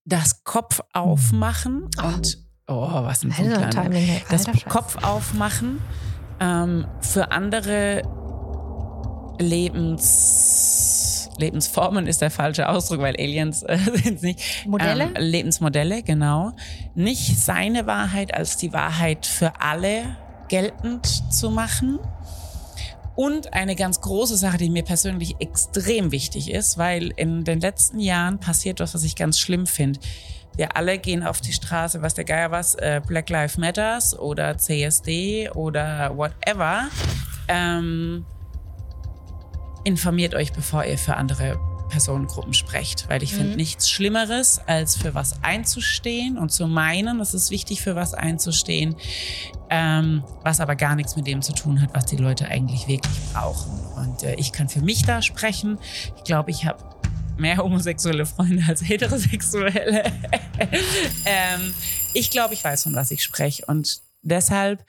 das 0.05 0.43
Kopf 0.43 0.81
aufmachen 0.93 1.89
Oh. 2.01 2.07
und 2.07 2.37
oh, 2.67 2.89
was 3.03 3.23
ein 3.23 3.31
Alter, 3.37 3.59
Punkt, 3.59 3.73
Timing, 3.73 4.21
Das 4.29 4.45
alter 4.47 4.59
Scheiß. 4.59 4.71
Kopf 4.71 5.03
aufmachen 5.03 5.81
ähm, 6.39 6.85
für 7.01 7.31
andere 7.31 8.01
Lebens, 9.99 11.29
Lebensformen 11.37 12.07
ist 12.07 12.21
der 12.21 12.31
falsche 12.31 12.67
Ausdruck, 12.67 12.99
weil 12.99 13.15
Aliens 13.15 13.63
äh, 13.63 13.77
sind 14.03 14.21
nicht. 14.23 14.65
Modelle? 14.67 15.05
Ähm, 15.05 15.13
Lebensmodelle, 15.17 16.03
genau. 16.03 16.51
Nicht 16.95 17.39
seine 17.39 17.87
Wahrheit 17.87 18.33
als 18.33 18.57
die 18.57 18.73
Wahrheit 18.73 19.25
für 19.25 19.53
alle 19.61 20.17
geltend 20.49 21.05
zu 21.33 21.49
machen. 21.51 21.99
Und 23.19 23.53
eine 23.53 23.75
ganz 23.75 23.99
große 23.99 24.37
Sache, 24.37 24.55
die 24.55 24.69
mir 24.69 24.83
persönlich 24.83 25.35
extrem 25.41 26.13
wichtig 26.13 26.49
ist, 26.49 26.77
weil 26.77 27.11
in 27.17 27.43
den 27.43 27.59
letzten 27.59 27.99
Jahren 27.99 28.39
passiert 28.39 28.79
was, 28.79 28.93
was 28.93 29.03
ich 29.03 29.17
ganz 29.17 29.41
schlimm 29.41 29.67
finde. 29.67 29.99
Wir 30.55 30.77
alle 30.77 30.97
gehen 30.97 31.23
auf 31.23 31.41
die 31.41 31.51
Straße, 31.51 32.01
was 32.01 32.13
der 32.13 32.23
Geier 32.23 32.51
was, 32.51 32.75
äh, 32.75 33.01
Black 33.05 33.29
Lives 33.29 33.57
Matters 33.57 34.17
oder 34.17 34.57
CSD 34.57 35.49
oder 35.49 36.15
whatever. 36.15 36.87
Ähm, 37.49 38.25
informiert 39.83 40.33
euch, 40.33 40.53
bevor 40.53 40.85
ihr 40.85 40.97
für 40.97 41.17
andere 41.17 41.59
Personengruppen 41.89 42.53
sprecht, 42.53 43.09
weil 43.09 43.21
ich 43.23 43.33
finde 43.33 43.55
nichts 43.55 43.89
Schlimmeres, 43.89 44.61
als 44.65 44.95
für 44.95 45.13
was 45.13 45.43
einzustehen 45.43 46.37
und 46.37 46.51
zu 46.51 46.67
meinen, 46.67 47.19
es 47.19 47.33
ist 47.33 47.51
wichtig, 47.51 47.81
für 47.81 47.95
was 47.95 48.13
einzustehen, 48.13 48.95
ähm, 49.69 50.23
was 50.43 50.61
aber 50.61 50.75
gar 50.75 50.95
nichts 50.95 51.15
mit 51.15 51.27
dem 51.27 51.41
zu 51.41 51.53
tun 51.53 51.81
hat, 51.81 51.93
was 51.93 52.05
die 52.05 52.17
Leute 52.17 52.47
eigentlich 52.47 52.87
wirklich 52.87 53.19
brauchen. 53.33 53.71
Und 53.97 54.23
äh, 54.23 54.35
ich 54.35 54.51
kann 54.51 54.69
für 54.69 54.81
mich 54.81 55.03
da 55.03 55.21
sprechen. 55.21 55.77
Ich 56.17 56.23
glaube, 56.23 56.51
ich 56.51 56.65
habe 56.65 56.83
mehr 57.37 57.57
homosexuelle 57.57 58.25
Freunde 58.25 58.63
als 58.67 58.87
heterosexuelle. 58.87 60.03
ähm, 61.25 61.73
ich 62.13 62.31
glaube, 62.31 62.53
ich 62.53 62.63
weiß, 62.63 62.83
von 62.83 62.95
was 62.95 63.11
ich 63.11 63.23
spreche. 63.23 63.65
Und 63.65 64.01
deshalb 64.21 64.85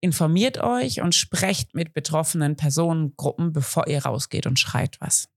informiert 0.00 0.58
euch 0.58 1.00
und 1.00 1.14
sprecht 1.14 1.74
mit 1.74 1.94
betroffenen 1.94 2.56
Personengruppen, 2.56 3.52
bevor 3.52 3.86
ihr 3.86 4.04
rausgeht 4.04 4.46
und 4.46 4.58
schreit 4.58 4.96
was. 5.00 5.28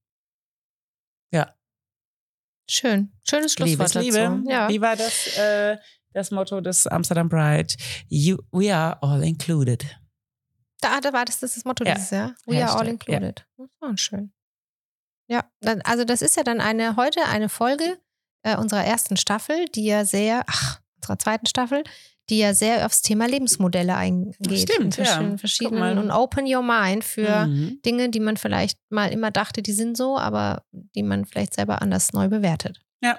Ja, 1.32 1.54
Schön. 2.70 3.12
Schönes 3.26 3.54
Schlusswort 3.54 3.94
dazu. 3.94 4.00
Liebe. 4.00 4.42
Ja. 4.46 4.68
Wie 4.68 4.80
war 4.80 4.94
das, 4.94 5.36
äh, 5.38 5.78
das 6.12 6.30
Motto 6.30 6.60
des 6.60 6.86
Amsterdam 6.86 7.28
Pride? 7.30 7.74
You, 8.08 8.36
we 8.52 8.74
are 8.74 9.02
all 9.02 9.24
included. 9.24 9.84
Da, 10.80 11.00
da 11.00 11.12
war 11.12 11.24
das, 11.24 11.40
das 11.40 11.54
das 11.54 11.64
Motto 11.64 11.84
Ja. 11.84 11.94
dieses 11.94 12.10
Jahr. 12.10 12.34
We 12.46 12.62
are 12.62 12.78
all 12.78 12.86
Hashtag, 12.86 13.08
ja. 13.08 13.14
included. 13.16 13.46
Oh, 13.80 13.96
schön. 13.96 14.32
Ja, 15.28 15.50
dann, 15.60 15.80
also 15.82 16.04
das 16.04 16.20
ist 16.22 16.36
ja 16.36 16.42
dann 16.42 16.60
eine 16.60 16.96
heute 16.96 17.24
eine 17.24 17.48
Folge 17.48 17.98
äh, 18.42 18.56
unserer 18.56 18.84
ersten 18.84 19.16
Staffel, 19.16 19.66
die 19.74 19.84
ja 19.86 20.04
sehr, 20.04 20.44
ach, 20.46 20.80
unserer 20.96 21.18
zweiten 21.18 21.46
Staffel, 21.46 21.82
die 22.30 22.38
ja 22.38 22.54
sehr 22.54 22.84
aufs 22.84 23.02
Thema 23.02 23.26
Lebensmodelle 23.26 23.94
eingeht. 23.94 24.70
Stimmt, 24.70 24.96
ja. 24.98 25.36
verschiedenen, 25.36 25.98
und 25.98 26.10
open 26.10 26.44
your 26.46 26.62
mind 26.62 27.04
für 27.04 27.46
Mhm. 27.46 27.80
Dinge, 27.84 28.10
die 28.10 28.20
man 28.20 28.36
vielleicht 28.36 28.78
mal 28.90 29.10
immer 29.10 29.30
dachte, 29.30 29.62
die 29.62 29.72
sind 29.72 29.96
so, 29.96 30.18
aber 30.18 30.62
die 30.72 31.02
man 31.02 31.24
vielleicht 31.24 31.54
selber 31.54 31.82
anders 31.82 32.12
neu 32.12 32.28
bewertet. 32.28 32.80
Ja. 33.02 33.18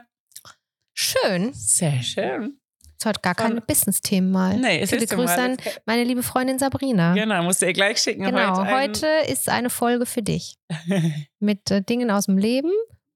Schön. 0.93 1.53
Sehr 1.53 2.01
schön. 2.03 2.59
Es 2.99 3.05
heute 3.05 3.21
gar 3.21 3.35
keine 3.35 3.61
Business-Themen 3.61 4.29
mal. 4.29 4.57
Nee, 4.57 4.81
es 4.81 4.89
Viele 4.89 5.03
ist 5.03 5.13
Grüße 5.13 5.41
an 5.41 5.55
meine 5.85 6.03
liebe 6.03 6.21
Freundin 6.21 6.59
Sabrina. 6.59 7.13
Genau, 7.13 7.41
musst 7.43 7.61
du 7.61 7.65
ihr 7.65 7.71
gleich 7.71 7.99
schicken. 7.99 8.23
Genau, 8.25 8.57
heute, 8.57 8.71
heute 8.73 9.07
ist 9.31 9.47
eine 9.47 9.69
Folge 9.69 10.05
für 10.05 10.21
dich 10.21 10.57
mit 11.39 11.71
äh, 11.71 11.81
Dingen 11.81 12.11
aus 12.11 12.25
dem 12.25 12.37
Leben 12.37 12.71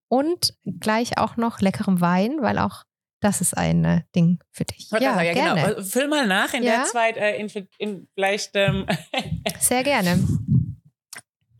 und 0.08 0.54
gleich 0.80 1.18
auch 1.18 1.36
noch 1.36 1.60
leckerem 1.60 2.00
Wein, 2.00 2.38
weil 2.40 2.60
auch 2.60 2.84
das 3.24 3.42
ist 3.42 3.56
ein 3.58 3.84
äh, 3.86 4.02
Ding 4.16 4.40
für 4.52 4.66
dich. 4.66 4.90
Ja, 4.92 5.00
ja, 5.00 5.22
ja, 5.22 5.34
gerne. 5.34 5.62
genau. 5.76 5.82
Füll 5.84 6.08
mal 6.08 6.28
nach 6.28 6.54
in 6.54 6.64
Ja. 6.64 6.78
der 6.78 6.86
Zeit, 6.86 7.18
äh, 7.18 7.38
in, 7.38 7.50
in 7.78 8.08
vielleicht 8.14 8.52
ähm, 8.56 8.86
Sehr 9.60 9.84
gerne. 9.84 10.20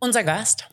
unser 0.00 0.24
Gast. 0.24 0.68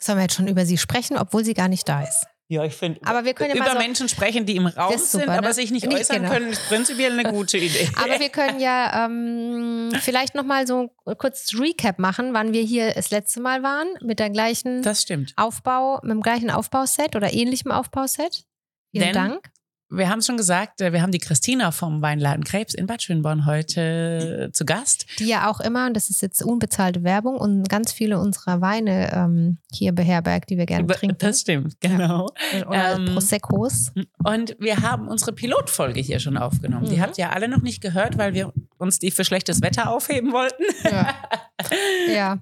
Sollen 0.00 0.18
wir 0.18 0.22
jetzt 0.24 0.34
schon 0.34 0.48
über 0.48 0.66
sie 0.66 0.78
sprechen, 0.78 1.16
obwohl 1.16 1.44
sie 1.44 1.54
gar 1.54 1.68
nicht 1.68 1.88
da 1.88 2.02
ist? 2.02 2.26
Ja, 2.48 2.64
ich 2.64 2.74
finde. 2.74 3.00
Aber 3.04 3.24
wir 3.24 3.32
können 3.32 3.56
ja 3.56 3.62
über 3.62 3.72
so- 3.72 3.78
Menschen 3.78 4.08
sprechen, 4.10 4.44
die 4.44 4.56
im 4.56 4.66
Raum 4.66 4.90
super, 4.98 5.04
sind, 5.24 5.28
aber 5.30 5.48
ne? 5.48 5.54
sich 5.54 5.70
nicht 5.70 5.86
Nee, 5.86 5.94
äußern 5.94 6.18
genau. 6.18 6.30
können, 6.32 6.50
ist 6.50 6.66
prinzipiell 6.68 7.18
eine 7.18 7.32
gute 7.32 7.56
Idee. 7.56 7.88
Aber 7.96 8.20
wir 8.20 8.28
können 8.28 8.60
ja 8.60 9.06
ähm, 9.06 9.90
vielleicht 10.00 10.34
nochmal 10.34 10.66
so 10.66 10.90
kurz 11.16 11.54
Recap 11.58 11.98
machen, 11.98 12.34
wann 12.34 12.52
wir 12.52 12.62
hier 12.62 12.92
das 12.92 13.10
letzte 13.10 13.40
Mal 13.40 13.62
waren, 13.62 13.86
mit 14.02 14.18
der 14.18 14.28
gleichen 14.28 14.82
das 14.82 15.00
stimmt. 15.00 15.32
Aufbau, 15.36 15.98
mit 16.02 16.10
dem 16.10 16.20
gleichen 16.20 16.50
Aufbauset 16.50 17.16
oder 17.16 17.32
ähnlichem 17.32 17.70
Aufbauset. 17.72 18.44
Vielen 18.90 19.04
Denn- 19.04 19.14
Dank. 19.14 19.50
Wir 19.94 20.08
haben 20.08 20.20
es 20.20 20.26
schon 20.26 20.36
gesagt, 20.38 20.80
äh, 20.80 20.92
wir 20.92 21.02
haben 21.02 21.12
die 21.12 21.18
Christina 21.18 21.70
vom 21.70 22.00
Weinladen 22.00 22.44
Krebs 22.44 22.72
in 22.72 22.86
Bad 22.86 23.02
Schönborn 23.02 23.44
heute 23.46 24.50
zu 24.52 24.64
Gast. 24.64 25.04
die 25.18 25.26
ja 25.26 25.50
auch 25.50 25.60
immer, 25.60 25.86
und 25.86 25.94
das 25.94 26.08
ist 26.08 26.22
jetzt 26.22 26.42
unbezahlte 26.42 27.02
Werbung, 27.04 27.36
und 27.36 27.68
ganz 27.68 27.92
viele 27.92 28.18
unserer 28.18 28.60
Weine 28.62 29.12
ähm, 29.12 29.58
hier 29.70 29.92
beherbergt, 29.92 30.48
die 30.50 30.56
wir 30.56 30.64
gerne 30.66 30.86
trinken. 30.86 31.18
Das 31.18 31.40
stimmt, 31.42 31.78
genau. 31.80 32.28
Oder 32.66 32.94
ähm, 32.96 33.04
Proseccos. 33.12 33.92
Und 34.24 34.56
wir 34.58 34.80
haben 34.80 35.08
unsere 35.08 35.32
Pilotfolge 35.32 36.00
hier 36.00 36.20
schon 36.20 36.36
aufgenommen. 36.38 36.86
Die 36.88 36.96
Mhm. 36.96 37.02
habt 37.02 37.18
ihr 37.18 37.30
alle 37.30 37.48
noch 37.48 37.60
nicht 37.62 37.80
gehört, 37.82 38.16
weil 38.16 38.32
wir 38.34 38.52
uns 38.78 38.98
die 38.98 39.10
für 39.10 39.24
schlechtes 39.24 39.60
Wetter 39.62 39.90
aufheben 39.90 40.32
wollten. 40.32 40.62
Ja. 40.84 41.14
ja. 42.14 42.38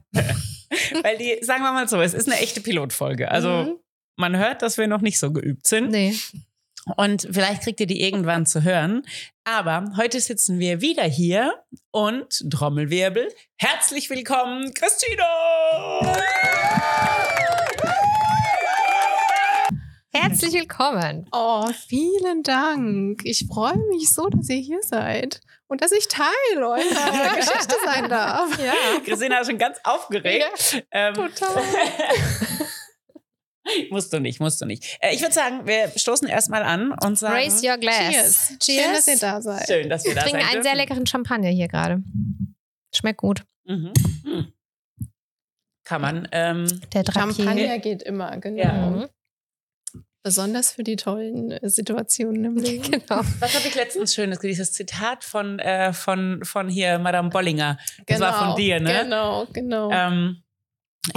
weil 1.03 1.19
die, 1.19 1.39
sagen 1.45 1.63
wir 1.63 1.73
mal 1.73 1.89
so, 1.89 2.01
es 2.01 2.15
ist 2.15 2.29
eine 2.31 2.39
echte 2.41 2.61
Pilotfolge. 2.61 3.31
Also 3.31 3.49
Mhm. 3.65 3.77
man 4.17 4.37
hört, 4.37 4.63
dass 4.63 4.79
wir 4.79 4.87
noch 4.87 5.01
nicht 5.01 5.19
so 5.19 5.33
geübt 5.33 5.67
sind. 5.67 5.91
Nee. 5.91 6.15
Und 6.97 7.28
vielleicht 7.30 7.62
kriegt 7.62 7.80
ihr 7.80 7.86
die 7.86 8.03
irgendwann 8.03 8.47
zu 8.47 8.62
hören. 8.62 9.03
Aber 9.45 9.84
heute 9.97 10.20
sitzen 10.20 10.59
wir 10.59 10.80
wieder 10.80 11.05
hier 11.05 11.55
und 11.91 12.45
Trommelwirbel. 12.51 13.28
Herzlich 13.57 14.09
willkommen, 14.11 14.72
Christina! 14.74 15.24
Herzlich 20.12 20.53
willkommen. 20.55 21.26
Oh, 21.32 21.68
vielen 21.88 22.43
Dank. 22.43 23.20
Ich 23.24 23.47
freue 23.47 23.76
mich 23.91 24.12
so, 24.12 24.28
dass 24.28 24.49
ihr 24.49 24.57
hier 24.57 24.82
seid 24.82 25.41
und 25.68 25.82
dass 25.82 25.93
ich 25.93 26.09
Teil 26.09 26.26
eurer 26.57 26.76
Geschichte 27.36 27.76
sein 27.84 28.09
darf. 28.09 28.59
Ja. 28.59 28.72
Christina 29.05 29.38
ist 29.41 29.47
schon 29.47 29.59
ganz 29.59 29.78
aufgeregt. 29.84 30.84
ähm, 30.91 31.14
Total. 31.14 31.62
musst 33.91 34.13
du 34.13 34.21
nicht, 34.21 34.41
musst 34.41 34.61
du 34.61 34.67
nicht. 34.67 34.99
Äh, 35.01 35.15
ich 35.15 35.21
würde 35.21 35.35
sagen, 35.35 35.67
wir 35.67 35.91
stoßen 35.97 36.27
erstmal 36.29 36.63
an 36.63 36.93
und 37.05 37.19
sagen, 37.19 37.35
Raise 37.35 37.67
your 37.67 37.77
glass. 37.79 38.55
Cheers. 38.61 38.85
Schön, 38.85 38.95
dass 38.95 39.07
ihr 39.09 39.19
da 39.19 39.41
seid. 39.43 39.67
schön, 39.67 39.89
dass 39.91 40.05
wir 40.05 40.11
Wir 40.11 40.15
da 40.17 40.23
trinken 40.23 40.39
sein 40.41 40.47
einen 40.47 40.53
dürfen. 40.55 40.65
sehr 40.65 40.75
leckeren 40.77 41.07
Champagner 41.07 41.49
hier 41.51 41.69
gerade. 41.69 42.03
Schmeckt 42.95 43.19
gut. 43.19 43.45
Mhm. 43.65 43.93
Mhm. 44.25 44.53
Kann 45.85 46.01
man. 46.03 46.29
Ähm, 46.33 46.67
Der 46.93 47.03
Drapier. 47.03 47.35
Champagner 47.35 47.79
geht 47.79 48.03
immer, 48.03 48.37
genau. 48.39 48.63
Ja. 48.63 48.73
Mhm. 48.91 49.09
Besonders 50.23 50.73
für 50.73 50.83
die 50.85 50.97
tollen 50.97 51.51
äh, 51.51 51.69
Situationen 51.69 52.45
im 52.45 52.57
Leben. 52.63 52.83
Genau. 52.91 53.23
was 53.39 53.55
habe 53.55 53.67
ich 53.67 53.75
letztens 53.75 54.15
Schönes? 54.15 54.39
Dieses 54.41 54.73
Zitat 54.73 55.25
von, 55.25 55.59
äh, 55.59 55.93
von, 55.95 56.45
von 56.45 56.69
hier, 56.69 56.99
Madame 56.99 57.31
Bollinger. 57.31 57.79
Das 58.07 58.21
war 58.21 58.39
von 58.49 58.57
dir, 58.57 58.81
ne? 58.81 59.03
Genau, 59.05 59.47
genau. 59.53 59.91
Ähm, 59.91 60.43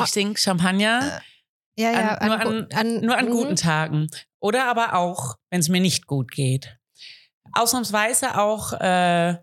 ich 0.02 0.12
trinke 0.12 0.40
Champagner 0.40 1.22
Ja, 1.78 1.92
ja. 1.92 2.08
An- 2.16 2.28
nur 2.28 2.40
gu- 2.40 2.76
an, 2.76 3.02
nur 3.02 3.18
an 3.18 3.26
mhm. 3.26 3.32
guten 3.32 3.56
Tagen. 3.56 4.08
Oder 4.40 4.66
aber 4.66 4.94
auch, 4.96 5.36
wenn 5.50 5.60
es 5.60 5.70
mir 5.70 5.82
nicht 5.82 6.06
gut 6.08 6.32
geht. 6.32 6.78
Ausnahmsweise 7.54 8.38
auch, 8.40 8.74
äh, 8.74 9.38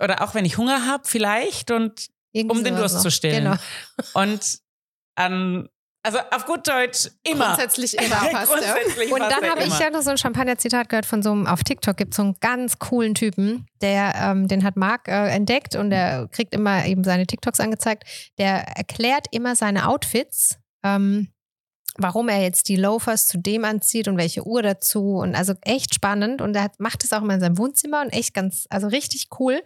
oder 0.00 0.22
auch 0.22 0.34
wenn 0.34 0.44
ich 0.44 0.56
Hunger 0.58 0.86
habe, 0.86 1.04
vielleicht 1.06 1.70
und 1.70 2.08
Irgendwie 2.32 2.58
um 2.58 2.64
den 2.64 2.76
Durst 2.76 2.96
noch. 2.96 3.02
zu 3.02 3.10
stillen. 3.10 3.44
Genau. 3.44 3.56
Und 4.14 4.58
an, 5.16 5.68
also 6.02 6.18
auf 6.30 6.46
gut 6.46 6.66
Deutsch 6.68 7.08
immer. 7.24 7.46
Grundsätzlich 7.46 7.94
immer 7.98 8.16
passt. 8.30 8.52
Grundsätzlich 8.52 9.10
Und 9.12 9.20
dann 9.20 9.44
habe 9.50 9.64
ich 9.64 9.78
ja 9.78 9.90
noch 9.90 10.02
so 10.02 10.10
ein 10.10 10.18
Champagner-Zitat 10.18 10.88
gehört 10.88 11.06
von 11.06 11.22
so 11.22 11.32
einem, 11.32 11.46
auf 11.46 11.64
TikTok 11.64 11.96
gibt 11.96 12.12
es 12.12 12.16
so 12.16 12.22
einen 12.22 12.36
ganz 12.40 12.78
coolen 12.78 13.14
Typen, 13.14 13.66
der, 13.80 14.14
ähm, 14.16 14.46
den 14.48 14.62
hat 14.64 14.76
Marc 14.76 15.08
äh, 15.08 15.28
entdeckt 15.30 15.74
und 15.74 15.90
der 15.90 16.28
kriegt 16.30 16.54
immer 16.54 16.86
eben 16.86 17.02
seine 17.04 17.26
TikToks 17.26 17.60
angezeigt. 17.60 18.04
Der 18.38 18.68
erklärt 18.76 19.26
immer 19.32 19.56
seine 19.56 19.88
Outfits, 19.88 20.58
ähm, 20.86 21.28
warum 21.98 22.28
er 22.28 22.42
jetzt 22.42 22.68
die 22.68 22.76
Loafers 22.76 23.26
zu 23.26 23.38
dem 23.38 23.64
anzieht 23.64 24.06
und 24.08 24.16
welche 24.18 24.46
Uhr 24.46 24.62
dazu 24.62 25.16
und 25.16 25.34
also 25.34 25.54
echt 25.62 25.94
spannend 25.94 26.42
und 26.42 26.54
er 26.54 26.70
macht 26.78 27.02
es 27.04 27.12
auch 27.12 27.22
immer 27.22 27.34
in 27.34 27.40
seinem 27.40 27.58
Wohnzimmer 27.58 28.02
und 28.02 28.10
echt 28.10 28.34
ganz, 28.34 28.66
also 28.70 28.86
richtig 28.88 29.28
cool. 29.40 29.62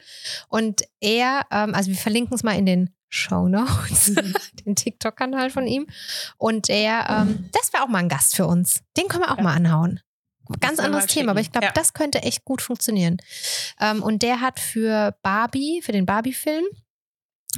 Und 0.49 0.83
er, 1.01 1.43
ähm, 1.51 1.75
also 1.75 1.91
wir 1.91 1.97
verlinken 1.99 2.35
es 2.35 2.43
mal 2.45 2.57
in 2.57 2.67
den 2.67 2.91
Show 3.09 3.49
Notes, 3.49 4.13
den 4.65 4.77
TikTok-Kanal 4.77 5.51
von 5.51 5.67
ihm. 5.67 5.89
Und 6.39 6.69
er, 6.69 7.09
ähm, 7.11 7.49
das 7.53 7.73
wäre 7.73 7.83
auch 7.83 7.89
mal 7.89 7.99
ein 7.99 8.09
Gast 8.09 8.37
für 8.37 8.47
uns. 8.47 8.83
Den 8.97 9.09
können 9.09 9.25
wir 9.25 9.33
auch 9.33 9.43
mal 9.43 9.55
anhauen. 9.55 10.01
Ganz 10.61 10.79
anderes 10.81 11.07
Thema, 11.07 11.31
aber 11.33 11.41
ich 11.41 11.53
glaube, 11.53 11.67
Ja. 11.67 11.73
das 11.73 11.93
könnte 11.93 12.23
echt 12.23 12.45
gut 12.45 12.61
funktionieren. 12.63 13.19
Ähm, 13.81 14.03
und 14.03 14.23
der 14.23 14.41
hat 14.41 14.59
für 14.59 15.17
Barbie, 15.23 15.81
für 15.83 15.93
den 15.93 16.07
Barbie-Film, 16.07 16.65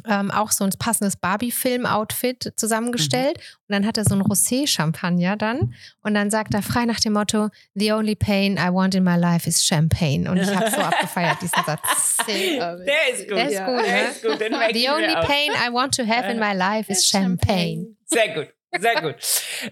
ähm, 0.09 0.31
auch 0.31 0.51
so 0.51 0.65
ein 0.65 0.71
passendes 0.79 1.17
Barbie-Film-Outfit 1.17 2.53
zusammengestellt. 2.57 3.39
Mhm. 3.39 3.43
Und 3.69 3.73
dann 3.73 3.87
hat 3.87 3.97
er 3.99 4.05
so 4.05 4.15
ein 4.15 4.23
Rosé-Champagner 4.23 5.37
dann. 5.37 5.75
Und 6.03 6.15
dann 6.15 6.31
sagt 6.31 6.55
er 6.55 6.63
frei 6.63 6.85
nach 6.85 7.01
dem 7.01 7.15
Motto, 7.15 7.49
The 7.75 7.93
only 7.93 8.15
pain 8.15 8.57
I 8.57 8.73
want 8.73 8.95
in 8.95 9.05
my 9.05 9.17
life 9.17 9.49
is 9.49 9.65
champagne. 9.65 10.31
Und 10.31 10.39
ich 10.39 10.55
habe 10.55 10.71
so 10.71 10.77
abgefeiert, 10.81 11.39
diesen 11.41 11.63
Satz. 11.65 12.17
Der 12.27 13.13
ist 13.13 13.29
gut. 13.29 13.37
Der 13.37 13.49
ist 13.49 13.65
gut, 13.65 13.85
Der 13.85 14.05
ne? 14.05 14.11
ist 14.11 14.23
gut. 14.23 14.41
Den 14.41 14.53
The 14.73 14.89
only 14.91 15.15
pain 15.27 15.53
I 15.53 15.73
want 15.73 15.95
to 15.97 16.07
have 16.07 16.31
in 16.31 16.39
my 16.39 16.53
life 16.55 16.91
is 16.91 17.07
champagne. 17.09 17.97
Sehr 18.07 18.35
gut. 18.35 18.49
Sehr 18.79 19.01
gut. 19.01 19.17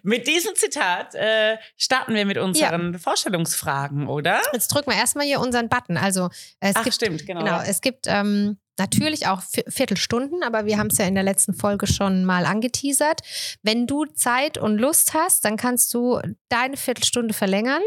Mit 0.02 0.26
diesem 0.26 0.54
Zitat 0.54 1.14
äh, 1.14 1.56
starten 1.76 2.14
wir 2.14 2.24
mit 2.26 2.38
unseren 2.38 2.98
Vorstellungsfragen, 2.98 4.08
oder? 4.08 4.40
Jetzt 4.52 4.68
drücken 4.68 4.90
wir 4.90 4.98
erstmal 4.98 5.26
hier 5.26 5.40
unseren 5.40 5.68
Button. 5.68 5.96
Also 5.96 6.28
es 6.60 6.76
Ach, 6.76 6.84
gibt 6.84 6.94
stimmt, 6.94 7.26
genau. 7.26 7.40
Genau, 7.40 7.60
es 7.66 7.80
gibt 7.80 8.06
ähm, 8.06 8.58
natürlich 8.78 9.26
auch 9.26 9.40
Vi- 9.40 9.70
Viertelstunden, 9.70 10.42
aber 10.42 10.66
wir 10.66 10.78
haben 10.78 10.88
es 10.88 10.98
ja 10.98 11.06
in 11.06 11.14
der 11.14 11.24
letzten 11.24 11.54
Folge 11.54 11.86
schon 11.86 12.24
mal 12.24 12.44
angeteasert. 12.44 13.20
Wenn 13.62 13.86
du 13.86 14.04
Zeit 14.04 14.58
und 14.58 14.78
Lust 14.78 15.14
hast, 15.14 15.44
dann 15.44 15.56
kannst 15.56 15.94
du 15.94 16.20
deine 16.48 16.76
Viertelstunde 16.76 17.34
verlängern. 17.34 17.82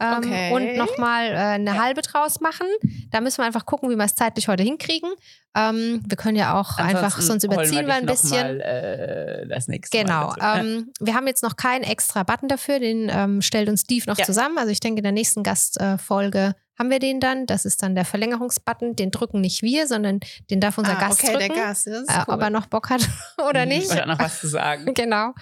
Ähm, 0.00 0.18
Okay. 0.18 0.52
Und 0.52 0.76
nochmal 0.76 1.26
äh, 1.26 1.34
eine 1.36 1.74
Ja. 1.74 1.82
halbe 1.82 2.02
draus 2.02 2.40
machen. 2.40 2.66
Da 3.10 3.20
müssen 3.20 3.38
wir 3.38 3.44
einfach 3.46 3.66
gucken, 3.66 3.90
wie 3.90 3.96
wir 3.96 4.04
es 4.04 4.14
zeitlich 4.14 4.46
heute 4.48 4.62
hinkriegen. 4.62 5.10
Ähm, 5.56 6.02
wir 6.06 6.16
können 6.16 6.36
ja 6.36 6.54
auch 6.60 6.78
einfach, 6.78 7.16
Ansonsten 7.16 7.22
sonst 7.22 7.44
holen 7.48 7.52
überziehen 7.54 7.86
wir 7.86 7.94
ein 7.94 8.06
bisschen. 8.06 8.58
Mal, 8.58 8.60
äh, 8.60 9.48
das 9.48 9.66
nächste 9.66 9.98
Genau. 9.98 10.34
Mal. 10.38 10.60
Ähm, 10.60 10.92
wir 11.00 11.14
haben 11.14 11.26
jetzt 11.26 11.42
noch 11.42 11.56
keinen 11.56 11.82
extra 11.82 12.22
Button 12.22 12.48
dafür, 12.48 12.78
den 12.78 13.10
ähm, 13.12 13.42
stellt 13.42 13.68
uns 13.68 13.80
Steve 13.82 14.04
noch 14.06 14.18
Ja. 14.18 14.24
zusammen. 14.24 14.58
Also 14.58 14.70
ich 14.70 14.80
denke, 14.80 14.98
in 14.98 15.02
der 15.04 15.12
nächsten 15.12 15.42
Gastfolge 15.42 16.54
haben 16.78 16.90
wir 16.90 17.00
den 17.00 17.18
dann. 17.18 17.46
Das 17.46 17.64
ist 17.64 17.82
dann 17.82 17.96
der 17.96 18.04
Verlängerungsbutton. 18.04 18.94
Den 18.94 19.10
drücken 19.10 19.40
nicht 19.40 19.62
wir, 19.62 19.88
sondern 19.88 20.20
den 20.48 20.60
darf 20.60 20.78
unser 20.78 20.96
ah, 20.96 21.00
Gast 21.00 21.24
okay, 21.24 21.32
drücken. 21.32 21.54
der 21.54 21.64
Gast. 21.64 21.86
Das 21.88 22.02
ist 22.02 22.08
äh, 22.08 22.20
cool. 22.28 22.34
ob 22.34 22.40
er 22.42 22.50
noch 22.50 22.66
Bock 22.66 22.90
hat 22.90 23.00
oder 23.48 23.66
nicht. 23.66 23.90
Oder 23.90 24.06
noch 24.06 24.18
was 24.20 24.38
zu 24.40 24.46
sagen. 24.46 24.84
Genau. 24.94 25.32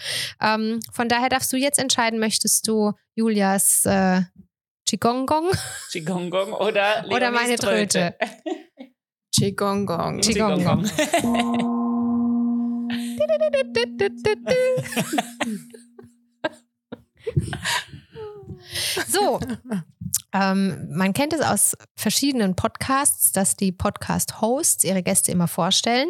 Ähm, 0.41 0.81
von 0.93 1.09
daher 1.11 1.29
darfst 1.29 1.53
du 1.53 1.59
jetzt 1.59 1.79
entscheiden, 1.79 2.19
möchtest 2.19 2.67
du 2.69 2.93
Julias 3.15 3.85
äh, 3.85 4.23
Qigong-Gong 4.89 5.51
Qigong 5.91 6.33
oder 6.33 7.05
oder 7.11 7.31
meine 7.33 7.57
Tröte? 7.57 8.15
Qigong. 9.35 9.87
Qigong. 10.21 10.87
So, 19.09 19.41
ähm, 20.39 20.89
man 20.91 21.15
kennt 21.15 21.33
es 21.33 21.41
aus 21.41 21.77
verschiedenen 21.95 22.57
Podcasts, 22.57 23.33
dass 23.33 23.57
die 23.57 23.73
Podcast-Hosts 23.73 24.85
ihre 24.85 25.03
Gäste 25.03 25.33
immer 25.33 25.49
vorstellen. 25.49 26.09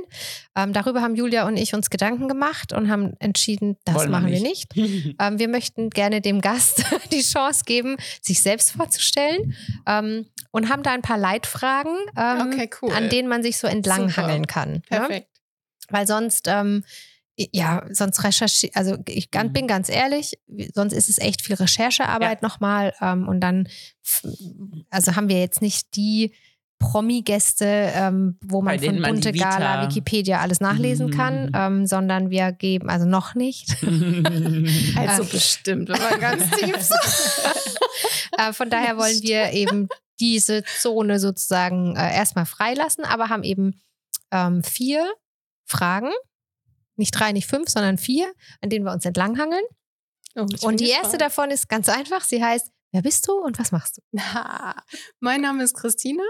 Ähm, 0.57 0.72
darüber 0.72 1.01
haben 1.01 1.14
Julia 1.14 1.47
und 1.47 1.57
ich 1.57 1.74
uns 1.74 1.91
Gedanken 1.91 2.27
gemacht 2.27 2.72
und 2.72 2.91
haben 2.91 3.12
entschieden, 3.20 3.77
das 3.85 3.95
Wollen 3.95 4.09
wir 4.09 4.20
machen 4.20 4.33
wir 4.33 4.41
nicht. 4.41 4.72
Ähm, 5.18 5.39
wir 5.39 5.49
möchten 5.49 5.91
gerne 5.91 6.20
dem 6.20 6.41
Gast 6.41 6.85
die 7.12 7.22
Chance 7.22 7.62
geben, 7.64 7.97
sich 8.20 8.43
selbst 8.43 8.72
vorzustellen 8.72 9.55
ähm, 9.87 10.27
und 10.51 10.68
haben 10.68 10.83
da 10.83 10.93
ein 10.93 11.03
paar 11.03 11.18
Leitfragen, 11.18 11.95
ähm, 12.16 12.53
Okay, 12.53 12.70
cool. 12.83 12.93
an 12.93 13.09
denen 13.09 13.29
man 13.29 13.43
sich 13.43 13.59
so 13.59 13.66
entlanghangeln 13.66 14.47
kann. 14.47 14.72
Ne? 14.72 14.83
Perfekt. 14.89 15.29
Weil 15.89 16.07
sonst, 16.07 16.49
ähm, 16.49 16.85
ja, 17.37 17.84
sonst 17.91 18.24
recherchiere, 18.24 18.74
also 18.74 18.97
ich 19.09 19.30
ganz, 19.30 19.49
Mhm. 19.51 19.53
bin 19.53 19.66
ganz 19.68 19.89
ehrlich, 19.89 20.39
sonst 20.74 20.93
ist 20.95 21.09
es 21.09 21.18
echt 21.18 21.43
viel 21.43 21.55
Recherchearbeit 21.57 22.43
nochmal 22.43 22.95
ähm, 23.01 23.28
und 23.28 23.41
dann, 23.41 23.68
also 24.91 25.16
haben 25.16 25.28
wir 25.28 25.39
jetzt 25.41 25.61
nicht 25.61 25.95
die 25.97 26.32
Promi-Gäste, 26.78 27.64
ähm, 27.95 28.39
wo 28.45 28.61
man 28.62 28.78
von 28.78 29.01
Bunte 29.01 29.32
Gala, 29.32 29.82
Wikipedia 29.89 30.41
alles 30.41 30.61
nachlesen 30.61 31.11
kann, 31.11 31.45
Mhm. 31.47 31.51
ähm, 31.55 31.87
sondern 31.87 32.30
wir 32.30 32.53
geben, 32.53 32.91
also 32.91 33.07
noch 33.07 33.34
nicht. 33.34 33.68
Also 34.97 35.22
Äh, 35.22 35.26
bestimmt, 35.30 35.89
wenn 35.89 36.01
man 36.01 36.20
ganz 36.20 36.51
tief 36.59 36.91
äh, 38.39 38.53
von 38.53 38.70
daher 38.70 38.97
wollen 38.99 39.22
wir 39.22 39.53
eben 39.53 39.89
diese 40.20 40.64
Zone 40.78 41.18
sozusagen 41.20 41.97
äh, 41.97 42.14
erstmal 42.14 42.47
freilassen, 42.47 43.05
aber 43.05 43.28
haben 43.28 43.43
eben 43.43 43.80
ähm, 44.30 44.62
vier 44.62 45.07
Fragen, 45.66 46.11
nicht 46.97 47.13
drei, 47.13 47.33
nicht 47.33 47.47
fünf, 47.47 47.69
sondern 47.69 47.99
vier, 47.99 48.33
an 48.61 48.71
denen 48.71 48.85
wir 48.85 48.93
uns 48.93 49.05
entlanghangeln. 49.05 49.65
Oh, 50.35 50.47
Und 50.63 50.81
die 50.81 50.91
erste 50.91 51.19
davon 51.19 51.51
ist 51.51 51.69
ganz 51.69 51.89
einfach. 51.89 52.23
Sie 52.23 52.43
heißt, 52.43 52.71
wer 52.93 53.03
bist 53.03 53.27
du 53.29 53.33
und 53.33 53.59
was 53.59 53.73
machst 53.73 53.99
du? 53.99 54.03
Na, 54.13 54.75
mein 55.21 55.41
Name 55.41 55.63
ist 55.63 55.75
Christina 55.75 56.25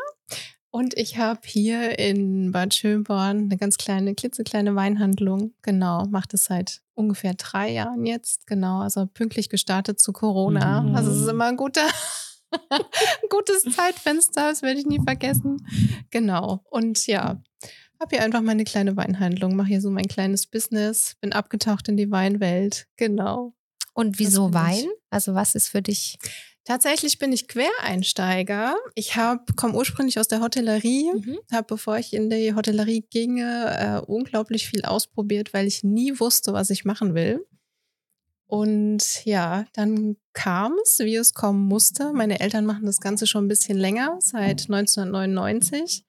und 0.77 0.95
ich 0.99 1.17
habe 1.17 1.41
hier 1.45 1.99
in 1.99 2.53
Bad 2.53 2.75
Schönborn 2.75 3.45
eine 3.45 3.57
ganz 3.57 3.79
kleine, 3.79 4.15
klitzekleine 4.15 4.75
Weinhandlung. 4.75 5.55
Genau, 5.63 6.05
mache 6.07 6.29
das 6.33 6.45
seit 6.45 6.83
ungefähr 6.93 7.33
drei 7.33 7.73
Jahren 7.73 8.05
jetzt. 8.05 8.47
Genau, 8.47 8.81
also 8.81 9.07
pünktlich 9.07 9.49
gestartet 9.49 10.01
zu 10.01 10.13
Corona. 10.13 10.83
Mhm. 10.83 10.95
Also 10.95 11.13
es 11.13 11.23
ist 11.23 11.29
immer 11.29 11.47
ein 11.47 11.57
guter, 11.57 11.87
ein 12.71 13.29
gutes 13.31 13.63
Zeitfenster, 13.75 14.51
das 14.51 14.61
werde 14.61 14.79
ich 14.79 14.87
nie 14.87 15.01
vergessen. 15.03 15.67
Genau, 16.11 16.63
und 16.69 17.07
ja, 17.07 17.41
habe 18.01 18.17
hier 18.17 18.25
einfach 18.25 18.43
meine 18.43 18.65
kleine 18.65 18.97
Weinhandlung, 18.97 19.57
mache 19.57 19.69
hier 19.69 19.81
so 19.81 19.91
mein 19.91 20.07
kleines 20.09 20.47
Business, 20.47 21.17
bin 21.21 21.33
abgetaucht 21.33 21.89
in 21.89 21.97
die 21.97 22.11
Weinwelt. 22.11 22.87
Genau. 22.97 23.55
Und 23.95 24.19
wieso 24.19 24.49
bin 24.49 24.61
ich. 24.61 24.85
Wein? 24.85 24.89
Also 25.11 25.35
was 25.35 25.55
ist 25.55 25.69
für 25.69 25.83
dich? 25.83 26.19
Tatsächlich 26.65 27.19
bin 27.19 27.33
ich 27.33 27.47
Quereinsteiger. 27.49 28.75
Ich 28.97 29.15
komme 29.57 29.75
ursprünglich 29.75 30.19
aus 30.19 30.27
der 30.29 30.41
Hotellerie, 30.41 31.13
Mhm. 31.15 31.39
habe, 31.53 31.67
bevor 31.69 31.97
ich 31.97 32.13
in 32.13 32.29
die 32.29 32.55
Hotellerie 32.55 33.07
ginge, 33.09 33.77
äh, 34.05 34.05
unglaublich 34.11 34.67
viel 34.69 34.85
ausprobiert, 34.85 35.55
weil 35.55 35.67
ich 35.67 35.85
nie 35.85 36.19
wusste, 36.19 36.53
was 36.53 36.71
ich 36.71 36.85
machen 36.85 37.15
will. 37.15 37.47
Und 38.49 39.25
ja, 39.25 39.65
dann 39.73 40.17
kam 40.33 40.75
es, 40.83 40.99
wie 41.01 41.17
es 41.17 41.35
kommen 41.35 41.67
musste. 41.67 42.13
Meine 42.13 42.41
Eltern 42.41 42.65
machen 42.67 42.87
das 42.87 43.01
Ganze 43.01 43.27
schon 43.27 43.45
ein 43.47 43.49
bisschen 43.49 43.79
länger, 43.79 44.19
seit 44.21 44.69
1999. 44.69 46.05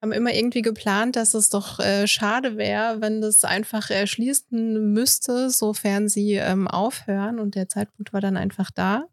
Haben 0.00 0.12
immer 0.12 0.32
irgendwie 0.32 0.62
geplant, 0.62 1.16
dass 1.16 1.34
es 1.34 1.50
doch 1.50 1.80
äh, 1.80 2.06
schade 2.06 2.56
wäre, 2.56 3.00
wenn 3.00 3.20
das 3.20 3.42
einfach 3.44 3.90
erschließen 3.90 4.92
müsste, 4.92 5.50
sofern 5.50 6.08
sie 6.08 6.34
ähm, 6.34 6.68
aufhören. 6.68 7.40
Und 7.40 7.56
der 7.56 7.68
Zeitpunkt 7.68 8.12
war 8.12 8.20
dann 8.20 8.36
einfach 8.36 8.70
da. 8.70 9.06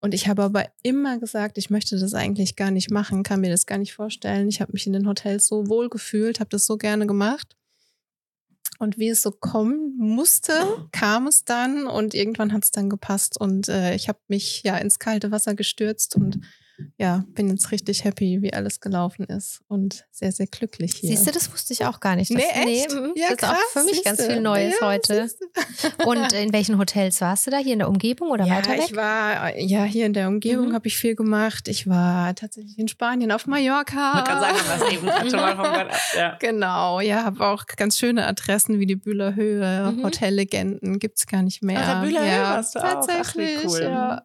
Und 0.00 0.14
ich 0.14 0.26
habe 0.26 0.42
aber 0.42 0.66
immer 0.82 1.18
gesagt, 1.18 1.58
ich 1.58 1.70
möchte 1.70 1.96
das 1.98 2.12
eigentlich 2.12 2.56
gar 2.56 2.72
nicht 2.72 2.90
machen, 2.90 3.22
kann 3.22 3.40
mir 3.40 3.50
das 3.50 3.66
gar 3.66 3.78
nicht 3.78 3.94
vorstellen. 3.94 4.48
Ich 4.48 4.60
habe 4.60 4.72
mich 4.72 4.86
in 4.86 4.92
den 4.92 5.06
Hotels 5.06 5.46
so 5.46 5.68
wohl 5.68 5.88
gefühlt, 5.88 6.40
habe 6.40 6.50
das 6.50 6.66
so 6.66 6.76
gerne 6.76 7.06
gemacht. 7.06 7.56
Und 8.80 8.98
wie 8.98 9.10
es 9.10 9.22
so 9.22 9.30
kommen 9.30 9.94
musste, 9.96 10.54
kam 10.90 11.28
es 11.28 11.44
dann 11.44 11.86
und 11.86 12.14
irgendwann 12.14 12.52
hat 12.52 12.64
es 12.64 12.72
dann 12.72 12.90
gepasst 12.90 13.40
und 13.40 13.68
äh, 13.68 13.94
ich 13.94 14.08
habe 14.08 14.18
mich 14.26 14.64
ja 14.64 14.76
ins 14.76 14.98
kalte 14.98 15.30
Wasser 15.30 15.54
gestürzt 15.54 16.16
und 16.16 16.40
ja, 16.98 17.24
bin 17.28 17.48
jetzt 17.48 17.70
richtig 17.72 18.04
happy, 18.04 18.38
wie 18.42 18.52
alles 18.52 18.80
gelaufen 18.80 19.24
ist 19.24 19.60
und 19.68 20.04
sehr, 20.10 20.32
sehr 20.32 20.46
glücklich 20.46 20.94
hier. 20.94 21.10
Siehst 21.10 21.26
du, 21.26 21.30
das 21.32 21.52
wusste 21.52 21.72
ich 21.72 21.84
auch 21.84 22.00
gar 22.00 22.16
nicht. 22.16 22.30
Das, 22.30 22.36
Nee, 22.38 22.82
echt? 22.82 22.92
mhm, 22.94 23.12
Ja, 23.16 23.28
das 23.34 23.48
ist 23.50 23.56
auch 23.56 23.70
für 23.72 23.84
mich 23.84 24.04
ganz 24.04 24.24
viel 24.24 24.40
Neues 24.40 24.74
Ja, 24.80 24.86
heute. 24.88 25.28
Und 26.06 26.32
in 26.32 26.52
welchen 26.52 26.78
Hotels 26.78 27.20
warst 27.20 27.46
du 27.46 27.50
da? 27.50 27.58
Hier 27.58 27.72
in 27.74 27.78
der 27.80 27.88
Umgebung 27.88 28.30
oder 28.30 28.44
ja, 28.44 28.56
weiter 28.56 28.72
weg? 28.72 28.82
ich 28.86 28.96
war 28.96 29.56
ja 29.58 29.84
hier 29.84 30.06
in 30.06 30.12
der 30.12 30.28
Umgebung 30.28 30.68
Mhm. 30.70 30.74
habe 30.74 30.88
ich 30.88 30.96
viel 30.96 31.14
gemacht. 31.14 31.68
Ich 31.68 31.86
war 31.88 32.34
tatsächlich 32.34 32.78
in 32.78 32.88
Spanien 32.88 33.32
auf 33.32 33.46
Mallorca. 33.46 34.14
Man 34.14 34.24
kann 34.24 34.40
sagen, 34.40 34.56
was 34.66 34.92
eben 34.92 35.30
schon 35.30 35.40
mal 35.40 35.54
vom 35.56 35.64
Gott 35.64 35.90
ab. 35.90 36.00
Ja. 36.16 36.36
Genau, 36.40 37.00
ja, 37.00 37.24
habe 37.24 37.46
auch 37.46 37.66
ganz 37.66 37.98
schöne 37.98 38.26
Adressen 38.26 38.78
wie 38.80 38.86
die 38.86 38.96
Bühler 38.96 39.34
Höhe, 39.34 39.92
Mhm. 39.92 40.04
Hotellegenden 40.04 40.98
gibt 40.98 41.18
es 41.18 41.26
gar 41.26 41.42
nicht 41.42 41.62
mehr. 41.62 41.80
Ach, 41.82 42.00
der 42.00 42.06
Bühler 42.06 42.20
Höhe 42.22 42.28
ja, 42.28 42.42
warst 42.54 42.74
du 42.74 42.78
auch. 42.80 42.84
Ach, 42.84 43.02
wie 43.06 43.12
Tatsächlich, 43.12 43.64
cool. 43.66 43.82
ja. 43.82 44.22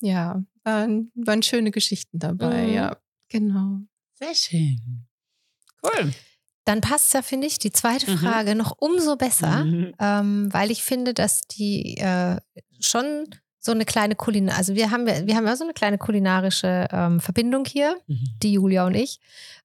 Ja, 0.00 0.42
waren, 0.64 1.10
waren 1.14 1.42
schöne 1.42 1.70
Geschichten 1.70 2.18
dabei, 2.18 2.66
Mhm. 2.68 2.74
ja, 2.74 2.96
genau. 3.28 3.78
Sehr 4.14 4.34
schön. 4.34 5.06
Cool. 5.82 6.12
Dann 6.64 6.80
passt 6.80 7.12
ja, 7.14 7.22
finde 7.22 7.48
ich, 7.48 7.58
die 7.58 7.72
zweite 7.72 8.08
Mhm. 8.10 8.18
Frage 8.18 8.54
noch 8.54 8.76
umso 8.78 9.16
besser, 9.16 9.64
Mhm. 9.64 9.94
ähm, 9.98 10.48
weil 10.52 10.70
ich 10.70 10.84
finde, 10.84 11.12
dass 11.14 11.42
die 11.42 11.96
äh, 11.98 12.36
schon 12.80 13.26
so 13.58 13.72
eine 13.72 13.84
kleine 13.84 14.14
Kulinarische, 14.16 14.58
also 14.58 14.74
wir 14.74 14.90
haben, 14.90 15.06
wir 15.06 15.36
haben 15.36 15.46
ja 15.46 15.54
so 15.56 15.62
eine 15.64 15.72
kleine 15.72 15.96
kulinarische 15.98 16.88
ähm, 16.90 17.20
Verbindung 17.20 17.64
hier, 17.64 17.96
die 18.08 18.52
Julia 18.54 18.84
und 18.86 18.94
ich. 18.94 19.20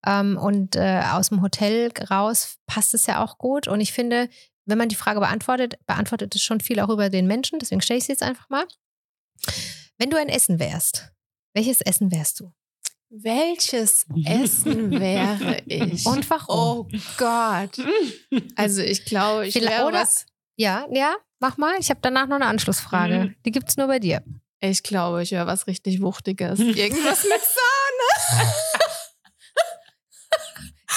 Ähm, 0.06 0.38
und 0.38 0.76
äh, 0.76 1.02
aus 1.12 1.30
dem 1.30 1.42
Hotel 1.42 1.92
raus 2.10 2.58
passt 2.68 2.94
es 2.94 3.06
ja 3.08 3.24
auch 3.24 3.38
gut. 3.40 3.68
Und 3.68 3.82
ich 3.82 3.94
finde, 3.94 4.30
wenn 4.66 4.78
man 4.78 4.90
die 4.90 4.96
Frage 4.96 5.20
beantwortet, 5.20 5.80
beantwortet 5.88 6.36
es 6.36 6.42
schon 6.44 6.60
viel 6.62 6.80
auch 6.80 6.90
über 6.90 7.10
den 7.10 7.26
Menschen. 7.26 7.58
Deswegen 7.58 7.82
stelle 7.82 7.98
ich 8.00 8.04
sie 8.06 8.12
jetzt 8.12 8.22
einfach 8.24 8.50
mal. 8.50 8.66
Wenn 10.00 10.10
du 10.10 10.18
ein 10.18 10.30
Essen 10.30 10.60
wärst, 10.60 11.12
welches 11.56 11.82
Essen 11.82 12.12
wärst 12.12 12.40
du? 12.40 12.52
Welches 13.10 14.06
Essen 14.26 14.92
wäre 15.00 15.62
ich? 15.66 16.06
Und 16.06 16.30
warum? 16.30 16.88
Oh 16.94 16.98
Gott. 17.18 17.78
Also 18.56 18.82
ich 18.82 19.06
glaube, 19.06 19.48
ich 19.48 19.54
Vielleicht- 19.54 19.78
wäre 19.78 19.88
oder- 19.88 20.02
was. 20.02 20.26
Ja, 20.60 20.88
ja, 20.92 21.16
mach 21.40 21.58
mal. 21.58 21.76
Ich 21.80 21.90
habe 21.90 22.00
danach 22.02 22.28
noch 22.28 22.36
eine 22.38 22.48
Anschlussfrage. 22.48 23.26
Mhm. 23.26 23.36
Die 23.46 23.52
gibt 23.52 23.70
es 23.70 23.78
nur 23.78 23.88
bei 23.88 24.00
dir. 24.00 24.24
Ich 24.60 24.82
glaube, 24.82 25.22
ich 25.22 25.32
wäre 25.32 25.46
was 25.46 25.68
richtig 25.68 26.02
Wuchtiges. 26.02 26.60
Irgendwas 26.60 27.24
mit 27.24 27.42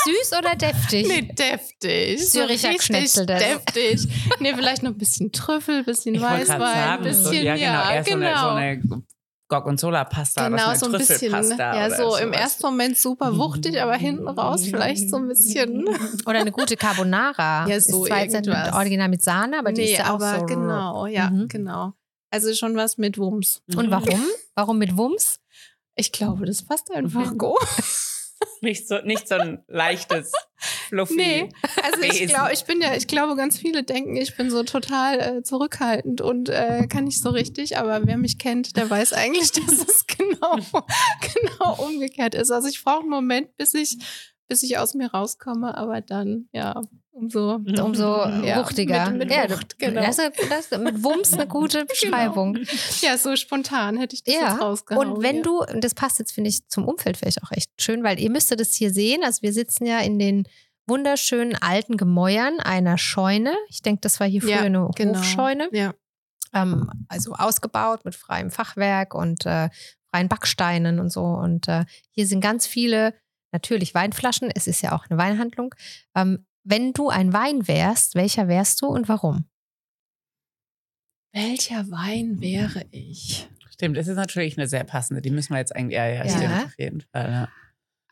Süß 0.05 0.39
oder 0.39 0.57
deftig? 0.57 1.07
Nee, 1.09 1.23
deftig. 1.23 2.29
Züricher 2.29 2.69
richtig 2.71 2.83
Schnitzel, 2.83 3.27
das. 3.27 3.41
deftig. 3.41 4.09
Nee, 4.41 4.55
vielleicht 4.55 4.83
noch 4.83 4.91
ein 4.93 4.99
bisschen 4.99 5.33
Trüffel, 5.33 5.85
bisschen 5.85 6.15
Ich 6.15 6.21
Weißwein, 6.23 6.61
sagen, 6.61 7.03
bisschen, 7.05 7.25
so, 7.25 7.33
ja, 7.33 7.55
genau, 7.57 7.91
eher 7.91 8.03
genau. 8.03 8.43
so 8.43 8.49
eine, 8.49 8.81
so 8.83 8.95
eine 8.95 9.03
Gorgonzola-Pasta 9.49 10.49
Genau, 10.49 10.73
so 10.75 10.79
so 10.81 10.87
ein 10.87 10.93
bisschen, 10.99 11.33
ja, 11.59 11.91
so 11.97 12.17
im 12.17 12.33
ersten 12.33 12.67
Moment 12.67 12.97
super 12.99 13.37
wuchtig, 13.37 13.81
aber 13.83 13.97
hinten 13.97 14.29
raus 14.29 14.65
vielleicht 14.65 15.11
so 15.11 15.17
ein 15.17 15.27
bisschen. 15.29 15.89
Oder 16.27 16.39
eine 16.41 16.53
gute 16.53 16.77
Carbonara. 16.77 17.67
Ja, 17.69 17.81
so 17.81 18.05
ist 18.05 18.09
zwar 18.09 18.23
jetzt 18.23 18.35
nicht 18.47 18.73
original 18.73 19.09
mit 19.09 19.23
Sahne, 19.23 19.59
aber 19.59 19.73
die 19.73 19.83
nee, 19.83 19.93
ist 19.93 19.99
ja 19.99 20.05
auch 20.11 20.21
aber 20.21 20.41
so. 20.41 20.47
genau, 20.47 21.07
ja, 21.07 21.31
Mhm. 21.31 21.49
genau. 21.49 21.93
Also 22.31 22.55
schon 22.55 22.77
was 22.77 22.97
mit 22.97 23.19
Wumms. 23.19 23.61
Und 23.75 23.91
warum? 23.91 24.23
Warum 24.55 24.79
mit 24.79 24.97
Wumms? 24.97 25.41
Ich 25.97 26.13
glaube, 26.13 26.47
das 26.47 26.63
passt 26.63 26.91
einfach 26.93 27.33
Mhm. 27.33 27.39
gut. 27.39 27.59
Nicht 28.63 28.89
so, 28.89 28.99
nicht 29.03 29.27
so 29.27 29.37
ein 29.37 29.65
leichtes, 29.69 30.33
fluffy. 30.89 31.15
Nee, 31.17 31.49
also 31.83 32.03
ich 32.03 32.27
glaube, 32.27 32.53
ich 32.53 32.65
bin 32.65 32.83
ja, 32.83 32.95
ich 32.95 33.07
glaube, 33.07 33.35
ganz 33.37 33.59
viele 33.59 33.85
denken, 33.85 34.17
ich 34.17 34.37
bin 34.37 34.51
so 34.51 34.63
total 34.65 35.21
äh, 35.21 35.43
zurückhaltend 35.43 36.21
und 36.21 36.51
äh, 36.51 36.87
kann 36.87 37.05
nicht 37.05 37.23
so 37.23 37.31
richtig, 37.31 37.79
aber 37.79 38.07
wer 38.07 38.19
mich 38.19 38.39
kennt, 38.39 38.77
der 38.77 38.91
weiß 38.91 39.15
eigentlich, 39.15 39.53
dass 39.67 39.73
es 39.73 40.07
genau, 40.07 40.59
genau 40.77 41.87
umgekehrt 41.87 42.35
ist. 42.35 42.51
Also 42.51 42.69
ich 42.69 42.85
brauche 42.85 43.01
einen 43.01 43.09
Moment, 43.09 43.57
bis 43.57 43.73
ich, 43.73 43.99
bis 44.47 44.63
ich 44.63 44.77
aus 44.77 44.93
mir 44.95 45.11
rauskomme, 45.11 45.77
aber 45.77 46.03
dann, 46.03 46.49
ja, 46.53 46.83
umso. 47.13 47.55
Umso 47.57 48.25
Ja, 48.45 48.61
wuchtiger. 48.63 49.11
mit- 49.11 49.19
mit 49.29 49.31
ja, 49.31 49.51
Wucht, 49.51 49.79
genau. 49.79 50.01
das, 50.01 50.17
das 50.17 50.71
mit 50.81 51.03
Wumms 51.03 51.33
eine 51.35 51.47
gute 51.47 51.85
Beschreibung. 51.87 52.59
Ja, 53.03 53.19
so 53.19 53.37
spontan 53.37 53.97
hätte 53.99 54.15
ich 54.15 54.23
das 54.25 54.35
Ja, 54.35 54.53
jetzt 54.53 54.61
rausgehauen. 54.61 55.09
Und 55.13 55.23
wenn 55.23 55.37
ja. 55.37 55.43
du, 55.43 55.61
und 55.63 55.83
das 55.85 55.95
passt 55.95 56.19
jetzt, 56.19 56.33
finde 56.33 56.51
ich, 56.51 56.67
zum 56.69 56.87
Umfeld 56.87 57.17
vielleicht 57.17 57.43
auch 57.43 57.51
echt 57.53 57.71
schön, 57.81 58.03
weil 58.03 58.19
ihr 58.21 58.31
müsstet 58.31 58.61
das 58.61 58.75
hier 58.75 58.93
sehen. 58.93 59.23
Also 59.25 59.43
wir 59.43 59.53
sitzen 59.53 59.87
ja 59.87 59.99
in 60.01 60.19
den 60.19 60.45
wunderschönen 60.87 61.57
alten 61.57 61.97
Gemäuern 61.97 62.59
einer 62.61 62.99
Scheune. 62.99 63.55
Ich 63.69 63.83
denke, 63.83 64.01
das 64.01 64.19
war 64.21 64.27
hier 64.27 64.41
früher 64.43 64.51
Ja, 64.51 64.61
eine 64.63 64.89
genau. 64.97 65.19
Hofscheune. 65.19 65.69
Ja. 65.73 65.95
Ähm, 66.53 66.91
also 67.09 67.33
ausgebaut 67.35 68.05
mit 68.05 68.15
freiem 68.17 68.51
Fachwerk 68.51 69.15
und 69.15 69.47
äh, 69.47 69.69
freien 70.11 70.29
Backsteinen 70.29 70.99
und 70.99 71.11
so. 71.11 71.23
Und 71.23 71.69
äh, 71.69 71.85
hier 72.11 72.27
sind 72.27 72.41
ganz 72.41 72.67
viele, 72.67 73.15
natürlich 73.53 73.95
Weinflaschen. 73.95 74.51
Es 74.53 74.67
ist 74.67 74.83
ja 74.83 74.93
auch 74.93 75.07
eine 75.09 75.19
Weinhandlung. 75.19 75.75
Ähm, 76.17 76.45
wenn 76.65 76.93
du 76.93 77.09
ein 77.09 77.33
Wein 77.33 77.67
wärst, 77.69 78.15
welcher 78.15 78.49
wärst 78.49 78.83
du 78.83 78.87
und 78.87 79.09
warum? 79.09 79.45
Welcher 81.33 81.89
Wein 81.91 82.41
wäre 82.41 82.85
ich? 82.91 83.49
Stimmt, 83.71 83.97
das 83.97 84.09
ist 84.09 84.17
natürlich 84.17 84.59
eine 84.59 84.67
sehr 84.67 84.85
passende. 84.85 85.23
Die 85.23 85.31
müssen 85.31 85.53
wir 85.55 85.59
jetzt 85.59 85.75
eigentlich, 85.75 85.97
ja, 85.97 86.07
ja, 86.09 86.25
Ja. 86.25 86.31
stimmt, 86.37 86.65
auf 86.65 86.79
jeden 86.79 87.01
Fall. 87.13 87.31
Ja. 87.31 87.49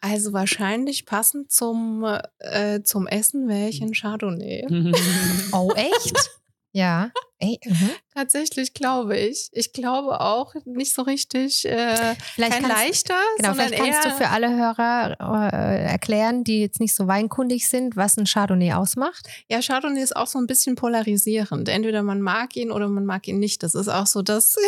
Also 0.01 0.33
wahrscheinlich 0.33 1.05
passend 1.07 1.51
zum, 1.51 2.05
äh, 2.39 2.83
zum 2.83 3.07
Essen 3.09 3.49
wäre 3.49 3.69
ich 3.69 3.83
ein 3.83 3.93
Chardonnay. 3.93 4.67
Oh, 5.53 5.73
echt? 5.75 6.31
Ja. 6.79 7.11
Ey, 7.41 7.61
mhm. 7.65 7.91
Tatsächlich 8.17 8.75
glaube 8.75 9.17
ich. 9.17 9.49
Ich 9.53 9.73
glaube 9.73 10.21
auch 10.21 10.55
nicht 10.65 10.93
so 10.93 11.03
richtig 11.03 11.65
äh, 11.67 12.17
Vielleicht 12.35 12.55
kein 12.55 12.63
kannst, 12.65 12.77
leichter, 12.77 13.15
Genau, 13.37 13.55
vielleicht 13.55 13.77
kannst 13.77 14.05
du 14.07 14.11
für 14.11 14.29
alle 14.31 14.51
Hörer 14.57 15.51
äh, 15.53 15.85
erklären, 15.85 16.43
die 16.43 16.61
jetzt 16.63 16.81
nicht 16.81 16.97
so 16.97 17.07
weinkundig 17.07 17.69
sind, 17.69 17.95
was 17.95 18.17
ein 18.17 18.27
Chardonnay 18.27 18.73
ausmacht. 18.73 19.29
ja, 19.49 19.61
Chardonnay 19.63 20.03
ist 20.03 20.17
auch 20.17 20.27
so 20.27 20.41
ein 20.41 20.49
bisschen 20.49 20.75
polarisierend. 20.75 21.69
Entweder 21.69 22.03
man 22.03 22.21
mag 22.21 22.57
ihn 22.57 22.73
oder 22.73 22.89
man 22.89 23.05
mag 23.07 23.29
ihn 23.29 23.39
nicht. 23.39 23.63
Das 23.63 23.77
ist 23.77 23.87
auch 23.89 24.07
so 24.09 24.23
das. 24.23 24.57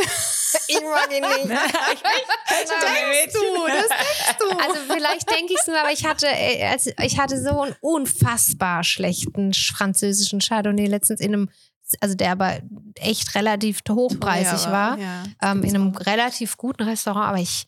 Ich 0.68 0.80
mag 0.82 1.08
ihn 1.16 1.22
nicht. 1.22 1.50
denkst 2.50 3.32
du, 3.32 3.66
das 3.66 3.88
denkst 3.88 4.36
du. 4.38 4.48
Also 4.58 4.78
vielleicht 4.92 5.30
denke 5.30 5.52
ich 5.52 5.58
es 5.60 5.66
nur, 5.66 5.78
aber 5.78 5.92
ich 5.92 6.04
hatte, 6.04 6.26
also 6.68 6.90
ich 7.02 7.18
hatte 7.18 7.40
so 7.42 7.60
einen 7.62 7.74
unfassbar 7.80 8.84
schlechten 8.84 9.50
sch- 9.52 9.74
französischen 9.74 10.40
Chardonnay 10.40 10.86
letztens 10.86 11.20
in 11.20 11.34
einem, 11.34 11.50
also 12.00 12.14
der 12.14 12.32
aber 12.32 12.60
echt 12.96 13.34
relativ 13.34 13.80
hochpreisig 13.88 14.64
Teuer 14.64 14.72
war, 14.72 14.98
Ja, 14.98 15.24
ähm, 15.42 15.62
in 15.64 15.74
einem 15.74 15.94
auch. 15.96 16.06
relativ 16.06 16.56
guten 16.56 16.82
Restaurant, 16.84 17.28
aber 17.28 17.38
ich 17.38 17.66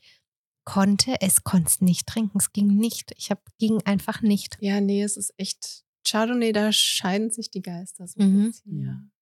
konnte 0.64 1.16
es, 1.20 1.43
konnte 1.45 1.85
nicht 1.85 2.07
trinken. 2.07 2.39
Es 2.39 2.53
ging 2.53 2.68
nicht. 2.77 3.12
Ich 3.16 3.31
hab, 3.31 3.41
ging 3.59 3.83
einfach 3.85 4.23
nicht. 4.23 4.57
ja, 4.61 4.81
nee, 4.81 5.03
es 5.03 5.16
ist 5.16 5.33
echt. 5.37 5.83
Chardonnay, 6.07 6.53
da 6.53 6.73
scheiden 6.73 7.31
sich 7.31 7.51
die 7.51 7.62
Geister 7.62 8.07
so 8.09 8.20
Mhm. 8.23 8.43
ein 8.43 8.47
bisschen. 8.51 8.81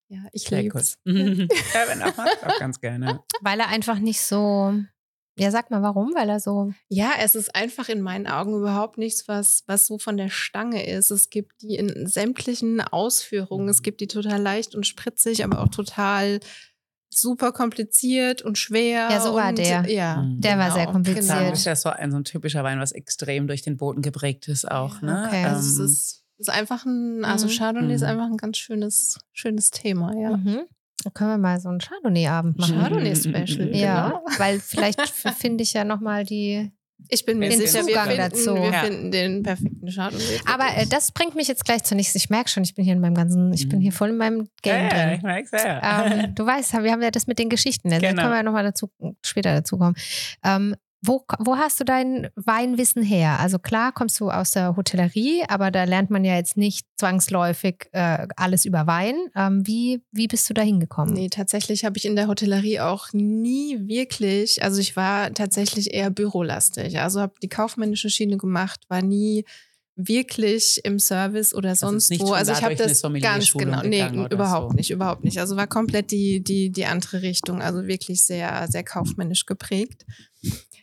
Ja, 0.09 0.17
ja 0.17 0.29
ich 0.33 0.51
liebe 0.51 0.79
es. 0.79 0.99
ja, 1.05 1.15
wenn 1.15 2.03
auch, 2.03 2.19
auch 2.19 2.59
ganz 2.59 2.81
gerne. 2.81 3.21
Weil 3.43 3.61
er 3.61 3.69
einfach 3.69 3.99
nicht 3.99 4.21
so, 4.23 4.75
ja 5.41 5.51
sag 5.51 5.71
mal 5.71 5.83
warum, 5.83 6.13
weil 6.15 6.29
er 6.29 6.39
so, 6.41 6.73
Ja, 6.89 7.13
es 7.21 7.35
ist 7.35 7.55
einfach 7.55 7.89
in 7.89 8.01
meinen 8.01 8.27
Augen 8.27 8.55
überhaupt 8.57 8.99
nichts, 8.99 9.27
was, 9.29 9.65
was 9.67 9.87
so 9.87 9.99
von 9.99 10.17
der 10.17 10.29
Stange 10.29 10.87
ist. 10.87 11.11
Es 11.11 11.31
gibt 11.31 11.63
die 11.63 11.77
in 11.77 12.07
sämtlichen 12.07 12.81
Ausführungen. 12.81 13.69
Es 13.69 13.83
gibt 13.83 14.01
die 14.01 14.07
total 14.07 14.41
leicht 14.41 14.75
und 14.75 14.87
spritzig, 14.87 15.43
aber 15.45 15.61
auch 15.63 15.69
total 15.69 16.41
super 17.13 17.51
kompliziert 17.53 18.43
und 18.43 18.57
schwer. 18.57 19.09
Ja, 19.11 19.21
so 19.21 19.35
war 19.35 19.49
und, 19.49 19.59
der. 19.59 19.91
Ja, 19.91 20.23
Mhm. 20.23 20.41
Der 20.41 20.59
war 20.59 20.67
genau, 20.67 20.77
sehr 20.77 20.87
kompliziert. 20.87 21.25
Sagen, 21.25 21.39
Genau. 21.41 21.51
das 21.51 21.59
ist 21.61 21.65
ja 21.65 21.77
so 21.77 21.89
ein, 21.89 22.11
so 22.13 22.17
ein 22.19 22.25
typischer 22.25 22.63
Wein, 22.63 22.79
was 22.79 22.93
extrem 22.93 23.47
durch 23.49 23.63
den 23.63 23.77
Boden 23.77 24.01
geprägt 24.03 24.47
ist 24.49 24.71
auch. 24.71 25.01
Ne? 25.03 25.25
okay. 25.27 25.45
Also 25.45 25.81
Ähm, 25.81 25.85
es 25.87 25.91
ist, 25.93 26.25
ist 26.39 26.51
einfach 26.51 26.85
ein, 26.87 27.25
also 27.25 27.47
Mhm. 27.47 27.51
Chardonnay 27.51 27.95
ist 27.95 28.03
Mhm. 28.03 28.07
einfach 28.09 28.27
ein 28.27 28.37
ganz 28.37 28.59
schönes, 28.59 29.19
schönes 29.33 29.71
Thema, 29.71 30.15
ja. 30.15 30.37
mhm. 30.37 30.61
Da 31.05 31.11
können 31.11 31.31
wir 31.31 31.39
mal 31.39 31.61
so 31.61 31.69
einen 31.69 31.79
Chardonnay-Abend 31.81 32.59
machen. 32.59 32.79
Chardonnay-Special. 32.79 33.67
Mhm. 33.69 33.75
Ja, 33.75 34.09
Genau. 34.09 34.25
weil 34.39 34.61
vielleicht 34.61 35.01
finde 35.39 35.63
ich 35.63 35.73
ja 35.73 35.85
nochmal 35.85 36.25
die. 36.25 36.71
Ich 37.09 37.25
bin 37.25 37.39
mir 37.39 37.49
Den 37.49 37.59
sicher, 37.59 37.87
wir 37.87 37.95
Zugang 37.95 38.09
finden, 38.09 38.19
dazu. 38.31 38.55
wir 38.57 38.71
Ja. 38.73 38.81
finden 38.85 39.11
den 39.11 39.43
perfekten 39.43 39.89
Chardonnay. 39.91 40.41
Aber 40.45 40.67
äh, 40.77 40.87
das 40.87 41.13
bringt 41.13 41.35
mich 41.35 41.49
jetzt 41.49 41.65
gleich 41.65 41.83
zur 41.83 41.97
nächsten. 41.97 42.19
Ich 42.19 42.29
merke 42.29 42.51
schon, 42.51 42.63
ich 42.63 42.75
bin 42.75 42.85
hier 42.85 42.93
in 42.93 43.01
meinem 43.01 43.15
ganzen, 43.15 43.53
ich 43.55 43.69
bin 43.71 43.79
Mhm. 43.79 43.83
hier 43.83 43.93
voll 43.93 44.11
in 44.11 44.17
meinem 44.19 44.41
ja, 44.41 44.47
Game 44.63 44.75
ja, 44.91 45.13
ich 45.15 45.21
drin. 45.21 45.23
merk's 45.23 45.51
ja. 45.53 46.05
Ähm, 46.07 46.35
du 46.35 46.45
weißt, 46.47 46.75
wir 46.83 46.93
haben 46.93 47.01
ja 47.03 47.11
das 47.11 47.27
mit 47.27 47.39
den 47.39 47.49
Geschichten. 47.49 47.89
Da 47.89 47.99
Genau. 47.99 48.21
können 48.21 48.33
wir 48.33 48.37
ja 48.37 48.43
nochmal 48.43 48.65
dazu, 48.65 48.91
später 49.25 49.55
dazu 49.55 49.79
kommen. 49.79 49.95
Ähm, 50.45 50.75
wo, 51.03 51.25
wo 51.39 51.57
hast 51.57 51.81
du 51.81 51.85
dein 51.85 52.29
Weinwissen 52.37 53.03
her? 53.03 53.41
Also 53.41 53.59
klar 53.59 53.91
kommst 53.93 54.21
du 54.21 54.31
aus 54.31 54.51
der 54.51 54.77
Hotellerie, 54.77 55.45
aber 55.49 55.71
da 55.71 55.85
lernt 55.85 56.11
man 56.11 56.25
ja 56.25 56.37
jetzt 56.37 56.59
nicht 56.59 56.87
zwangsläufig 56.99 57.89
äh, 57.93 58.27
alles 58.37 58.67
über 58.67 58.87
Wein. 58.87 59.15
Ähm, 59.35 59.67
wie, 59.67 60.03
wie 60.13 60.27
bist 60.27 60.49
du 60.51 60.55
da 60.55 60.61
hingekommen? 60.61 61.15
Nee, 61.15 61.29
tatsächlich 61.29 61.87
habe 61.87 61.97
ich 61.97 62.05
in 62.05 62.17
der 62.17 62.29
Hotellerie 62.29 62.81
auch 62.81 63.09
nie 63.15 63.89
wirklich, 63.89 64.63
also 64.63 64.79
ich 64.79 64.95
war 64.95 65.33
tatsächlich 65.33 65.95
eher 65.95 66.11
bürolastig. 66.11 66.99
Also 67.01 67.21
habe 67.21 67.35
die 67.43 67.49
kaufmännische 67.49 68.11
Schiene 68.11 68.37
gemacht, 68.37 68.81
war 68.89 69.01
nie 69.01 69.47
wirklich 69.97 70.81
im 70.85 70.99
Service 70.99 71.55
oder 71.55 71.71
Also 71.71 71.89
sonst 71.89 72.11
nicht 72.11 72.23
wo. 72.23 72.33
Also 72.33 72.53
ich 72.53 72.63
habe 72.63 72.75
das 72.75 73.03
ganz 73.03 73.53
genau, 73.53 73.83
nee, 73.83 74.07
überhaupt 74.31 74.73
so. 74.73 74.77
nicht, 74.77 74.91
überhaupt 74.91 75.25
nicht. 75.25 75.39
Also 75.41 75.57
war 75.57 75.67
komplett 75.67 76.11
die 76.11 76.43
die 76.43 76.71
die 76.71 76.87
andere 76.87 77.23
Richtung, 77.23 77.61
also 77.61 77.87
wirklich 77.87 78.23
sehr 78.23 78.67
sehr 78.69 78.85
kaufmännisch 78.85 79.47
geprägt. 79.47 80.07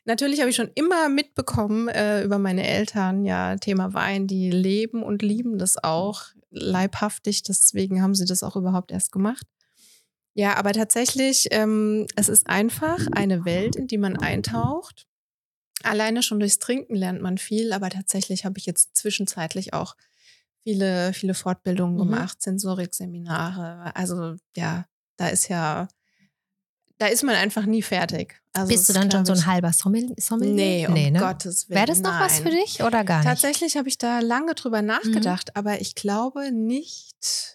Natürlich 0.08 0.39
habe 0.39 0.49
ich 0.49 0.55
schon 0.55 0.72
immer 0.74 1.10
mitbekommen 1.10 1.89
äh, 1.89 2.24
über 2.24 2.39
meine 2.39 2.66
Eltern, 2.66 3.26
ja, 3.26 3.58
Thema 3.58 3.93
Wein, 3.93 4.26
die 4.26 4.49
leben 4.49 5.03
und 5.03 5.22
lieben 5.22 5.58
das 5.58 5.76
auch 5.84 6.24
leibhaftig, 6.49 7.43
deswegen 7.43 8.01
haben 8.01 8.16
sie 8.16 8.24
das 8.26 8.41
auch 8.41 8.55
überhaupt 8.55 8.91
erst 8.91 9.12
gemacht. 9.12 9.45
Ja, 10.34 10.55
aber 10.55 10.72
tatsächlich, 10.72 11.47
ähm, 11.51 12.08
es 12.16 12.30
ist 12.30 12.47
einfach 12.47 13.05
eine 13.12 13.43
Welt, 13.43 13.76
in 13.76 13.88
die 13.88 13.97
man 13.97 14.16
eintaucht. 14.16 15.08
Alleine 15.84 16.24
schon 16.24 16.39
durchs 16.39 16.60
Trinken 16.60 16.95
lernt 16.95 17.22
man 17.22 17.38
viel, 17.38 17.74
aber 17.74 17.89
tatsächlich 17.89 18.45
habe 18.45 18.58
ich 18.60 18.66
jetzt 18.66 18.95
zwischenzeitlich 18.95 19.74
auch 19.74 19.95
viele, 20.64 21.12
viele 21.14 21.34
Fortbildungen 21.34 21.95
Mhm. 21.95 21.99
gemacht, 21.99 22.41
Sensorikseminare. 22.41 23.95
Also 23.95 24.36
ja, 24.55 24.86
da 25.18 25.28
ist 25.28 25.49
ja, 25.49 25.88
da 27.00 27.08
ist 27.08 27.24
man 27.24 27.36
einfach 27.36 27.66
nie 27.66 27.82
fertig. 27.82 28.41
Also 28.54 28.70
Bist 28.70 28.89
du 28.89 28.93
dann 28.93 29.12
schon 29.12 29.26
so 29.26 29.34
ein 29.34 29.45
halber 29.45 29.72
Sommelier? 29.72 30.16
ich, 30.18 30.26
Sommelier? 30.26 30.89
Nee, 30.89 31.08
um 31.08 31.14
ne? 31.14 31.20
Gottes 31.20 31.70
Willen. 31.70 31.78
Wäre 31.78 31.88
das 31.88 32.02
noch 32.02 32.20
was 32.20 32.39
für 32.39 32.50
nein. 32.50 32.58
dich 32.64 32.82
oder 32.82 33.04
gar 33.04 33.20
nicht? 33.20 33.28
Tatsächlich 33.28 33.78
habe 33.78 33.88
ich 33.88 33.98
da 34.00 34.20
lange 34.20 34.56
drüber 34.56 34.82
nachgedacht, 34.82 35.56
aber 35.56 35.80
ich 35.80 35.93
glaube 35.95 36.52
nicht. 36.52 37.54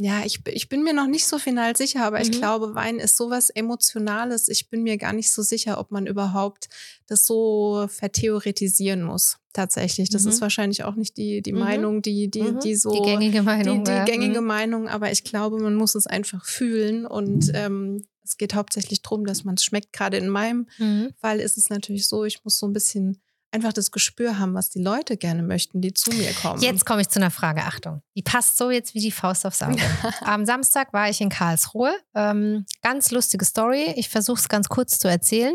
Ja, 0.00 0.22
ich, 0.24 0.40
ich 0.48 0.68
bin 0.68 0.82
mir 0.82 0.92
noch 0.92 1.06
nicht 1.06 1.24
so 1.24 1.38
final 1.38 1.76
sicher, 1.76 2.04
aber 2.04 2.20
ich 2.20 2.28
Mhm. 2.28 2.32
glaube, 2.38 2.74
Wein 2.74 2.98
ist 2.98 3.16
sowas 3.16 3.48
Emotionales. 3.50 4.48
Ich 4.48 4.68
bin 4.68 4.82
mir 4.82 4.96
gar 4.98 5.12
nicht 5.12 5.30
so 5.30 5.42
sicher, 5.42 5.78
ob 5.78 5.92
man 5.92 6.06
überhaupt 6.08 6.68
das 7.06 7.26
so 7.26 7.86
vertheoretisieren 7.88 9.02
muss. 9.04 9.36
Tatsächlich. 9.52 10.08
Das 10.10 10.24
Mhm. 10.24 10.30
ist 10.30 10.40
wahrscheinlich 10.40 10.82
auch 10.82 10.96
nicht 10.96 11.16
die, 11.16 11.42
die 11.42 11.52
Mhm. 11.52 11.58
Meinung, 11.60 12.02
die, 12.02 12.28
die, 12.28 12.42
Mhm. 12.42 12.58
die 12.60 12.74
so. 12.74 12.90
die 12.90 13.02
gängige 13.08 13.42
Meinung. 13.42 13.84
die, 13.84 13.90
die 13.90 13.96
ja. 13.96 14.04
gängige 14.04 14.40
Mhm. 14.40 14.46
Meinung, 14.48 14.88
aber 14.88 15.12
ich 15.12 15.22
glaube, 15.22 15.58
man 15.60 15.76
muss 15.76 15.94
es 15.94 16.08
einfach 16.08 16.44
fühlen 16.44 17.06
und 17.06 17.52
ähm, 17.54 18.04
es 18.24 18.36
geht 18.36 18.54
hauptsächlich 18.54 19.02
darum, 19.02 19.24
dass 19.26 19.44
man 19.44 19.54
es 19.54 19.64
schmeckt. 19.64 19.92
Gerade 19.92 20.16
in 20.16 20.28
meinem 20.28 20.66
Mhm. 20.78 21.12
Fall 21.20 21.40
ist 21.40 21.58
es 21.58 21.68
natürlich 21.70 22.08
so, 22.08 22.24
ich 22.24 22.42
muss 22.44 22.58
so 22.58 22.66
ein 22.66 22.72
bisschen 22.72 23.20
einfach 23.50 23.72
das 23.72 23.92
Gespür 23.92 24.38
haben, 24.40 24.54
was 24.54 24.70
die 24.70 24.80
Leute 24.82 25.16
gerne 25.16 25.42
möchten, 25.44 25.80
die 25.80 25.94
zu 25.94 26.10
mir 26.10 26.32
kommen. 26.42 26.60
Jetzt 26.60 26.84
komme 26.84 27.02
ich 27.02 27.08
zu 27.08 27.20
einer 27.20 27.30
Frage. 27.30 27.62
Achtung. 27.62 28.02
Die 28.16 28.22
passt 28.22 28.56
so 28.56 28.68
jetzt 28.70 28.94
wie 28.94 29.00
die 29.00 29.12
Faust 29.12 29.46
aufs 29.46 29.62
Auge. 29.62 29.76
Am 30.22 30.44
Samstag 30.44 30.92
war 30.92 31.08
ich 31.08 31.20
in 31.20 31.28
Karlsruhe. 31.28 31.94
Ähm, 32.16 32.66
ganz 32.82 33.12
lustige 33.12 33.44
Story. 33.44 33.92
Ich 33.96 34.08
versuche 34.08 34.40
es 34.40 34.48
ganz 34.48 34.68
kurz 34.68 34.98
zu 34.98 35.06
erzählen. 35.06 35.54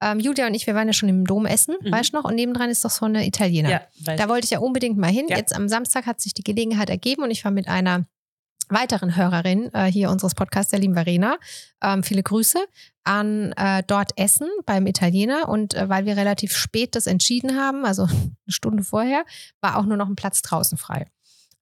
Ähm, 0.00 0.20
Julia 0.20 0.46
und 0.46 0.54
ich, 0.54 0.66
wir 0.66 0.74
waren 0.74 0.86
ja 0.86 0.92
schon 0.94 1.08
im 1.10 1.24
Dom 1.26 1.44
essen, 1.46 1.74
Mhm. 1.82 1.92
weißt 1.92 2.12
du 2.14 2.16
noch? 2.16 2.24
Und 2.24 2.34
nebendran 2.34 2.70
ist 2.70 2.82
doch 2.84 2.90
so 2.90 3.04
eine 3.04 3.26
Italiener. 3.26 3.70
Ja, 3.70 4.16
Da 4.16 4.28
wollte 4.30 4.44
ich 4.46 4.50
ja 4.50 4.60
unbedingt 4.60 4.96
mal 4.98 5.10
hin. 5.10 5.26
Ja. 5.28 5.36
Jetzt 5.36 5.54
am 5.54 5.68
Samstag 5.68 6.06
hat 6.06 6.20
sich 6.22 6.32
die 6.34 6.42
Gelegenheit 6.44 6.88
ergeben 6.88 7.22
und 7.24 7.30
ich 7.30 7.44
war 7.44 7.52
mit 7.52 7.68
einer 7.68 8.06
weiteren 8.74 9.16
Hörerin 9.16 9.72
äh, 9.72 9.84
hier 9.86 10.10
unseres 10.10 10.34
Podcasts, 10.34 10.70
der 10.70 10.80
lieben 10.80 10.94
Verena, 10.94 11.38
ähm, 11.82 12.02
viele 12.02 12.22
Grüße, 12.22 12.58
an 13.04 13.52
äh, 13.52 13.82
dort 13.86 14.12
essen 14.18 14.48
beim 14.66 14.86
Italiener. 14.86 15.48
Und 15.48 15.74
äh, 15.74 15.88
weil 15.88 16.04
wir 16.06 16.16
relativ 16.16 16.54
spät 16.56 16.94
das 16.96 17.06
entschieden 17.06 17.56
haben, 17.56 17.84
also 17.86 18.02
eine 18.10 18.32
Stunde 18.48 18.82
vorher, 18.84 19.24
war 19.60 19.76
auch 19.78 19.84
nur 19.86 19.96
noch 19.96 20.08
ein 20.08 20.16
Platz 20.16 20.42
draußen 20.42 20.76
frei. 20.78 21.06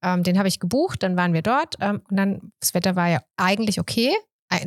Ähm, 0.01 0.23
den 0.23 0.37
habe 0.37 0.47
ich 0.49 0.59
gebucht, 0.59 1.01
dann 1.03 1.15
waren 1.15 1.33
wir 1.33 1.41
dort 1.41 1.75
ähm, 1.79 2.01
und 2.09 2.17
dann, 2.17 2.51
das 2.59 2.73
Wetter 2.73 2.95
war 2.97 3.07
ja 3.09 3.21
eigentlich 3.37 3.79
okay, 3.79 4.11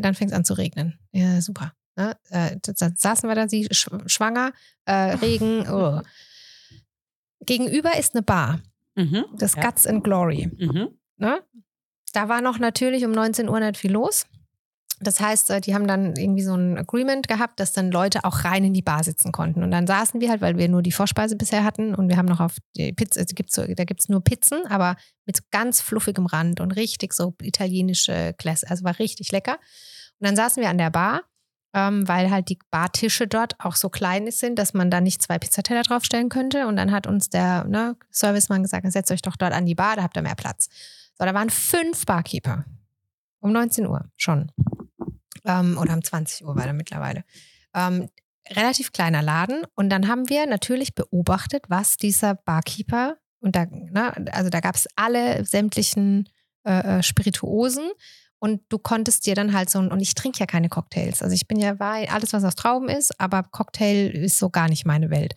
dann 0.01 0.15
fängt 0.15 0.31
es 0.33 0.37
an 0.37 0.45
zu 0.45 0.55
regnen. 0.55 0.99
Ja, 1.13 1.41
super. 1.41 1.73
Ne? 1.97 2.17
Äh, 2.31 2.57
da- 2.63 2.73
da 2.73 2.91
saßen 2.97 3.29
wir 3.29 3.35
da, 3.37 3.49
sie 3.49 3.69
sch 3.71 3.89
schwanger, 4.07 4.53
äh, 4.87 4.93
Regen. 5.23 5.69
Oh. 5.71 6.01
Gegenüber 7.45 7.97
ist 7.99 8.15
eine 8.15 8.23
Bar, 8.23 8.61
Mhm. 8.97 9.27
das 9.39 9.55
ja. 9.55 9.63
Guts 9.63 9.87
and 9.87 10.03
Glory. 10.03 10.51
Mhm. 10.59 10.89
Ne? 11.19 11.41
Da 12.17 12.31
war 12.31 12.41
noch 12.41 12.59
natürlich 12.59 13.05
um 13.05 13.13
19 13.13 13.47
Uhr 13.47 13.61
nicht 13.61 13.77
viel 13.77 13.93
los. 13.93 14.25
Das 15.01 15.21
heißt, 15.21 15.51
äh, 15.51 15.61
die 15.61 15.75
haben 15.75 15.87
dann 15.87 16.17
irgendwie 16.17 16.43
so 16.43 16.55
ein 16.55 16.79
Agreement 16.79 17.29
gehabt, 17.29 17.61
dass 17.61 17.75
dann 17.75 17.91
Leute 17.91 18.25
auch 18.25 18.45
rein 18.45 18.65
in 18.65 18.73
die 18.73 18.81
Bar 18.81 19.05
sitzen 19.05 19.33
konnten. 19.33 19.63
Und 19.63 19.71
dann 19.71 19.87
saßen 19.87 20.19
wir 20.23 20.31
halt, 20.31 20.41
weil 20.41 20.57
wir 20.57 20.71
nur 20.71 20.81
die 20.81 20.93
Vorspeise 20.93 21.37
bisher 21.37 21.63
hatten 21.63 21.95
und 21.95 22.09
wir 22.09 22.17
haben 22.17 22.25
noch 22.25 22.41
auf 22.41 22.57
die 22.75 22.95
Pizza, 22.95 23.21
also 23.21 23.35
gibt's 23.35 23.55
so, 23.55 23.67
da 23.67 23.85
gibt 23.85 24.01
es 24.01 24.09
nur 24.09 24.25
Pizzen, 24.25 24.65
aber 24.67 24.97
mit 25.27 25.51
ganz 25.51 25.83
fluffigem 25.83 26.25
Rand 26.25 26.63
und 26.63 26.71
richtig 26.73 27.13
so 27.13 27.35
italienische 27.43 28.35
Klasse. 28.39 28.71
Also 28.71 28.85
war 28.85 28.99
richtig 28.99 29.31
lecker. 29.31 29.59
Und 30.19 30.27
dann 30.27 30.37
saßen 30.37 30.63
wir 30.63 30.71
an 30.71 30.79
der 30.79 30.89
Bar, 30.89 31.21
ähm, 31.75 32.09
weil 32.09 32.31
halt 32.31 32.49
die 32.49 32.59
Bartische 32.71 33.27
dort 33.27 33.57
auch 33.59 33.77
so 33.77 33.91
klein 33.91 34.31
sind, 34.31 34.59
dass 34.59 34.73
man 34.73 34.91
da 34.91 35.03
nicht 35.03 35.21
zwei 35.21 35.39
Pizzateller 35.39 35.83
draufstellen 35.83 36.31
könnte. 36.31 36.67
Und 36.67 36.77
dann 36.77 36.93
hat 36.93 37.07
uns 37.07 37.29
der 37.29 37.65
ne, 37.65 37.95
Servicemann 38.11 38.63
gesagt, 38.63 38.91
setzt 38.91 39.13
euch 39.13 39.21
doch 39.21 39.37
dort 39.37 39.53
an 39.53 39.67
die 39.67 39.75
Bar, 39.75 39.97
da 39.97 40.03
habt 40.03 40.17
ihr 40.17 40.23
mehr 40.23 40.35
Platz. 40.35 40.71
So, 41.19 41.25
da 41.25 41.35
waren 41.35 41.51
fünf 41.51 42.05
Barkeeper. 42.05 42.65
Um 43.41 43.53
19 43.53 43.87
Uhr 43.87 44.11
schon. 44.17 44.51
Ähm, 45.45 45.79
oder 45.79 45.95
um 45.95 46.03
20 46.03 46.45
Uhr 46.45 46.57
war 46.57 46.67
er 46.67 46.73
mittlerweile. 46.73 47.25
Ähm, 47.75 48.09
relativ 48.51 48.93
kleiner 48.93 49.23
Laden. 49.23 49.63
Und 49.75 49.91
dann 49.91 50.09
haben 50.09 50.29
wir 50.29 50.47
natürlich 50.47 50.95
beobachtet, 50.95 51.65
was 51.69 51.97
dieser 51.97 52.35
Barkeeper, 52.35 53.17
und 53.41 53.55
da, 53.55 53.67
ne, 53.67 54.13
also 54.33 54.51
da 54.51 54.61
gab 54.61 54.75
es 54.75 54.89
alle 54.97 55.45
sämtlichen 55.45 56.29
äh, 56.65 56.99
äh, 56.99 57.03
Spirituosen. 57.03 57.91
Und 58.39 58.63
du 58.69 58.79
konntest 58.79 59.27
dir 59.27 59.35
dann 59.35 59.55
halt 59.55 59.71
so, 59.71 59.79
ein- 59.79 59.91
und 59.91 60.01
ich 60.01 60.15
trinke 60.15 60.41
ja 60.41 60.47
keine 60.47 60.69
Cocktails. 60.69 61.23
Also 61.23 61.35
ich 61.35 61.49
bin 61.49 61.59
ja 61.59 61.79
Wein, 61.79 62.09
alles, 62.11 62.33
was 62.33 62.45
aus 62.45 62.55
Trauben 62.55 62.89
ist, 62.89 63.19
aber 63.19 63.43
Cocktail 63.45 64.11
ist 64.11 64.39
so 64.39 64.51
gar 64.51 64.69
nicht 64.69 64.85
meine 64.85 65.11
Welt. 65.11 65.35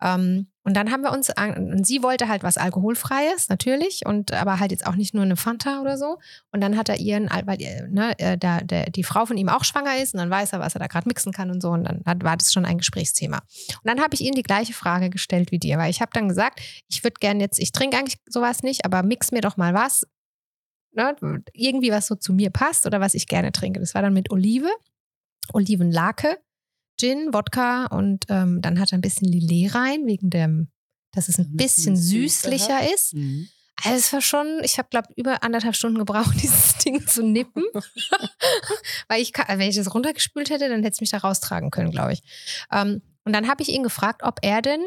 Ähm, 0.00 0.48
und 0.64 0.74
dann 0.74 0.92
haben 0.92 1.02
wir 1.02 1.12
uns, 1.12 1.30
und 1.30 1.86
sie 1.86 2.02
wollte 2.02 2.28
halt 2.28 2.42
was 2.42 2.58
Alkoholfreies, 2.58 3.48
natürlich, 3.48 4.04
und 4.04 4.32
aber 4.34 4.60
halt 4.60 4.70
jetzt 4.70 4.86
auch 4.86 4.96
nicht 4.96 5.14
nur 5.14 5.24
eine 5.24 5.36
Fanta 5.36 5.80
oder 5.80 5.96
so. 5.96 6.18
Und 6.52 6.60
dann 6.60 6.76
hat 6.76 6.90
er 6.90 6.98
ihren, 6.98 7.30
weil 7.46 7.62
äh, 7.62 7.88
ne, 7.88 8.18
äh, 8.18 8.36
da, 8.36 8.60
der, 8.60 8.90
die 8.90 9.02
Frau 9.02 9.24
von 9.24 9.38
ihm 9.38 9.48
auch 9.48 9.64
schwanger 9.64 9.96
ist, 9.96 10.12
und 10.12 10.20
dann 10.20 10.28
weiß 10.28 10.52
er, 10.52 10.60
was 10.60 10.74
er 10.74 10.80
da 10.80 10.86
gerade 10.86 11.08
mixen 11.08 11.32
kann 11.32 11.50
und 11.50 11.62
so. 11.62 11.70
Und 11.70 11.84
dann 11.84 12.02
hat, 12.04 12.22
war 12.22 12.36
das 12.36 12.52
schon 12.52 12.66
ein 12.66 12.76
Gesprächsthema. 12.76 13.38
Und 13.38 13.84
dann 13.84 14.00
habe 14.00 14.14
ich 14.14 14.20
ihm 14.20 14.34
die 14.34 14.42
gleiche 14.42 14.74
Frage 14.74 15.08
gestellt 15.08 15.52
wie 15.52 15.58
dir, 15.58 15.78
weil 15.78 15.90
ich 15.90 16.02
habe 16.02 16.10
dann 16.12 16.28
gesagt, 16.28 16.60
ich 16.88 17.02
würde 17.02 17.16
gerne 17.18 17.40
jetzt, 17.40 17.58
ich 17.58 17.72
trinke 17.72 17.96
eigentlich 17.96 18.18
sowas 18.26 18.62
nicht, 18.62 18.84
aber 18.84 19.02
mix 19.02 19.32
mir 19.32 19.40
doch 19.40 19.56
mal 19.56 19.72
was, 19.72 20.06
ne, 20.92 21.16
irgendwie 21.54 21.92
was 21.92 22.06
so 22.06 22.14
zu 22.14 22.34
mir 22.34 22.50
passt 22.50 22.84
oder 22.84 23.00
was 23.00 23.14
ich 23.14 23.26
gerne 23.26 23.52
trinke. 23.52 23.80
Das 23.80 23.94
war 23.94 24.02
dann 24.02 24.12
mit 24.12 24.30
Olive, 24.30 24.68
Olivenlake, 25.54 26.36
Gin, 26.98 27.32
Wodka 27.32 27.86
und 27.86 28.24
ähm, 28.28 28.60
dann 28.60 28.78
hat 28.80 28.92
er 28.92 28.98
ein 28.98 29.02
bisschen 29.02 29.28
Lillet 29.28 29.74
rein, 29.74 30.06
wegen 30.06 30.30
dem, 30.30 30.68
dass 31.12 31.28
es 31.28 31.38
ein 31.38 31.54
bisschen 31.56 31.94
bisschen 31.94 31.96
süß 31.96 32.42
süßlicher 32.42 32.92
ist. 32.94 33.14
Mhm. 33.14 33.48
Also 33.84 33.96
es 33.96 34.12
war 34.12 34.20
schon, 34.20 34.60
ich 34.64 34.78
habe, 34.78 34.88
glaube 34.90 35.08
über 35.14 35.42
anderthalb 35.44 35.76
Stunden 35.76 35.98
gebraucht, 35.98 36.34
dieses 36.42 36.78
Ding 36.78 37.06
zu 37.06 37.22
nippen. 37.22 37.64
Weil 39.08 39.22
ich, 39.22 39.32
kann, 39.32 39.46
wenn 39.58 39.68
ich 39.70 39.76
das 39.76 39.94
runtergespült 39.94 40.50
hätte, 40.50 40.68
dann 40.68 40.82
hätte 40.82 40.94
es 40.94 41.00
mich 41.00 41.10
da 41.10 41.18
raustragen 41.18 41.70
können, 41.70 41.90
glaube 41.92 42.12
ich. 42.14 42.22
Ähm, 42.72 43.02
und 43.24 43.32
dann 43.32 43.46
habe 43.48 43.62
ich 43.62 43.68
ihn 43.68 43.82
gefragt, 43.84 44.22
ob 44.24 44.40
er 44.42 44.62
denn 44.62 44.80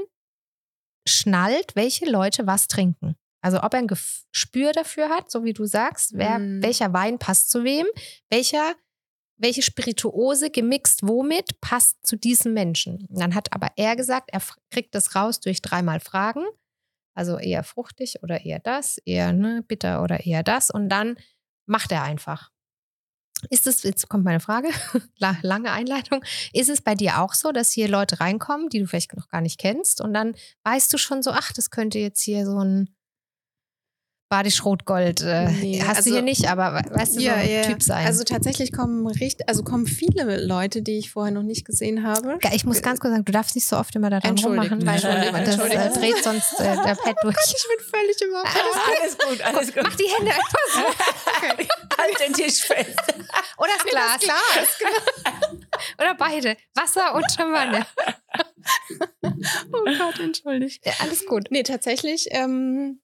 schnallt, 1.07 1.75
welche 1.75 2.05
Leute 2.09 2.47
was 2.47 2.67
trinken. 2.67 3.15
Also 3.41 3.63
ob 3.63 3.73
er 3.73 3.79
ein 3.79 3.87
Gespür 3.87 4.71
dafür 4.71 5.09
hat, 5.09 5.31
so 5.31 5.43
wie 5.43 5.53
du 5.53 5.65
sagst, 5.65 6.11
wer, 6.13 6.37
Mm. 6.37 6.61
welcher 6.61 6.93
Wein 6.93 7.17
passt 7.17 7.49
zu 7.49 7.63
wem, 7.63 7.87
welcher, 8.29 8.75
welche 9.41 9.61
Spirituose 9.61 10.49
gemixt 10.51 11.01
womit 11.03 11.59
passt 11.61 12.05
zu 12.05 12.15
diesem 12.15 12.53
Menschen. 12.53 13.07
Dann 13.09 13.33
hat 13.35 13.53
aber 13.53 13.69
er 13.75 13.95
gesagt, 13.95 14.29
er 14.31 14.41
kriegt 14.69 14.93
das 14.95 15.15
raus 15.15 15.39
durch 15.39 15.61
dreimal 15.61 15.99
Fragen. 15.99 16.43
Also 17.13 17.37
eher 17.37 17.63
fruchtig 17.63 18.23
oder 18.23 18.45
eher 18.45 18.59
das, 18.59 18.97
eher 18.99 19.33
ne, 19.33 19.63
bitter 19.67 20.01
oder 20.03 20.25
eher 20.25 20.43
das. 20.43 20.69
Und 20.69 20.89
dann 20.89 21.17
macht 21.65 21.91
er 21.91 22.03
einfach. 22.03 22.51
Ist 23.49 23.65
es, 23.65 23.81
jetzt 23.83 24.07
kommt 24.07 24.23
meine 24.23 24.39
Frage, 24.39 24.69
La- 25.17 25.37
lange 25.41 25.71
Einleitung. 25.71 26.23
Ist 26.53 26.69
es 26.69 26.81
bei 26.81 26.93
dir 26.95 27.19
auch 27.21 27.33
so, 27.33 27.51
dass 27.51 27.71
hier 27.71 27.87
Leute 27.89 28.19
reinkommen, 28.19 28.69
die 28.69 28.79
du 28.79 28.87
vielleicht 28.87 29.15
noch 29.17 29.27
gar 29.29 29.41
nicht 29.41 29.59
kennst 29.59 29.99
und 29.99 30.13
dann 30.13 30.35
weißt 30.63 30.93
du 30.93 30.97
schon 30.97 31.23
so, 31.23 31.31
ach, 31.31 31.51
das 31.51 31.71
könnte 31.71 31.97
jetzt 31.99 32.21
hier 32.21 32.45
so 32.45 32.59
ein 32.63 32.95
Badisch-Rot-Gold, 34.31 35.21
äh, 35.21 35.51
Nee, 35.51 35.83
hast 35.85 35.97
also- 35.97 36.09
du 36.09 36.15
hier 36.15 36.21
nicht, 36.23 36.47
aber 36.49 36.73
we- 36.73 36.95
weißt 36.95 37.17
du, 37.17 37.19
so 37.21 37.29
ein 37.29 37.63
Typ 37.63 37.83
sein. 37.83 38.07
Also 38.07 38.23
tatsächlich 38.23 38.71
kommen 38.71 39.05
richtig, 39.05 39.47
also 39.49 39.61
kommen 39.61 39.85
viele 39.85 40.43
Leute, 40.45 40.81
die 40.81 40.97
ich 40.97 41.11
vorher 41.11 41.33
noch 41.33 41.43
nicht 41.43 41.65
gesehen 41.65 42.03
habe. 42.07 42.39
Ja, 42.41 42.51
ich 42.53 42.63
muss 42.65 42.81
ganz 42.81 43.01
kurz 43.01 43.11
sagen, 43.11 43.25
du 43.25 43.31
darfst 43.33 43.55
nicht 43.55 43.67
so 43.67 43.75
oft 43.77 43.93
immer 43.95 44.09
da 44.09 44.21
dran 44.21 44.39
rummachen, 44.39 44.85
weil 44.85 44.95
Entschuldigt, 44.95 45.77
das 45.77 45.97
äh, 45.97 45.99
dreht 45.99 46.23
sonst 46.23 46.59
äh, 46.61 46.63
der 46.63 46.95
Pad 46.95 47.15
durch. 47.23 47.35
Ich 47.45 47.65
bin 47.67 47.85
völlig 47.93 48.21
im 48.21 48.33
Alles 48.35 49.17
gut, 49.17 49.41
alles 49.41 49.73
gut. 49.73 49.83
Mach 49.83 49.95
die 49.95 50.07
Hände 50.17 50.31
einfach 50.31 50.65
so. 50.73 50.79
Halt 52.01 52.19
den 52.25 52.33
Tisch 52.33 52.61
fest. 52.61 52.97
Oder 53.57 53.69
das 53.77 53.91
Glas. 53.91 54.19
Glas. 54.21 54.77
genau. 54.79 55.59
Oder 55.99 56.15
beide. 56.15 56.55
Wasser 56.73 57.13
und 57.15 57.25
Champagner. 57.35 57.85
Oh 59.73 59.83
Gott, 59.97 60.19
entschuldigt. 60.19 60.85
Ja, 60.85 60.93
alles 60.99 61.25
gut. 61.25 61.47
Nee, 61.49 61.63
tatsächlich 61.63 62.27
ähm, 62.31 63.01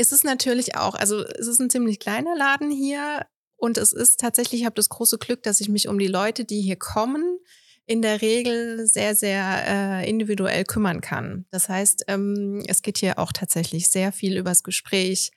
ist 0.00 0.12
es 0.12 0.24
natürlich 0.24 0.76
auch, 0.76 0.94
also 0.94 1.22
es 1.24 1.46
ist 1.46 1.60
ein 1.60 1.68
ziemlich 1.68 2.00
kleiner 2.00 2.34
Laden 2.34 2.70
hier 2.70 3.26
und 3.56 3.76
es 3.76 3.92
ist 3.92 4.18
tatsächlich, 4.18 4.62
ich 4.62 4.64
habe 4.64 4.74
das 4.74 4.88
große 4.88 5.18
Glück, 5.18 5.42
dass 5.42 5.60
ich 5.60 5.68
mich 5.68 5.88
um 5.88 5.98
die 5.98 6.06
Leute, 6.06 6.46
die 6.46 6.62
hier 6.62 6.76
kommen, 6.76 7.38
in 7.84 8.00
der 8.00 8.22
Regel 8.22 8.86
sehr, 8.86 9.14
sehr 9.14 9.64
äh, 9.66 10.08
individuell 10.08 10.64
kümmern 10.64 11.02
kann. 11.02 11.44
Das 11.50 11.68
heißt, 11.68 12.04
ähm, 12.08 12.62
es 12.66 12.80
geht 12.80 12.98
hier 12.98 13.18
auch 13.18 13.32
tatsächlich 13.32 13.90
sehr 13.90 14.12
viel 14.12 14.38
übers 14.38 14.62
Gespräch, 14.62 15.32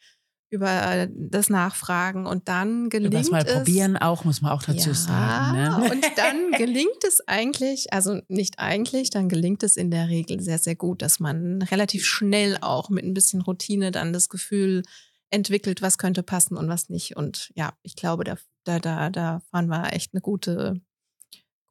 über 0.53 1.07
das 1.11 1.49
Nachfragen 1.49 2.27
und 2.27 2.47
dann 2.47 2.89
gelingt 2.89 3.15
Was 3.15 3.31
mal 3.31 3.43
es, 3.43 3.53
probieren 3.53 3.97
auch, 3.97 4.23
muss 4.23 4.41
man 4.41 4.51
auch 4.51 4.61
dazu 4.61 4.89
ja, 4.89 4.95
sagen. 4.95 5.57
Ne? 5.57 5.91
Und 5.91 6.05
dann 6.15 6.51
gelingt 6.51 7.03
es 7.05 7.27
eigentlich, 7.27 7.91
also 7.91 8.21
nicht 8.27 8.59
eigentlich, 8.59 9.09
dann 9.09 9.29
gelingt 9.29 9.63
es 9.63 9.75
in 9.75 9.89
der 9.89 10.09
Regel 10.09 10.39
sehr, 10.41 10.59
sehr 10.59 10.75
gut, 10.75 11.01
dass 11.01 11.19
man 11.19 11.63
relativ 11.63 12.05
schnell 12.05 12.57
auch 12.61 12.89
mit 12.89 13.03
ein 13.03 13.15
bisschen 13.15 13.41
Routine 13.41 13.91
dann 13.91 14.13
das 14.13 14.29
Gefühl 14.29 14.83
entwickelt, 15.31 15.81
was 15.81 15.97
könnte 15.97 16.21
passen 16.21 16.55
und 16.55 16.69
was 16.69 16.89
nicht. 16.89 17.17
Und 17.17 17.51
ja, 17.55 17.73
ich 17.81 17.95
glaube, 17.95 18.23
da, 18.23 18.37
da, 18.63 18.79
da, 18.79 19.09
da 19.09 19.39
fahren 19.49 19.67
wir 19.67 19.91
echt 19.91 20.13
eine 20.13 20.21
gute, 20.21 20.79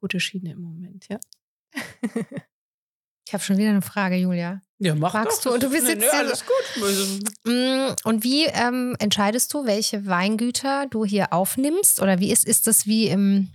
gute 0.01 0.19
Schiene 0.19 0.51
im 0.51 0.61
Moment, 0.61 1.07
ja. 1.09 1.19
Ich 3.25 3.33
habe 3.33 3.43
schon 3.43 3.57
wieder 3.57 3.69
eine 3.69 3.81
Frage, 3.81 4.17
Julia. 4.17 4.61
Ja, 4.83 4.95
mach 4.95 5.13
Magst 5.13 5.45
doch. 5.45 5.51
du? 5.51 5.53
Und 5.53 5.63
du 5.63 5.69
bist 5.69 5.87
jetzt 5.87 5.99
nee, 5.99 6.07
hier 6.11 6.19
alles 6.19 6.43
gut. 6.45 7.33
Mm, 7.45 7.95
Und 8.03 8.23
wie 8.23 8.45
ähm, 8.47 8.95
entscheidest 8.99 9.53
du, 9.53 9.65
welche 9.65 10.05
Weingüter 10.05 10.87
du 10.87 11.05
hier 11.05 11.31
aufnimmst? 11.31 12.01
Oder 12.01 12.19
wie 12.19 12.31
ist, 12.31 12.45
ist 12.45 12.67
das 12.67 12.85
wie 12.85 13.07
im, 13.07 13.53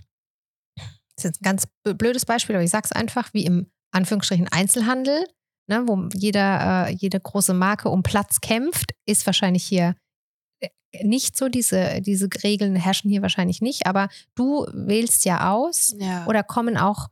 das 0.75 0.87
ist 1.17 1.23
jetzt 1.25 1.41
ein 1.41 1.43
ganz 1.43 1.67
blödes 1.83 2.25
Beispiel, 2.25 2.55
aber 2.55 2.63
ich 2.63 2.71
sag's 2.71 2.91
einfach, 2.91 3.31
wie 3.33 3.45
im 3.45 3.71
Anführungsstrichen 3.91 4.47
Einzelhandel, 4.47 5.23
ne, 5.67 5.83
wo 5.85 6.09
jeder, 6.15 6.87
äh, 6.87 6.93
jede 6.93 7.19
große 7.19 7.53
Marke 7.53 7.89
um 7.89 8.01
Platz 8.01 8.41
kämpft, 8.41 8.93
ist 9.05 9.27
wahrscheinlich 9.27 9.63
hier 9.63 9.95
äh, 10.61 10.69
nicht 11.03 11.37
so. 11.37 11.47
Diese, 11.47 12.01
diese 12.01 12.27
Regeln 12.43 12.75
herrschen 12.75 13.11
hier 13.11 13.21
wahrscheinlich 13.21 13.61
nicht, 13.61 13.85
aber 13.85 14.09
du 14.33 14.65
wählst 14.73 15.25
ja 15.25 15.51
aus. 15.51 15.93
Ja. 15.99 16.25
Oder 16.25 16.41
kommen 16.41 16.75
auch 16.75 17.09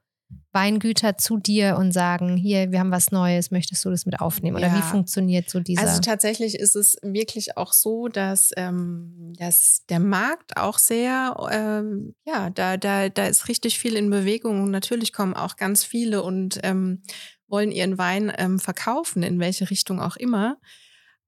Weingüter 0.52 1.18
zu 1.18 1.38
dir 1.38 1.78
und 1.78 1.92
sagen, 1.92 2.36
hier, 2.36 2.72
wir 2.72 2.80
haben 2.80 2.92
was 2.92 3.12
Neues, 3.12 3.52
möchtest 3.52 3.86
du 3.86 3.90
das 3.90 4.06
mit 4.06 4.20
aufnehmen? 4.20 4.58
Oder 4.58 4.68
Ja. 4.68 4.78
wie 4.78 4.82
funktioniert 4.82 5.50
so 5.50 5.60
dieser... 5.60 5.82
Also 5.82 6.02
tatsächlich 6.02 6.56
ist 6.56 6.76
es 6.76 6.98
wirklich 7.04 7.58
auch 7.58 7.74
so, 7.74 8.08
dass, 8.08 8.52
ähm, 8.58 9.34
dass 9.38 9.84
der 9.90 10.00
Markt 10.00 10.58
auch 10.58 10.80
sehr, 10.80 11.36
ähm, 11.52 12.16
ja, 12.26 12.50
da, 12.50 12.78
da, 12.78 13.10
da 13.10 13.28
ist 13.28 13.48
richtig 13.48 13.78
viel 13.80 13.96
in 13.96 14.10
Bewegung 14.10 14.64
und 14.64 14.72
natürlich 14.72 15.14
kommen 15.14 15.34
auch 15.36 15.56
ganz 15.58 15.84
viele 15.84 16.24
und 16.24 16.60
ähm, 16.64 17.04
wollen 17.48 17.72
ihren 17.72 17.98
Wein 17.98 18.34
ähm, 18.38 18.60
verkaufen, 18.60 19.24
in 19.24 19.40
welche 19.40 19.70
Richtung 19.70 20.02
auch 20.02 20.18
immer. 20.18 20.58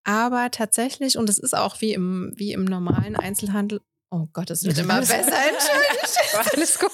Aber 0.04 0.50
tatsächlich, 0.50 1.18
und 1.18 1.30
es 1.30 1.38
ist 1.38 1.56
auch 1.56 1.82
wie 1.82 1.94
im, 1.94 2.34
wie 2.36 2.52
im 2.52 2.66
normalen 2.66 3.16
Einzelhandel, 3.16 3.82
oh 4.10 4.28
Gott, 4.34 4.50
es 4.50 4.64
wird 4.64 4.78
immer 4.80 5.00
besser, 5.00 5.18
entschuldigt. 5.18 6.54
Alles 6.56 6.80
gut. 6.80 6.92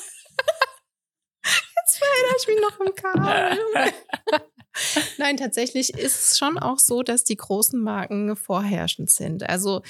Erinnere 2.01 2.35
ich 2.39 2.47
mich 2.47 2.59
noch 2.61 2.79
im 2.79 2.95
Kabel. 2.95 3.93
Nein, 5.17 5.37
tatsächlich 5.37 5.93
ist 5.93 6.31
es 6.31 6.37
schon 6.37 6.57
auch 6.57 6.79
so, 6.79 7.01
dass 7.01 7.23
die 7.23 7.37
großen 7.37 7.81
Marken 7.81 8.35
vorherrschend 8.35 9.09
sind. 9.09 9.47
Also 9.47 9.81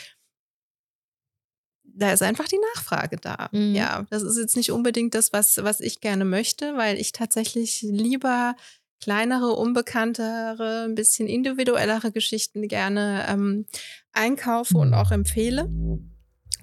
da 1.83 2.11
ist 2.11 2.21
einfach 2.21 2.47
die 2.47 2.59
Nachfrage 2.75 3.17
da. 3.17 3.49
Mhm. 3.51 3.73
Ja, 3.73 4.05
das 4.09 4.21
ist 4.23 4.37
jetzt 4.37 4.55
nicht 4.55 4.71
unbedingt 4.71 5.15
das, 5.15 5.33
was, 5.33 5.57
was 5.63 5.79
ich 5.79 6.01
gerne 6.01 6.25
möchte, 6.25 6.75
weil 6.75 6.97
ich 6.97 7.13
tatsächlich 7.13 7.81
lieber 7.81 8.55
kleinere, 9.01 9.53
unbekanntere, 9.53 10.85
ein 10.85 10.95
bisschen 10.95 11.27
individuellere 11.27 12.11
Geschichten 12.11 12.67
gerne 12.67 13.25
ähm, 13.27 13.65
einkaufe 14.13 14.77
und 14.77 14.93
auch 14.93 15.11
empfehle. 15.11 15.69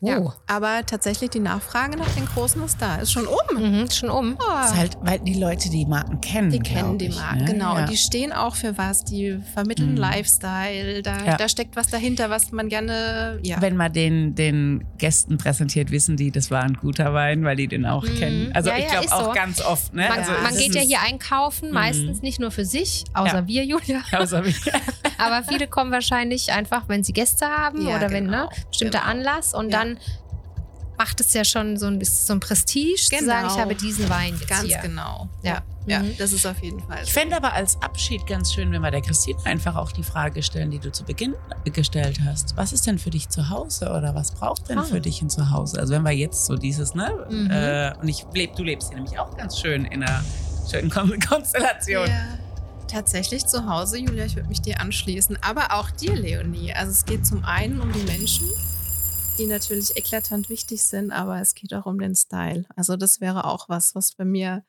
Ja, 0.04 0.18
Oh. 0.18 0.32
aber 0.48 0.84
tatsächlich 0.84 1.30
die 1.30 1.38
Nachfrage 1.38 1.96
nach 1.96 2.08
den 2.16 2.26
Großen 2.26 2.62
ist 2.64 2.82
da. 2.82 2.96
Ist 2.96 3.12
schon 3.12 3.26
um. 3.26 3.38
Mhm, 3.56 3.88
schon 3.90 4.10
um. 4.10 4.36
Oh. 4.38 4.64
ist 4.64 4.76
halt, 4.76 4.96
weil 5.02 5.20
die 5.20 5.34
Leute 5.34 5.70
die 5.70 5.86
Marken 5.86 6.20
kennen. 6.20 6.50
Die 6.50 6.58
kennen 6.58 6.98
die 6.98 7.06
ich, 7.06 7.16
Marken, 7.16 7.38
ne? 7.38 7.44
genau. 7.44 7.74
Ja. 7.76 7.82
Und 7.82 7.90
die 7.90 7.96
stehen 7.96 8.32
auch 8.32 8.56
für 8.56 8.76
was. 8.76 9.04
Die 9.04 9.38
vermitteln 9.54 9.92
Mhm. 9.92 9.98
Lifestyle. 9.98 11.02
Da, 11.02 11.24
Ja. 11.24 11.36
da 11.36 11.48
steckt 11.48 11.76
was 11.76 11.86
dahinter, 11.86 12.30
was 12.30 12.50
man 12.50 12.68
gerne, 12.68 13.38
ja. 13.44 13.60
Wenn 13.60 13.76
man 13.76 13.92
den, 13.92 14.34
den 14.34 14.84
Gästen 14.98 15.38
präsentiert, 15.38 15.90
wissen 15.92 16.16
die, 16.16 16.32
das 16.32 16.50
war 16.50 16.62
ein 16.64 16.74
guter 16.74 17.14
Wein, 17.14 17.44
weil 17.44 17.54
die 17.56 17.68
den 17.68 17.86
auch 17.86 18.02
Mhm. 18.04 18.14
kennen. 18.16 18.50
Also 18.54 18.70
Ja, 18.70 18.78
ich 18.78 18.88
glaube 18.88 19.04
ist 19.04 19.12
auch 19.12 19.24
so. 19.26 19.32
ganz 19.32 19.60
oft. 19.64 19.94
Ne? 19.94 20.08
Man, 20.08 20.18
also 20.18 20.32
man 20.42 20.56
geht 20.56 20.74
ja 20.74 20.80
ist- 20.82 20.88
hier 20.88 21.00
einkaufen, 21.00 21.68
Mhm. 21.68 21.74
meistens 21.74 22.22
nicht 22.22 22.40
nur 22.40 22.50
für 22.50 22.64
sich, 22.64 23.04
außer 23.14 23.38
Ja. 23.40 23.46
wir, 23.46 23.64
Julia. 23.64 24.00
Außer 24.18 24.44
wie, 24.44 24.52
Aber 25.18 25.42
viele 25.44 25.66
kommen 25.68 25.90
wahrscheinlich 25.92 26.52
einfach, 26.52 26.84
wenn 26.88 27.02
sie 27.04 27.12
Gäste 27.12 27.46
haben 27.46 27.86
Ja, 27.86 27.96
oder 27.96 28.10
wenn, 28.10 28.26
ne, 28.26 28.48
genau, 28.48 28.68
bestimmter 28.68 28.98
genau. 29.00 29.10
Anlass 29.10 29.54
und 29.54 29.70
Ja. 29.70 29.78
dann 29.78 29.98
macht 30.98 31.20
es 31.20 31.32
ja 31.32 31.44
schon 31.44 31.76
so 31.78 31.86
ein 31.86 31.98
bisschen 31.98 32.26
so 32.26 32.32
ein 32.34 32.40
Prestige 32.40 32.94
zu 32.96 33.24
sagen, 33.24 33.42
Genau. 33.42 33.54
ich 33.54 33.60
habe 33.60 33.74
diesen 33.74 34.08
Wein 34.08 34.34
jetzt 34.38 34.48
Ganz 34.48 34.62
hier. 34.68 34.78
genau. 34.78 35.28
Ja. 35.42 35.62
Ja, 35.84 35.98
Mhm. 35.98 36.16
das 36.16 36.32
ist 36.32 36.46
auf 36.46 36.62
jeden 36.62 36.78
Fall. 36.78 37.00
Ich 37.02 37.12
fände 37.12 37.34
aber 37.34 37.54
als 37.54 37.76
Abschied 37.82 38.24
ganz 38.28 38.52
schön, 38.52 38.70
wenn 38.70 38.82
wir 38.82 38.92
der 38.92 39.00
Christine 39.00 39.36
einfach 39.44 39.74
auch 39.74 39.90
die 39.90 40.04
Frage 40.04 40.40
stellen, 40.44 40.70
die 40.70 40.78
du 40.78 40.92
zu 40.92 41.02
Beginn 41.04 41.34
gestellt 41.64 42.20
hast. 42.24 42.56
Was 42.56 42.72
ist 42.72 42.86
denn 42.86 43.00
für 43.00 43.10
dich 43.10 43.28
zu 43.30 43.48
Hause 43.50 43.86
oder 43.90 44.14
was 44.14 44.30
braucht 44.30 44.68
denn 44.68 44.78
Ah. 44.78 44.84
für 44.84 45.00
dich 45.00 45.20
ein 45.22 45.28
Zuhause? 45.30 45.80
Also 45.80 45.94
wenn 45.94 46.02
wir 46.04 46.12
jetzt 46.12 46.44
so 46.46 46.54
dieses, 46.56 46.94
ne? 46.94 47.10
Mhm. 47.28 47.50
Äh, 47.50 47.92
und 48.00 48.06
ich 48.08 48.24
leb, 48.32 48.54
du 48.54 48.62
lebst 48.62 48.90
hier 48.90 48.98
nämlich 48.98 49.18
auch 49.18 49.36
ganz 49.36 49.58
schön 49.58 49.84
in 49.86 50.04
einer 50.04 50.22
schönen 50.70 50.88
Kon 50.88 51.18
Konstellation. 51.18 52.06
Ja, 52.06 52.38
tatsächlich 52.92 53.46
zu 53.46 53.66
Hause, 53.66 53.98
Julia, 53.98 54.26
ich 54.26 54.36
würde 54.36 54.48
mich 54.50 54.60
dir 54.60 54.78
anschließen. 54.80 55.38
Aber 55.42 55.72
auch 55.72 55.90
dir, 55.90 56.14
Leonie. 56.14 56.72
Also 56.74 56.92
es 56.92 57.04
geht 57.06 57.26
zum 57.26 57.42
einen 57.44 57.80
um 57.80 57.90
die 57.92 58.02
Menschen, 58.02 58.46
die 59.38 59.46
natürlich 59.46 59.96
eklatant 59.96 60.50
wichtig 60.50 60.82
sind, 60.82 61.10
aber 61.10 61.40
es 61.40 61.54
geht 61.54 61.72
auch 61.72 61.86
um 61.86 61.98
den 61.98 62.14
Style. 62.14 62.66
Also 62.76 62.96
das 62.96 63.20
wäre 63.20 63.46
auch 63.46 63.68
was, 63.70 63.94
was 63.94 64.12
bei 64.12 64.26
mir, 64.26 64.64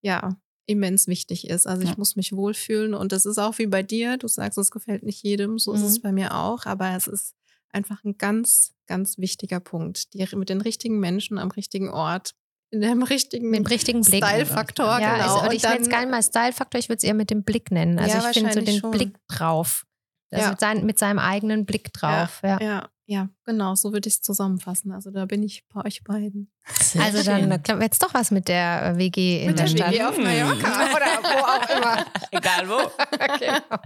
ja, 0.00 0.36
immens 0.64 1.06
wichtig 1.06 1.48
ist. 1.48 1.66
Also 1.66 1.82
ich 1.82 1.90
Ja. 1.90 1.94
muss 1.98 2.16
mich 2.16 2.32
wohlfühlen 2.32 2.94
und 2.94 3.12
das 3.12 3.26
ist 3.26 3.38
auch 3.38 3.58
wie 3.58 3.66
bei 3.66 3.82
dir. 3.82 4.16
Du 4.16 4.26
sagst, 4.26 4.58
es 4.58 4.70
gefällt 4.70 5.02
nicht 5.02 5.22
jedem, 5.22 5.58
so 5.58 5.74
ist 5.74 5.82
Mhm. 5.82 5.86
es 5.86 6.00
bei 6.00 6.12
mir 6.12 6.34
auch, 6.34 6.64
aber 6.66 6.96
es 6.96 7.06
ist 7.06 7.34
einfach 7.72 8.02
ein 8.04 8.16
ganz, 8.16 8.72
ganz 8.86 9.18
wichtiger 9.18 9.60
Punkt. 9.60 10.14
Die, 10.14 10.26
mit 10.34 10.48
den 10.48 10.62
richtigen 10.62 10.98
Menschen 10.98 11.38
am 11.38 11.50
richtigen 11.50 11.90
Ort, 11.90 12.34
in 12.70 12.80
dem 12.80 13.02
richtigen 13.02 13.50
Mit 13.50 13.60
dem 13.60 13.66
richtigen 13.66 14.02
Blick. 14.02 14.24
Style-Faktor, 14.24 15.00
Ja, 15.00 15.16
genau. 15.16 15.34
also, 15.34 15.46
Und 15.46 15.54
ich 15.54 15.62
jetzt 15.62 15.74
dann- 15.74 15.88
gar 15.88 16.00
nicht 16.00 16.10
mal 16.10 16.22
Style-Faktor, 16.22 16.78
ich 16.78 16.88
würde 16.88 16.98
es 16.98 17.04
eher 17.04 17.14
mit 17.14 17.30
dem 17.30 17.44
Blick 17.44 17.70
nennen. 17.70 17.98
Also 17.98 18.18
Ja, 18.18 18.30
ich 18.30 18.38
finde 18.38 18.52
so 18.52 18.60
den 18.60 18.80
schon. 18.80 18.90
Blick 18.90 19.14
drauf. 19.28 19.84
Also 20.32 20.44
Ja. 20.44 20.50
mit, 20.50 20.60
sein, 20.60 20.84
mit 20.86 20.98
seinem 20.98 21.18
eigenen 21.20 21.64
Blick 21.66 21.92
drauf. 21.92 22.40
Ja. 22.42 22.58
Ja, 22.60 22.88
ja, 23.06 23.28
genau, 23.44 23.76
so 23.76 23.92
würde 23.92 24.08
ich 24.08 24.16
es 24.16 24.20
zusammenfassen. 24.22 24.90
Also 24.90 25.12
da 25.12 25.24
bin 25.26 25.44
ich 25.44 25.62
bei 25.72 25.84
euch 25.84 26.02
beiden. 26.02 26.50
Sehr 26.80 27.00
Also 27.04 27.22
dann 27.22 27.48
schön. 27.48 27.62
klappt 27.62 27.82
jetzt 27.82 28.02
doch 28.02 28.12
was 28.12 28.32
mit 28.32 28.48
der 28.48 28.82
äh, 28.94 28.98
WG 28.98 29.42
in 29.42 29.46
Mit 29.50 29.58
der 29.60 29.66
der 29.66 29.76
Stadt. 29.76 29.92
WG 29.92 30.02
auf 30.02 30.18
Mallorca. 30.18 30.86
Oder 30.96 31.06
wo 31.22 31.44
auch 31.44 31.76
immer. 31.78 32.06
Egal 32.32 32.68
wo. 32.68 32.90
Genau. 33.38 33.78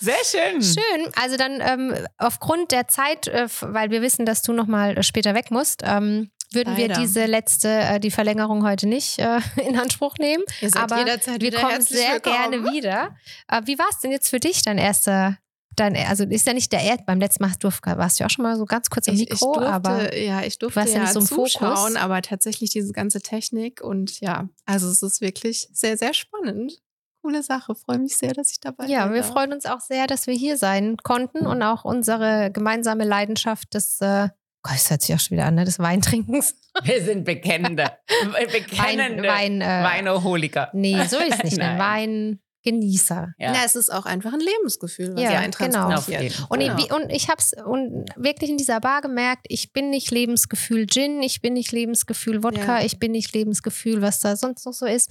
Sehr 0.00 0.14
schön. 0.24 0.62
Schön. 0.62 1.12
Also 1.16 1.36
dann 1.36 1.60
ähm, 1.60 1.94
aufgrund 2.18 2.72
der 2.72 2.88
Zeit, 2.88 3.26
äh, 3.28 3.48
weil 3.60 3.90
wir 3.90 4.02
wissen, 4.02 4.26
dass 4.26 4.42
du 4.42 4.52
noch 4.52 4.66
mal 4.66 4.96
äh, 4.98 5.02
später 5.02 5.34
weg 5.34 5.50
musst, 5.50 5.82
ähm, 5.84 6.30
würden 6.52 6.76
wir 6.76 6.88
Leider. 6.88 7.00
diese 7.00 7.26
letzte, 7.26 7.68
äh, 7.68 8.00
die 8.00 8.10
Verlängerung 8.10 8.64
heute 8.64 8.88
nicht 8.88 9.18
äh, 9.18 9.40
in 9.66 9.78
Anspruch 9.78 10.16
nehmen. 10.18 10.44
Ihr 10.60 10.70
seid 10.70 10.82
Aber 10.82 10.98
jederzeit 10.98 11.40
wir 11.40 11.52
kommen 11.52 11.80
sehr 11.82 12.14
willkommen. 12.14 12.50
gerne 12.50 12.72
wieder. 12.72 13.16
Äh, 13.48 13.62
wie 13.66 13.78
war 13.78 13.86
es 13.90 14.00
denn 14.00 14.10
jetzt 14.10 14.28
für 14.28 14.40
dich, 14.40 14.62
dein 14.62 14.78
erster, 14.78 15.38
dein, 15.76 15.96
also 15.96 16.24
ist 16.24 16.46
ja 16.46 16.52
nicht 16.52 16.72
der 16.72 16.82
Erd, 16.82 17.06
beim 17.06 17.20
letzten 17.20 17.44
Mal 17.44 17.52
durf, 17.60 17.80
warst 17.84 18.18
du 18.18 18.22
ja 18.22 18.26
auch 18.26 18.30
schon 18.30 18.42
mal 18.42 18.56
so 18.56 18.64
ganz 18.64 18.90
kurz 18.90 19.08
am 19.08 19.14
Ich, 19.14 19.20
Mikro, 19.20 19.34
ich 19.34 19.40
durfte, 19.40 19.72
aber 19.72 20.16
ja, 20.16 20.42
ich 20.42 20.58
durfte 20.58 20.80
ja 20.80 20.86
ja, 20.86 21.06
so 21.06 21.20
im 21.20 21.26
zuschauen, 21.26 21.76
Fokus. 21.76 21.96
aber 21.96 22.22
tatsächlich 22.22 22.70
diese 22.70 22.92
ganze 22.92 23.20
Technik 23.20 23.80
und 23.80 24.20
ja, 24.20 24.48
also 24.66 24.88
es 24.88 25.02
ist 25.02 25.20
wirklich 25.20 25.68
sehr, 25.72 25.96
sehr 25.96 26.14
spannend. 26.14 26.80
Coole 27.22 27.42
Sache, 27.42 27.74
freue 27.74 27.98
mich 27.98 28.16
sehr, 28.16 28.32
dass 28.32 28.50
ich 28.50 28.60
dabei 28.60 28.86
ja, 28.86 29.02
sein 29.02 29.12
wir 29.12 29.22
freuen 29.22 29.52
uns 29.52 29.66
auch 29.66 29.80
sehr, 29.80 30.06
dass 30.06 30.26
wir 30.26 30.32
hier 30.34 30.56
sein 30.56 30.96
konnten 31.02 31.46
und 31.46 31.62
auch 31.62 31.84
unsere 31.84 32.50
gemeinsame 32.50 33.04
Leidenschaft 33.04 33.74
des, 33.74 34.00
äh, 34.00 34.30
Gott, 34.62 34.74
das 34.74 34.90
hört 34.90 35.02
sich 35.02 35.14
auch 35.14 35.20
schon 35.20 35.36
wieder 35.36 35.46
an, 35.46 35.54
ne, 35.54 35.64
des 35.64 35.78
Weintrinkens. 35.78 36.54
Wir 36.82 37.02
sind 37.02 37.24
bekennende, 37.24 37.90
bekennende 38.52 39.28
Wein, 39.28 39.60
äh, 39.60 39.64
Weinoholiker. 39.64 40.70
Nee, 40.72 41.02
so 41.06 41.18
ist 41.18 41.42
es 41.42 41.42
nicht. 41.44 41.60
Ein 41.60 41.76
Nein. 41.78 42.40
Weingenießer. 42.64 43.34
Ja. 43.38 43.52
Na, 43.52 43.58
es 43.64 43.74
ist 43.76 43.92
auch 43.92 44.06
einfach 44.06 44.32
ein 44.32 44.40
Lebensgefühl, 44.40 45.14
was 45.14 45.22
Ja, 45.22 45.32
ja, 45.32 45.38
ein 45.40 45.50
genau. 45.50 45.84
Auf 45.86 46.06
transportiert. 46.06 46.22
jeden 46.32 46.44
Und, 46.48 46.60
Genau. 46.60 46.76
ich, 46.78 46.92
und 46.92 47.10
ich 47.10 47.28
habe 47.28 47.38
es 47.38 47.52
wirklich 48.16 48.50
in 48.50 48.56
dieser 48.56 48.80
Bar 48.80 49.00
gemerkt, 49.00 49.46
ich 49.48 49.72
bin 49.72 49.90
nicht 49.90 50.10
Lebensgefühl 50.10 50.86
Gin, 50.86 51.22
ich 51.22 51.40
bin 51.40 51.54
nicht 51.54 51.72
Lebensgefühl 51.72 52.42
Wodka, 52.42 52.78
Ja. 52.80 52.84
ich 52.84 52.98
bin 52.98 53.12
nicht 53.12 53.34
Lebensgefühl, 53.34 54.02
was 54.02 54.20
da 54.20 54.36
sonst 54.36 54.66
noch 54.66 54.72
so 54.72 54.86
ist. 54.86 55.10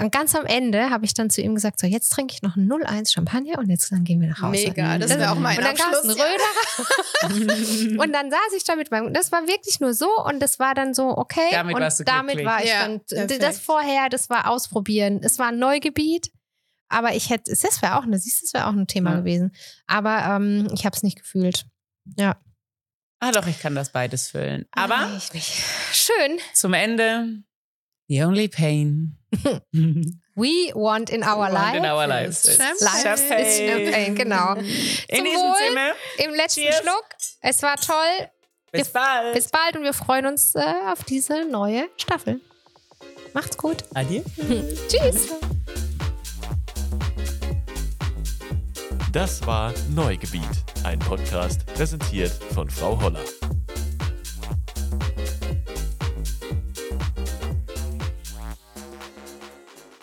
Und 0.00 0.12
ganz 0.12 0.34
am 0.34 0.46
Ende 0.46 0.90
habe 0.90 1.04
ich 1.04 1.14
dann 1.14 1.30
zu 1.30 1.40
ihm 1.42 1.54
gesagt, 1.54 1.80
so 1.80 1.86
jetzt 1.86 2.10
trinke 2.10 2.34
ich 2.34 2.42
noch 2.42 2.56
ein 2.56 2.66
01 2.70 3.12
Champagner 3.12 3.58
und 3.58 3.70
jetzt 3.70 3.90
dann 3.92 4.04
gehen 4.04 4.20
wir 4.20 4.28
nach 4.28 4.42
Hause. 4.42 4.68
Mega, 4.68 4.98
das 4.98 5.10
Das- 5.10 5.18
wäre 5.18 5.32
auch 5.32 5.38
mein 5.38 5.58
und 5.58 5.64
dann 5.64 5.74
gab 5.76 5.92
es 5.92 6.00
einen 6.02 6.10
Abschluss. 6.10 6.26
Röder 6.26 8.02
und 8.02 8.12
dann 8.12 8.30
saß 8.30 8.52
ich 8.56 8.64
da 8.64 8.76
mit 8.76 8.90
meinem, 8.90 9.12
das 9.12 9.32
war 9.32 9.46
wirklich 9.46 9.80
nur 9.80 9.94
so 9.94 10.08
und 10.26 10.40
das 10.40 10.58
war 10.58 10.74
dann 10.74 10.94
so, 10.94 11.16
okay. 11.16 11.40
Damit 11.50 11.74
und 11.76 11.82
warst 11.82 12.00
du 12.00 12.04
damit 12.04 12.36
glücklich. 12.36 12.46
war 12.46 12.62
ich 12.62 12.70
Ja, 12.70 12.80
dann, 12.86 13.00
perfekt. 13.00 13.42
das 13.42 13.58
vorher, 13.60 14.08
das 14.08 14.30
war 14.30 14.50
ausprobieren. 14.50 15.20
Es 15.22 15.38
war 15.38 15.48
ein 15.48 15.58
Neugebiet, 15.58 16.30
aber 16.88 17.14
ich 17.14 17.30
hätte, 17.30 17.50
das 17.50 17.82
wäre 17.82 17.96
auch, 17.98 18.02
eine, 18.04 18.18
siehst 18.18 18.40
du, 18.42 18.46
das 18.46 18.54
wäre 18.54 18.66
auch 18.66 18.72
ein 18.72 18.86
Thema 18.86 19.10
Ja. 19.12 19.16
gewesen. 19.18 19.52
Aber 19.86 20.18
ähm, 20.36 20.68
ich 20.72 20.84
habe 20.86 20.96
es 20.96 21.02
nicht 21.02 21.18
gefühlt. 21.18 21.66
Ja. 22.16 22.36
Ah 23.20 23.32
doch, 23.32 23.46
ich 23.46 23.58
kann 23.60 23.74
das 23.74 23.90
beides 23.92 24.28
füllen. 24.30 24.66
Aber 24.72 25.08
nicht. 25.32 25.52
Schön. 25.92 26.38
zum 26.54 26.74
Ende, 26.74 27.42
the 28.08 28.22
only 28.24 28.48
pain. 28.48 29.16
We 30.38 30.70
want 30.74 31.08
in 31.08 31.22
our 31.24 31.48
life. 31.50 31.76
in 31.78 31.86
our 31.86 32.06
lives. 32.06 32.44
is 32.44 32.58
It's 32.58 32.80
Life 32.82 33.08
is 33.08 33.56
Champagne, 33.58 34.14
genau. 34.14 34.52
In 34.54 34.64
Zum 35.16 35.24
diesem 35.24 35.40
Wohl. 35.40 35.56
Sinne, 35.68 35.92
Im 36.18 36.34
letzten 36.34 36.60
Cheers. 36.60 36.76
Schluck. 36.82 37.06
Es 37.40 37.62
war 37.62 37.76
toll. 37.76 38.28
bis 38.70 38.88
Wir- 38.88 38.92
bald. 39.00 39.34
Bis 39.34 39.48
bald 39.48 39.76
und 39.76 39.82
wir 39.82 39.94
freuen 39.94 40.26
uns 40.26 40.54
äh, 40.54 40.60
auf 40.92 41.04
diese 41.04 41.46
neue 41.46 41.88
Staffel. 41.96 42.40
Macht's 43.32 43.56
gut. 43.56 43.82
Adieu. 43.94 44.22
Tschüss. 44.88 45.28
Das 49.16 49.46
war 49.46 49.72
Neugebiet, 49.94 50.42
ein 50.84 50.98
Podcast 50.98 51.64
präsentiert 51.64 52.32
von 52.52 52.68
Frau 52.68 53.00
Holler. 53.00 53.55